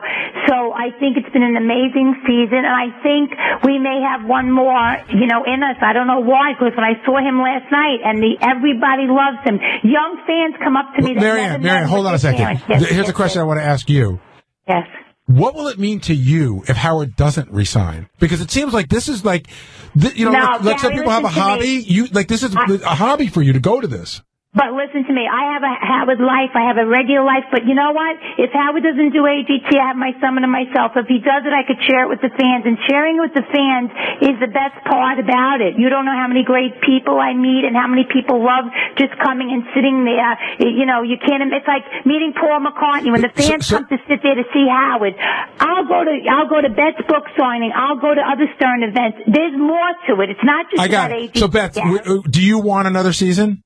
So 0.47 0.71
I 0.73 0.91
think 0.99 1.17
it's 1.17 1.29
been 1.33 1.43
an 1.43 1.57
amazing 1.57 2.15
season, 2.25 2.63
and 2.63 2.75
I 2.75 2.89
think 3.03 3.31
we 3.63 3.79
may 3.79 4.01
have 4.01 4.27
one 4.27 4.51
more, 4.51 4.97
you 5.09 5.27
know, 5.27 5.43
in 5.43 5.63
us. 5.63 5.77
I 5.81 5.93
don't 5.93 6.07
know 6.07 6.21
why, 6.23 6.53
because 6.53 6.73
when 6.75 6.85
I 6.85 6.95
saw 7.05 7.17
him 7.19 7.39
last 7.39 7.71
night, 7.71 7.99
and 8.03 8.19
the 8.19 8.37
everybody 8.41 9.07
loves 9.07 9.41
him. 9.43 9.59
Young 9.83 10.23
fans 10.25 10.55
come 10.63 10.77
up 10.77 10.93
to 10.95 11.01
me. 11.03 11.13
that 11.13 11.21
Marianne, 11.21 11.61
Marianne, 11.61 11.87
hold 11.87 12.05
on 12.07 12.13
a 12.13 12.19
second. 12.19 12.61
Yes, 12.69 12.81
Here's 12.89 12.91
yes, 13.07 13.09
a 13.09 13.13
question 13.13 13.41
I 13.41 13.45
want 13.45 13.59
to 13.59 13.65
ask 13.65 13.89
you. 13.89 14.19
Yes. 14.67 14.87
What 15.27 15.55
will 15.55 15.67
it 15.67 15.77
mean 15.77 15.99
to 16.01 16.13
you 16.13 16.63
if 16.69 16.77
Howard 16.77 17.17
doesn't 17.17 17.51
resign? 17.51 18.07
Because 18.17 18.39
it 18.39 18.49
seems 18.49 18.73
like 18.73 18.87
this 18.87 19.09
is 19.09 19.25
like, 19.25 19.47
you 19.93 20.25
know, 20.25 20.31
No, 20.31 20.39
like, 20.39 20.61
like 20.63 20.79
some 20.79 20.93
people 20.93 21.11
have 21.11 21.25
a 21.25 21.29
hobby. 21.29 21.63
me. 21.63 21.79
You 21.79 22.07
like 22.07 22.29
this 22.29 22.43
is 22.43 22.55
a 22.55 22.95
hobby 22.95 23.27
for 23.27 23.41
you 23.41 23.51
to 23.53 23.59
go 23.59 23.81
to 23.81 23.87
this. 23.87 24.21
But 24.57 24.73
listen 24.73 25.05
to 25.05 25.13
me. 25.13 25.29
I 25.29 25.53
have 25.53 25.61
a 25.61 25.69
Howard 25.77 26.17
life. 26.17 26.49
I 26.57 26.65
have 26.65 26.81
a 26.81 26.87
regular 26.89 27.21
life. 27.21 27.45
But 27.53 27.69
you 27.69 27.77
know 27.77 27.93
what? 27.93 28.17
If 28.41 28.49
Howard 28.57 28.81
doesn't 28.81 29.13
do 29.13 29.21
AGT, 29.29 29.69
I 29.69 29.93
have 29.93 29.99
my 30.01 30.17
summer 30.17 30.41
to 30.41 30.49
myself. 30.49 30.97
If 30.97 31.05
he 31.05 31.21
does 31.21 31.45
it, 31.45 31.53
I 31.53 31.61
could 31.61 31.77
share 31.85 32.03
it 32.05 32.09
with 32.09 32.25
the 32.25 32.33
fans. 32.33 32.65
And 32.65 32.73
sharing 32.89 33.21
with 33.21 33.37
the 33.37 33.45
fans 33.53 33.93
is 34.25 34.33
the 34.41 34.49
best 34.49 34.81
part 34.89 35.21
about 35.21 35.61
it. 35.61 35.77
You 35.77 35.93
don't 35.93 36.09
know 36.09 36.17
how 36.17 36.25
many 36.25 36.41
great 36.41 36.81
people 36.81 37.21
I 37.21 37.37
meet 37.37 37.69
and 37.69 37.77
how 37.77 37.85
many 37.85 38.09
people 38.09 38.41
love 38.41 38.65
just 38.97 39.13
coming 39.21 39.53
and 39.53 39.61
sitting 39.77 40.01
there. 40.09 40.33
You 40.57 40.89
know, 40.89 41.05
you 41.05 41.21
can't. 41.21 41.45
It's 41.53 41.69
like 41.69 41.85
meeting 42.09 42.33
Paul 42.33 42.65
McCartney 42.65 43.13
when 43.13 43.21
the 43.21 43.29
fans 43.29 43.69
come 43.69 43.85
to 43.85 43.97
sit 44.09 44.25
there 44.25 44.41
to 44.41 44.45
see 44.49 44.65
Howard. 44.65 45.13
I'll 45.61 45.85
go 45.85 46.01
to 46.01 46.13
I'll 46.33 46.49
go 46.49 46.65
to 46.65 46.73
Beth's 46.73 47.05
book 47.05 47.29
signing. 47.37 47.69
I'll 47.77 48.01
go 48.01 48.09
to 48.09 48.23
other 48.25 48.49
Stern 48.57 48.81
events. 48.81 49.21
There's 49.29 49.53
more 49.53 49.93
to 50.09 50.21
it. 50.25 50.33
It's 50.33 50.43
not 50.43 50.65
just 50.73 50.81
I 50.81 50.89
got 50.89 51.13
about 51.13 51.21
it. 51.21 51.33
AGT. 51.33 51.39
So 51.39 51.47
Beth, 51.47 51.77
Yeah. 51.77 51.93
uh, 51.93 52.25
do 52.25 52.41
you 52.41 52.57
want 52.57 52.87
another 52.89 53.13
season? 53.13 53.61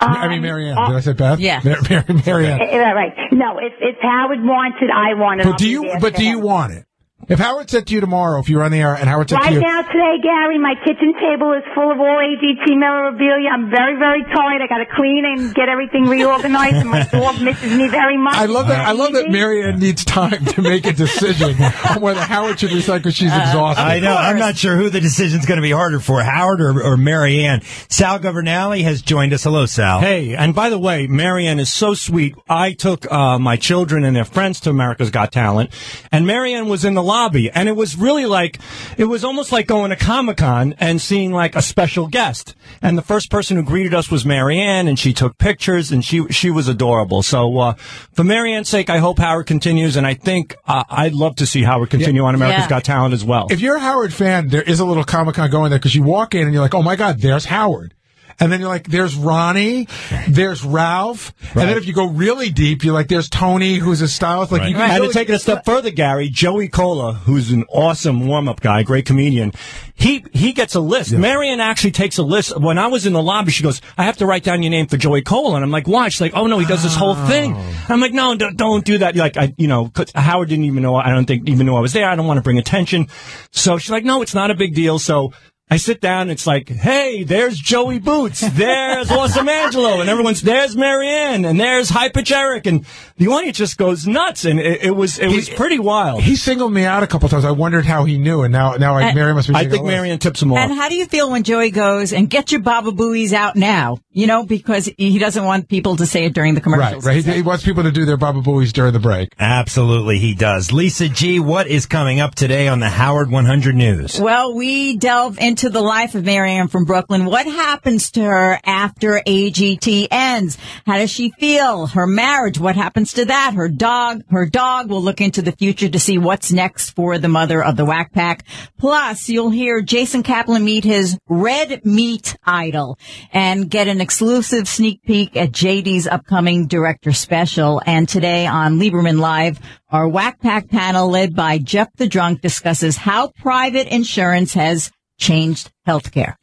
I 0.00 0.28
mean, 0.28 0.42
Marianne. 0.42 0.76
Did 0.76 0.96
I 0.96 1.00
say 1.00 1.12
Beth? 1.12 1.38
yeah. 1.40 1.60
Mar- 1.64 1.76
Mar- 1.90 2.22
Marianne. 2.26 2.58
Right. 2.58 3.12
No, 3.32 3.58
if 3.58 3.72
if 3.80 3.96
Howard 4.00 4.40
wants 4.42 4.78
it, 4.80 4.90
I 4.90 5.14
want 5.14 5.40
it. 5.40 5.44
But 5.44 5.50
I'll 5.52 5.56
do 5.58 5.68
you? 5.68 5.94
But 6.00 6.14
do 6.16 6.24
you 6.24 6.38
want 6.40 6.72
it? 6.72 6.84
If 7.28 7.38
Howard 7.38 7.70
said 7.70 7.86
to 7.86 7.94
you 7.94 8.00
tomorrow, 8.00 8.40
if 8.40 8.48
you 8.48 8.56
were 8.56 8.64
on 8.64 8.72
the 8.72 8.80
air, 8.80 8.94
and 8.94 9.08
Howard 9.08 9.30
said 9.30 9.38
to 9.38 9.44
Right 9.44 9.54
you, 9.54 9.60
now, 9.60 9.82
today, 9.82 10.18
Gary, 10.22 10.58
my 10.58 10.74
kitchen 10.84 11.12
table 11.14 11.52
is 11.52 11.62
full 11.74 11.92
of 11.92 12.00
all 12.00 12.18
AGT 12.18 12.66
memorabilia. 12.76 13.50
I'm 13.52 13.70
very, 13.70 13.96
very 13.98 14.24
tired. 14.24 14.60
I 14.62 14.66
got 14.66 14.78
to 14.78 14.86
clean 14.96 15.24
and 15.24 15.54
get 15.54 15.68
everything 15.68 16.06
reorganized, 16.06 16.76
and 16.76 16.90
my 16.90 17.04
dog 17.12 17.40
misses 17.40 17.76
me 17.76 17.86
very 17.88 18.16
much. 18.16 18.34
I 18.34 18.46
love 18.46 18.66
that. 18.68 18.80
I 18.80 18.92
love 18.92 19.12
that 19.12 19.30
Marianne 19.30 19.78
needs 19.78 20.04
time 20.04 20.44
to 20.44 20.62
make 20.62 20.86
a 20.86 20.92
decision 20.92 21.54
on 21.90 22.00
whether 22.00 22.20
Howard 22.20 22.58
should 22.58 22.70
recycle. 22.70 22.98
because 22.98 23.14
she's 23.14 23.32
exhausted. 23.32 23.82
I 23.82 24.00
know. 24.00 24.16
I'm 24.16 24.38
not 24.38 24.56
sure 24.56 24.76
who 24.76 24.90
the 24.90 25.00
decision's 25.00 25.46
going 25.46 25.58
to 25.58 25.62
be 25.62 25.70
harder 25.70 26.00
for, 26.00 26.22
Howard 26.22 26.60
or, 26.60 26.82
or 26.82 26.96
Marianne. 26.96 27.60
Sal 27.88 28.18
Governale 28.18 28.82
has 28.82 29.02
joined 29.02 29.32
us. 29.34 29.44
Hello, 29.44 29.66
Sal. 29.66 30.00
Hey, 30.00 30.34
and 30.34 30.54
by 30.54 30.70
the 30.70 30.78
way, 30.78 31.06
Marianne 31.06 31.60
is 31.60 31.70
so 31.70 31.94
sweet. 31.94 32.34
I 32.48 32.72
took 32.72 33.10
uh, 33.12 33.38
my 33.38 33.56
children 33.56 34.04
and 34.04 34.16
their 34.16 34.24
friends 34.24 34.58
to 34.60 34.70
America's 34.70 35.10
Got 35.10 35.30
Talent, 35.30 35.70
and 36.10 36.26
Marianne 36.26 36.68
was 36.68 36.84
in 36.84 36.94
the 36.94 37.02
lobby, 37.10 37.50
and 37.50 37.68
it 37.68 37.76
was 37.76 37.96
really 37.96 38.26
like 38.26 38.58
it 38.96 39.04
was 39.04 39.24
almost 39.24 39.52
like 39.52 39.66
going 39.66 39.90
to 39.90 39.96
Comic 39.96 40.36
Con 40.38 40.74
and 40.78 41.00
seeing 41.00 41.32
like 41.32 41.56
a 41.56 41.62
special 41.62 42.06
guest. 42.06 42.54
And 42.82 42.96
the 42.96 43.02
first 43.02 43.30
person 43.30 43.56
who 43.56 43.62
greeted 43.62 43.92
us 43.94 44.10
was 44.10 44.24
Marianne, 44.24 44.86
and 44.88 44.98
she 44.98 45.12
took 45.12 45.36
pictures, 45.38 45.90
and 45.92 46.04
she 46.04 46.26
she 46.28 46.50
was 46.50 46.68
adorable. 46.68 47.22
So 47.22 47.58
uh, 47.58 47.72
for 48.14 48.24
Marianne's 48.24 48.68
sake, 48.68 48.88
I 48.88 48.98
hope 48.98 49.18
Howard 49.18 49.46
continues, 49.46 49.96
and 49.96 50.06
I 50.06 50.14
think 50.14 50.56
uh, 50.66 50.84
I'd 50.88 51.14
love 51.14 51.36
to 51.36 51.46
see 51.46 51.62
Howard 51.62 51.90
continue 51.90 52.22
on 52.24 52.34
America's 52.34 52.64
Yeah. 52.64 52.68
Got 52.68 52.84
Talent 52.84 53.14
as 53.14 53.24
well. 53.24 53.48
If 53.50 53.60
you're 53.60 53.76
a 53.76 53.80
Howard 53.80 54.12
fan, 54.14 54.48
there 54.48 54.62
is 54.62 54.80
a 54.80 54.84
little 54.84 55.04
Comic 55.04 55.34
Con 55.34 55.50
going 55.50 55.70
there 55.70 55.78
because 55.78 55.94
you 55.94 56.02
walk 56.04 56.34
in 56.34 56.42
and 56.42 56.52
you're 56.52 56.62
like, 56.62 56.74
oh 56.74 56.82
my 56.82 56.96
God, 56.96 57.18
there's 57.20 57.46
Howard. 57.46 57.94
And 58.40 58.50
then 58.50 58.60
you're 58.60 58.68
like, 58.70 58.88
there's 58.88 59.14
Ronnie, 59.14 59.86
there's 60.28 60.64
Ralph. 60.64 61.34
And 61.54 61.68
then 61.68 61.76
if 61.76 61.86
you 61.86 61.92
go 61.92 62.06
really 62.06 62.50
deep, 62.50 62.82
you're 62.84 62.94
like, 62.94 63.08
there's 63.08 63.28
Tony, 63.28 63.76
who's 63.76 64.00
a 64.00 64.08
stylist. 64.08 64.50
Like, 64.50 64.68
you 64.68 64.74
can 64.74 64.90
and 64.90 65.00
really- 65.02 65.08
to 65.08 65.14
take 65.14 65.28
it 65.28 65.34
a 65.34 65.38
step 65.38 65.64
further, 65.64 65.90
Gary, 65.90 66.30
Joey 66.30 66.68
Kola, 66.68 67.12
who's 67.12 67.52
an 67.52 67.64
awesome 67.68 68.26
warm-up 68.26 68.60
guy, 68.60 68.82
great 68.82 69.04
comedian, 69.04 69.52
he 69.94 70.24
he 70.32 70.52
gets 70.52 70.74
a 70.74 70.80
list. 70.80 71.12
Marion 71.12 71.60
actually 71.60 71.90
takes 71.90 72.16
a 72.16 72.22
list. 72.22 72.58
When 72.58 72.78
I 72.78 72.86
was 72.86 73.04
in 73.04 73.12
the 73.12 73.22
lobby, 73.22 73.50
she 73.50 73.62
goes, 73.62 73.82
"I 73.98 74.04
have 74.04 74.16
to 74.16 74.26
write 74.26 74.42
down 74.42 74.62
your 74.62 74.70
name 74.70 74.86
for 74.86 74.96
Joey 74.96 75.20
Kola," 75.20 75.56
and 75.56 75.64
I'm 75.64 75.70
like, 75.70 75.86
"Why?" 75.86 76.08
She's 76.08 76.22
like, 76.22 76.32
"Oh 76.34 76.46
no, 76.46 76.58
he 76.58 76.64
does 76.64 76.82
this 76.82 76.96
whole 76.96 77.14
oh. 77.16 77.26
thing." 77.26 77.54
I'm 77.90 78.00
like, 78.00 78.12
"No, 78.12 78.34
don't, 78.34 78.56
don't 78.56 78.82
do 78.82 78.96
that." 78.98 79.14
Like, 79.14 79.36
I, 79.36 79.52
you 79.58 79.68
know, 79.68 79.88
'cause 79.88 80.10
Howard 80.14 80.48
didn't 80.48 80.64
even 80.64 80.82
know. 80.82 80.96
I 80.96 81.10
don't 81.10 81.26
think 81.26 81.46
even 81.50 81.66
know 81.66 81.76
I 81.76 81.80
was 81.80 81.92
there. 81.92 82.08
I 82.08 82.16
don't 82.16 82.26
want 82.26 82.38
to 82.38 82.42
bring 82.42 82.58
attention. 82.58 83.08
So 83.50 83.76
she's 83.76 83.90
like, 83.90 84.04
"No, 84.04 84.22
it's 84.22 84.34
not 84.34 84.50
a 84.50 84.54
big 84.54 84.74
deal." 84.74 84.98
So. 84.98 85.32
I 85.72 85.76
sit 85.76 86.00
down, 86.00 86.30
it's 86.30 86.48
like, 86.48 86.68
hey, 86.68 87.22
there's 87.22 87.56
Joey 87.56 88.00
Boots, 88.00 88.40
there's 88.40 89.08
Awesome 89.08 89.48
Angelo, 89.48 90.00
and 90.00 90.10
everyone's, 90.10 90.42
there's 90.42 90.76
Marianne, 90.76 91.44
and 91.44 91.60
there's 91.60 91.88
High 91.88 92.08
Pitch 92.08 92.32
Eric, 92.32 92.66
and 92.66 92.84
the 93.20 93.28
audience 93.28 93.58
just 93.58 93.76
goes 93.76 94.06
nuts, 94.06 94.44
and 94.46 94.58
it, 94.58 94.82
it 94.86 94.90
was, 94.96 95.18
it 95.18 95.28
was 95.28 95.48
pretty 95.50 95.78
wild. 95.78 96.22
He 96.22 96.34
singled 96.36 96.72
me 96.72 96.84
out 96.84 97.02
a 97.02 97.06
couple 97.06 97.28
times. 97.28 97.44
I 97.44 97.50
wondered 97.52 97.84
how 97.84 98.04
he 98.04 98.16
knew, 98.18 98.42
and 98.42 98.50
now 98.52 98.72
now 98.72 98.96
I, 98.96 99.02
And- 99.08 99.14
Mary 99.14 99.34
must 99.34 99.48
be. 99.48 99.54
I 99.54 99.68
think 99.68 99.82
oh, 99.82 99.84
a 99.84 99.84
list. 99.84 99.94
Marianne 99.94 100.18
tips 100.18 100.40
him 100.42 100.52
off. 100.52 100.58
And 100.58 100.72
how 100.72 100.88
do 100.88 100.94
you 100.96 101.04
feel 101.06 101.30
when 101.30 101.42
Joey 101.44 101.70
goes 101.70 102.12
and 102.14 102.28
get 102.30 102.50
your 102.50 102.60
Baba 102.62 102.90
Booies 102.92 103.32
out 103.34 103.54
now? 103.56 103.98
You 104.12 104.26
know, 104.26 104.44
because 104.44 104.90
he 104.98 105.18
doesn't 105.18 105.44
want 105.44 105.68
people 105.68 105.96
to 105.96 106.06
say 106.06 106.24
it 106.24 106.32
during 106.34 106.54
the 106.54 106.60
Right, 106.60 106.64
commercials. 106.64 107.04
right. 107.06 107.24
He, 107.24 107.32
he 107.32 107.42
wants 107.42 107.62
people 107.62 107.82
to 107.84 107.92
do 107.92 108.04
their 108.06 108.16
Baba 108.16 108.40
Booies 108.40 108.72
during 108.72 108.92
the 108.94 108.98
break. 108.98 109.34
Absolutely, 109.38 110.18
he 110.18 110.34
does. 110.34 110.72
Lisa 110.72 111.08
G, 111.08 111.38
what 111.38 111.66
is 111.68 111.86
coming 111.86 112.18
up 112.20 112.34
today 112.34 112.66
on 112.68 112.80
the 112.80 112.88
Howard 112.88 113.30
100 113.30 113.74
News? 113.76 114.18
Well, 114.18 114.54
we 114.54 114.96
delve 114.96 115.38
into 115.38 115.68
the 115.68 115.80
life 115.82 116.14
of 116.14 116.24
Marianne 116.24 116.68
from 116.68 116.86
Brooklyn. 116.86 117.24
What 117.26 117.46
happens 117.46 118.10
to 118.12 118.22
her 118.22 118.58
after 118.64 119.20
AGT 119.26 120.08
ends? 120.10 120.56
How 120.86 120.96
does 120.96 121.10
she 121.10 121.30
feel? 121.38 121.86
Her 121.88 122.06
marriage, 122.06 122.58
what 122.58 122.76
happens 122.76 123.09
to 123.14 123.24
that? 123.26 123.54
Her 123.54 123.68
dog, 123.68 124.22
her 124.30 124.46
dog 124.46 124.88
will 124.88 125.02
look 125.02 125.20
into 125.20 125.42
the 125.42 125.52
future 125.52 125.88
to 125.88 125.98
see 125.98 126.18
what's 126.18 126.52
next 126.52 126.90
for 126.90 127.18
the 127.18 127.28
mother 127.28 127.62
of 127.62 127.76
the 127.76 127.84
Whack 127.84 128.12
Pack. 128.12 128.44
Plus, 128.78 129.28
you'll 129.28 129.50
hear 129.50 129.80
Jason 129.80 130.22
Kaplan 130.22 130.64
meet 130.64 130.84
his 130.84 131.18
red 131.28 131.84
meat 131.84 132.36
idol 132.44 132.98
and 133.32 133.70
get 133.70 133.88
an 133.88 134.00
exclusive 134.00 134.68
sneak 134.68 135.02
peek 135.02 135.36
at 135.36 135.52
JD's 135.52 136.06
upcoming 136.06 136.66
director 136.66 137.12
special. 137.12 137.82
And 137.84 138.08
today 138.08 138.46
on 138.46 138.78
Lieberman 138.78 139.20
Live, 139.20 139.60
our 139.90 140.08
Whack 140.08 140.40
Pack 140.40 140.68
panel 140.68 141.08
led 141.08 141.34
by 141.34 141.58
Jeff 141.58 141.88
the 141.96 142.08
Drunk 142.08 142.40
discusses 142.40 142.96
how 142.96 143.28
private 143.28 143.86
insurance 143.88 144.54
has 144.54 144.90
changed 145.18 145.70
healthcare. 145.86 146.34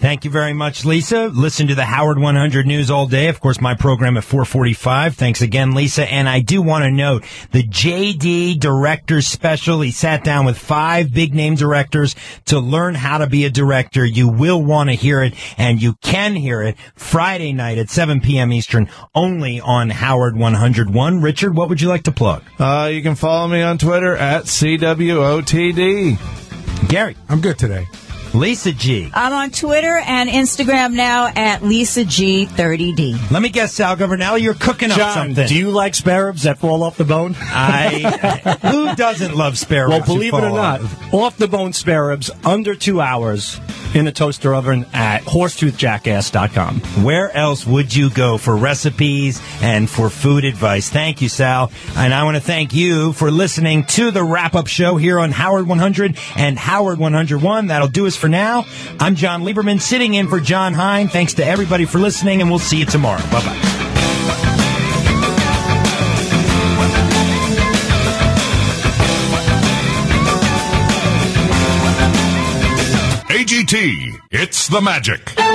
Thank 0.00 0.24
you 0.24 0.30
very 0.30 0.54
much, 0.54 0.86
Lisa. 0.86 1.26
Listen 1.26 1.66
to 1.66 1.74
the 1.74 1.84
Howard 1.84 2.18
100 2.18 2.66
News 2.66 2.90
all 2.90 3.06
day. 3.06 3.28
Of 3.28 3.38
course, 3.38 3.60
my 3.60 3.74
program 3.74 4.16
at 4.16 4.24
445. 4.24 5.14
Thanks 5.14 5.42
again, 5.42 5.72
Lisa. 5.72 6.10
And 6.10 6.26
I 6.26 6.40
do 6.40 6.62
want 6.62 6.84
to 6.84 6.90
note 6.90 7.22
the 7.50 7.62
JD 7.62 8.58
Director 8.58 9.20
Special. 9.20 9.82
He 9.82 9.90
sat 9.90 10.24
down 10.24 10.46
with 10.46 10.56
five 10.56 11.12
big 11.12 11.34
name 11.34 11.54
directors 11.54 12.16
to 12.46 12.58
learn 12.58 12.94
how 12.94 13.18
to 13.18 13.26
be 13.26 13.44
a 13.44 13.50
director. 13.50 14.02
You 14.02 14.30
will 14.30 14.64
want 14.64 14.88
to 14.88 14.94
hear 14.96 15.22
it 15.22 15.34
and 15.58 15.82
you 15.82 15.96
can 16.00 16.34
hear 16.34 16.62
it 16.62 16.78
Friday 16.94 17.52
night 17.52 17.76
at 17.76 17.90
7 17.90 18.22
p.m. 18.22 18.54
Eastern 18.54 18.88
only 19.14 19.60
on 19.60 19.90
Howard 19.90 20.34
101. 20.34 21.20
Richard, 21.20 21.54
what 21.54 21.68
would 21.68 21.82
you 21.82 21.88
like 21.88 22.04
to 22.04 22.12
plug? 22.12 22.42
Uh, 22.58 22.88
you 22.90 23.02
can 23.02 23.16
follow 23.16 23.48
me 23.48 23.60
on 23.60 23.76
Twitter 23.76 24.16
at 24.16 24.44
CWOTD. 24.44 26.16
Gary. 26.88 27.16
I'm 27.28 27.42
good 27.42 27.58
today. 27.58 27.86
Lisa 28.32 28.72
G. 28.72 29.10
I'm 29.12 29.32
on 29.32 29.50
Twitter 29.50 29.98
and 30.06 30.30
Instagram 30.30 30.92
now 30.94 31.26
at 31.34 31.64
Lisa 31.64 32.04
G30D. 32.04 33.30
Let 33.30 33.42
me 33.42 33.48
guess, 33.48 33.74
Sal 33.74 33.96
Governale, 33.96 34.38
you're 34.38 34.54
cooking 34.54 34.92
up 34.92 35.12
something. 35.14 35.48
do 35.48 35.54
you 35.56 35.70
like 35.70 35.96
spare 35.96 36.26
ribs 36.26 36.44
that 36.44 36.58
fall 36.58 36.84
off 36.84 36.96
the 36.96 37.04
bone? 37.04 37.34
I 37.40 38.58
who 38.70 38.94
doesn't 38.94 39.34
love 39.36 39.58
spare 39.58 39.88
Well, 39.88 39.98
ribs 39.98 40.08
who 40.08 40.14
believe 40.14 40.34
it 40.34 40.44
or 40.44 40.50
not, 40.50 40.80
off? 40.80 41.14
off 41.14 41.36
the 41.38 41.48
bone 41.48 41.72
spare 41.72 42.06
ribs 42.06 42.30
under 42.44 42.74
two 42.76 43.00
hours 43.00 43.60
in 43.94 44.04
the 44.04 44.12
toaster 44.12 44.54
oven 44.54 44.86
at 44.92 45.22
horsetoothjackass.com. 45.22 46.80
Where 47.04 47.34
else 47.36 47.66
would 47.66 47.94
you 47.94 48.10
go 48.10 48.38
for 48.38 48.56
recipes 48.56 49.40
and 49.62 49.88
for 49.88 50.10
food 50.10 50.44
advice? 50.44 50.88
Thank 50.88 51.20
you, 51.22 51.28
Sal. 51.28 51.70
And 51.96 52.14
I 52.14 52.24
want 52.24 52.36
to 52.36 52.42
thank 52.42 52.74
you 52.74 53.12
for 53.12 53.30
listening 53.30 53.84
to 53.84 54.10
the 54.10 54.22
wrap 54.22 54.54
up 54.54 54.66
show 54.66 54.96
here 54.96 55.18
on 55.18 55.30
Howard 55.30 55.66
100 55.66 56.18
and 56.36 56.58
Howard 56.58 56.98
101. 56.98 57.66
That'll 57.68 57.88
do 57.88 58.06
us 58.06 58.16
for 58.16 58.28
now. 58.28 58.64
I'm 58.98 59.14
Jon 59.14 59.42
Lieberman 59.42 59.80
sitting 59.80 60.14
in 60.14 60.28
for 60.28 60.40
Jon 60.40 60.74
Hein. 60.74 61.08
Thanks 61.08 61.34
to 61.34 61.44
everybody 61.44 61.84
for 61.84 61.98
listening 61.98 62.40
and 62.40 62.50
we'll 62.50 62.58
see 62.58 62.78
you 62.78 62.86
tomorrow. 62.86 63.22
Bye 63.30 63.44
bye. 63.44 63.69
AGT, 73.70 74.20
it's 74.32 74.66
the 74.66 74.80
magic. 74.80 75.20
No 75.36 75.46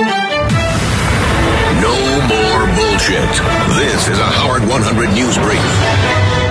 more 2.26 2.66
bullshit. 2.74 3.28
This 3.76 4.08
is 4.08 4.18
a 4.18 4.24
Howard 4.24 4.62
100 4.62 5.12
News 5.12 5.36
Brief. 5.36 5.60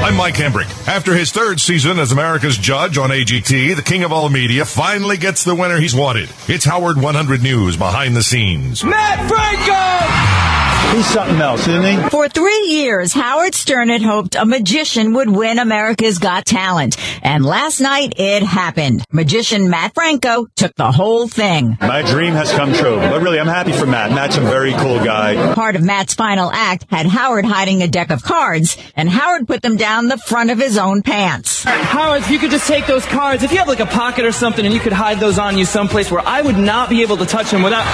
I'm 0.04 0.16
Mike 0.16 0.36
Hembrick. 0.36 0.70
After 0.88 1.16
his 1.16 1.32
third 1.32 1.60
season 1.60 1.98
as 1.98 2.12
America's 2.12 2.60
judge 2.60 3.00
on 3.00 3.10
AGT, 3.10 3.76
the 3.76 3.82
king 3.82 4.04
of 4.04 4.12
all 4.12 4.30
media 4.30 4.64
finally 4.64 5.18
gets 5.18 5.44
the 5.44 5.56
winner 5.56 5.80
he's 5.80 5.96
wanted. 5.96 6.30
It's 6.48 6.66
Howard 6.66 7.02
100 7.02 7.42
News 7.42 7.78
behind 7.78 8.16
the 8.16 8.22
scenes. 8.22 8.84
Matt 8.84 9.28
Franco! 9.28 10.55
He's 10.94 11.06
something 11.08 11.42
else, 11.42 11.68
isn't 11.68 11.84
he? 12.04 12.10
For 12.10 12.30
three 12.30 12.68
years, 12.68 13.12
Howard 13.14 13.54
Stern 13.54 13.90
had 13.90 14.02
hoped 14.02 14.36
a 14.36 14.46
magician 14.46 15.14
would 15.14 15.30
win 15.30 15.60
America's 15.60 16.20
Got 16.20 16.46
Talent. 16.46 16.96
And 17.22 17.46
last 17.46 17.82
night 17.82 18.14
it 18.18 18.44
happened. 18.44 19.04
Magician 19.12 19.70
Matt 19.70 19.94
Franco 19.94 20.48
took 20.56 20.74
the 20.76 20.92
whole 20.92 21.28
thing. 21.28 21.78
My 21.82 22.02
dream 22.02 22.34
has 22.34 22.52
come 22.54 22.74
true. 22.74 22.96
But 22.96 23.22
really, 23.22 23.40
I'm 23.40 23.48
happy 23.48 23.74
for 23.74 23.86
Matt. 23.86 24.12
Matt's 24.12 24.38
a 24.38 24.42
very 24.42 24.72
cool 24.74 25.04
guy. 25.04 25.54
Part 25.54 25.76
of 25.76 25.84
Matt's 25.84 26.14
final 26.14 26.50
act 26.52 26.86
had 26.90 27.08
Howard 27.08 27.46
hiding 27.46 27.82
a 27.84 27.88
deck 27.88 28.10
of 28.10 28.24
cards, 28.24 28.78
and 28.96 29.10
Howard 29.10 29.48
put 29.48 29.62
them 29.62 29.76
down 29.76 30.08
the 30.08 30.18
front 30.18 30.50
of 30.50 30.58
his 30.58 30.78
own 30.78 31.02
pants. 31.02 31.64
Howard, 31.64 32.22
if 32.22 32.30
you 32.30 32.40
could 32.40 32.52
just 32.52 32.68
take 32.68 32.86
those 32.88 33.06
cards, 33.06 33.44
if 33.44 33.52
you 33.52 33.58
have 33.58 33.68
like 33.68 33.80
a 33.82 33.86
pocket 33.86 34.24
or 34.24 34.32
something 34.32 34.66
and 34.66 34.74
you 34.74 34.80
could 34.80 34.94
hide 34.94 35.20
those 35.20 35.40
on 35.40 35.58
you 35.58 35.66
someplace 35.66 36.10
where 36.10 36.26
I 36.26 36.42
would 36.42 36.58
not 36.58 36.90
be 36.90 37.02
able 37.02 37.18
to 37.18 37.26
touch 37.26 37.52
them 37.52 37.64
without. 37.64 37.86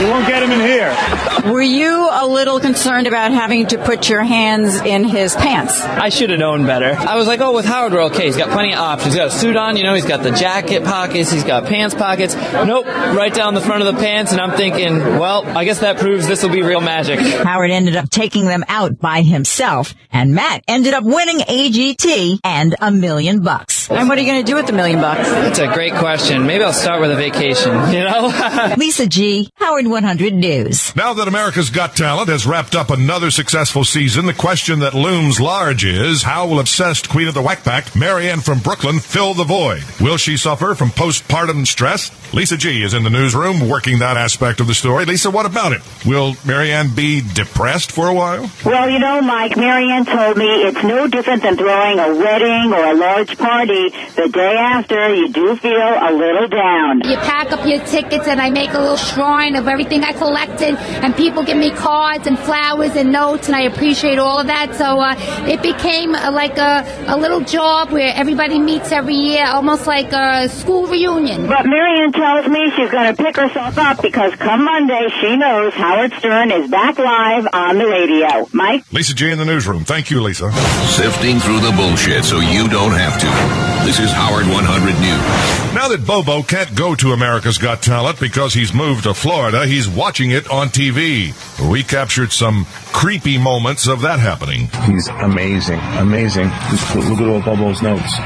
You 0.00 0.08
won't 0.08 0.26
get 0.26 0.42
him 0.42 0.50
in 0.50 0.60
here. 0.60 1.52
Were 1.52 1.62
you 1.62 1.93
a 1.94 2.26
little 2.26 2.60
concerned 2.60 3.06
about 3.06 3.32
having 3.32 3.66
to 3.68 3.78
put 3.78 4.08
your 4.08 4.22
hands 4.22 4.76
in 4.80 5.04
his 5.04 5.34
pants? 5.34 5.80
I 5.80 6.08
should 6.08 6.30
have 6.30 6.38
known 6.38 6.66
better. 6.66 6.92
I 6.92 7.16
was 7.16 7.26
like, 7.26 7.40
oh, 7.40 7.54
with 7.54 7.64
Howard, 7.64 7.92
we're 7.92 8.04
okay. 8.04 8.26
He's 8.26 8.36
got 8.36 8.50
plenty 8.50 8.72
of 8.72 8.78
options. 8.78 9.14
He's 9.14 9.20
got 9.20 9.28
a 9.28 9.38
suit 9.38 9.56
on, 9.56 9.76
you 9.76 9.82
know, 9.84 9.94
he's 9.94 10.06
got 10.06 10.22
the 10.22 10.30
jacket 10.30 10.84
pockets, 10.84 11.30
he's 11.30 11.44
got 11.44 11.66
pants 11.66 11.94
pockets. 11.94 12.34
Nope, 12.34 12.86
right 12.86 13.32
down 13.32 13.54
the 13.54 13.60
front 13.60 13.82
of 13.82 13.94
the 13.94 14.00
pants, 14.00 14.32
and 14.32 14.40
I'm 14.40 14.56
thinking, 14.56 14.98
well, 15.18 15.44
I 15.46 15.64
guess 15.64 15.80
that 15.80 15.98
proves 15.98 16.26
this 16.26 16.42
will 16.42 16.50
be 16.50 16.62
real 16.62 16.80
magic. 16.80 17.18
Howard 17.18 17.70
ended 17.70 17.96
up 17.96 18.10
taking 18.10 18.46
them 18.46 18.64
out 18.68 18.98
by 18.98 19.22
himself, 19.22 19.94
and 20.10 20.34
Matt 20.34 20.62
ended 20.68 20.94
up 20.94 21.04
winning 21.04 21.38
AGT 21.38 22.38
and 22.44 22.74
a 22.80 22.90
million 22.90 23.42
bucks. 23.42 23.73
And 23.90 24.08
what 24.08 24.18
are 24.18 24.20
you 24.20 24.26
going 24.26 24.44
to 24.44 24.50
do 24.50 24.56
with 24.56 24.66
the 24.66 24.72
million 24.72 25.00
bucks? 25.00 25.28
That's 25.28 25.58
a 25.58 25.72
great 25.72 25.94
question. 25.94 26.46
Maybe 26.46 26.64
I'll 26.64 26.72
start 26.72 27.00
with 27.00 27.10
a 27.10 27.16
vacation, 27.16 27.72
you 27.92 28.04
know? 28.04 28.74
Lisa 28.78 29.06
G, 29.06 29.50
Howard 29.56 29.86
100 29.86 30.34
News. 30.34 30.94
Now 30.96 31.14
that 31.14 31.28
America's 31.28 31.70
Got 31.70 31.96
Talent 31.96 32.28
has 32.28 32.46
wrapped 32.46 32.74
up 32.74 32.90
another 32.90 33.30
successful 33.30 33.84
season, 33.84 34.26
the 34.26 34.34
question 34.34 34.80
that 34.80 34.94
looms 34.94 35.40
large 35.40 35.84
is 35.84 36.22
how 36.22 36.46
will 36.46 36.60
obsessed 36.60 37.08
Queen 37.08 37.28
of 37.28 37.34
the 37.34 37.42
Whackpack, 37.42 37.94
Marianne 37.98 38.40
from 38.40 38.58
Brooklyn, 38.60 38.98
fill 38.98 39.34
the 39.34 39.44
void? 39.44 39.82
Will 40.00 40.16
she 40.16 40.36
suffer 40.36 40.74
from 40.74 40.90
postpartum 40.90 41.66
stress? 41.66 42.10
Lisa 42.34 42.56
G 42.56 42.82
is 42.82 42.94
in 42.94 43.04
the 43.04 43.10
newsroom 43.10 43.68
working 43.68 44.00
that 44.00 44.16
aspect 44.16 44.60
of 44.60 44.66
the 44.66 44.74
story. 44.74 45.04
Lisa, 45.04 45.30
what 45.30 45.46
about 45.46 45.72
it? 45.72 45.82
Will 46.04 46.36
Marianne 46.44 46.94
be 46.94 47.20
depressed 47.34 47.92
for 47.92 48.08
a 48.08 48.14
while? 48.14 48.50
Well, 48.64 48.90
you 48.90 48.98
know, 48.98 49.20
Mike, 49.20 49.56
Marianne 49.56 50.04
told 50.04 50.36
me 50.36 50.46
it's 50.46 50.82
no 50.82 51.06
different 51.06 51.42
than 51.42 51.56
throwing 51.56 51.98
a 51.98 52.14
wedding 52.14 52.72
or 52.72 52.84
a 52.84 52.94
large 52.94 53.36
party. 53.38 53.73
The 53.74 54.28
day 54.32 54.56
after, 54.56 55.14
you 55.14 55.28
do 55.28 55.56
feel 55.56 55.72
a 55.74 56.12
little 56.12 56.48
down. 56.48 57.02
You 57.04 57.16
pack 57.16 57.52
up 57.52 57.66
your 57.66 57.84
tickets, 57.84 58.28
and 58.28 58.40
I 58.40 58.50
make 58.50 58.72
a 58.72 58.78
little 58.78 58.96
shrine 58.96 59.56
of 59.56 59.66
everything 59.66 60.04
I 60.04 60.12
collected, 60.12 60.76
and 61.02 61.14
people 61.16 61.42
give 61.42 61.56
me 61.56 61.70
cards 61.70 62.26
and 62.26 62.38
flowers 62.38 62.94
and 62.94 63.10
notes, 63.10 63.48
and 63.48 63.56
I 63.56 63.62
appreciate 63.62 64.18
all 64.18 64.38
of 64.38 64.46
that. 64.46 64.74
So 64.76 65.00
uh, 65.00 65.16
it 65.48 65.60
became 65.62 66.14
uh, 66.14 66.30
like 66.30 66.56
a, 66.58 66.84
a 67.08 67.16
little 67.16 67.40
job 67.40 67.90
where 67.90 68.12
everybody 68.14 68.58
meets 68.58 68.92
every 68.92 69.16
year, 69.16 69.44
almost 69.46 69.86
like 69.86 70.12
a 70.12 70.48
school 70.48 70.86
reunion. 70.86 71.46
But 71.46 71.66
Marianne 71.66 72.12
tells 72.12 72.46
me 72.46 72.70
she's 72.76 72.90
going 72.90 73.14
to 73.14 73.22
pick 73.22 73.36
herself 73.36 73.76
up 73.78 74.00
because 74.02 74.34
come 74.36 74.64
Monday, 74.64 75.08
she 75.20 75.36
knows 75.36 75.74
Howard 75.74 76.12
Stern 76.14 76.52
is 76.52 76.70
back 76.70 76.98
live 76.98 77.48
on 77.52 77.78
the 77.78 77.86
radio. 77.86 78.48
Mike? 78.52 78.84
Lisa 78.92 79.14
G 79.14 79.30
in 79.30 79.38
the 79.38 79.44
newsroom. 79.44 79.84
Thank 79.84 80.10
you, 80.10 80.22
Lisa. 80.22 80.52
Sifting 80.92 81.40
through 81.40 81.60
the 81.60 81.72
bullshit 81.76 82.24
so 82.24 82.40
you 82.40 82.68
don't 82.68 82.92
have 82.92 83.20
to. 83.20 83.63
This 83.84 84.00
is 84.00 84.10
Howard 84.12 84.46
100 84.46 84.94
News. 85.00 85.74
Now 85.74 85.88
that 85.88 86.06
Bobo 86.06 86.42
can't 86.42 86.74
go 86.74 86.94
to 86.94 87.12
America's 87.12 87.58
Got 87.58 87.82
Talent 87.82 88.18
because 88.18 88.54
he's 88.54 88.72
moved 88.72 89.04
to 89.04 89.14
Florida, 89.14 89.66
he's 89.66 89.88
watching 89.88 90.30
it 90.30 90.48
on 90.50 90.68
TV. 90.68 91.32
We 91.70 91.82
captured 91.82 92.32
some 92.32 92.66
creepy 92.92 93.38
moments 93.38 93.86
of 93.86 94.02
that 94.02 94.20
happening. 94.20 94.68
He's 94.86 95.08
amazing, 95.08 95.80
amazing. 95.98 96.48
Just 96.70 96.94
look, 96.94 97.04
look 97.06 97.20
at 97.20 97.28
all 97.28 97.42
Bobo's 97.42 97.82
notes, 97.82 98.18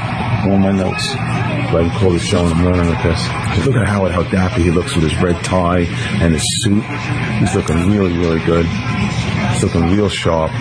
all 0.45 0.57
my 0.57 0.71
notes. 0.71 1.09
I 1.11 1.87
can 1.87 1.99
call 1.99 2.11
the 2.11 2.19
show 2.19 2.45
and 2.45 2.53
I'm 2.53 2.65
learning 2.65 2.89
with 2.89 3.03
this. 3.03 3.21
Just 3.55 3.67
look 3.67 3.75
at 3.75 3.87
Howard, 3.87 4.11
how 4.11 4.23
dapper 4.23 4.61
he 4.61 4.71
looks 4.71 4.95
with 4.95 5.03
his 5.03 5.15
red 5.21 5.43
tie 5.43 5.81
and 6.21 6.33
his 6.33 6.43
suit. 6.63 6.83
He's 7.39 7.53
looking 7.53 7.91
really, 7.91 8.17
really 8.17 8.43
good. 8.45 8.65
He's 8.65 9.63
looking 9.63 9.91
real 9.91 10.09
sharp. 10.09 10.51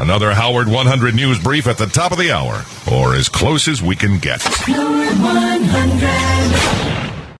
Another 0.00 0.32
Howard 0.32 0.66
100 0.66 1.14
News 1.14 1.38
brief 1.38 1.66
at 1.66 1.76
the 1.76 1.84
top 1.84 2.10
of 2.10 2.16
the 2.16 2.32
hour, 2.32 2.64
or 2.90 3.14
as 3.14 3.28
close 3.28 3.68
as 3.68 3.82
we 3.82 3.94
can 3.94 4.18
get. 4.18 4.40
Howard 4.40 5.18
100. 5.20 7.09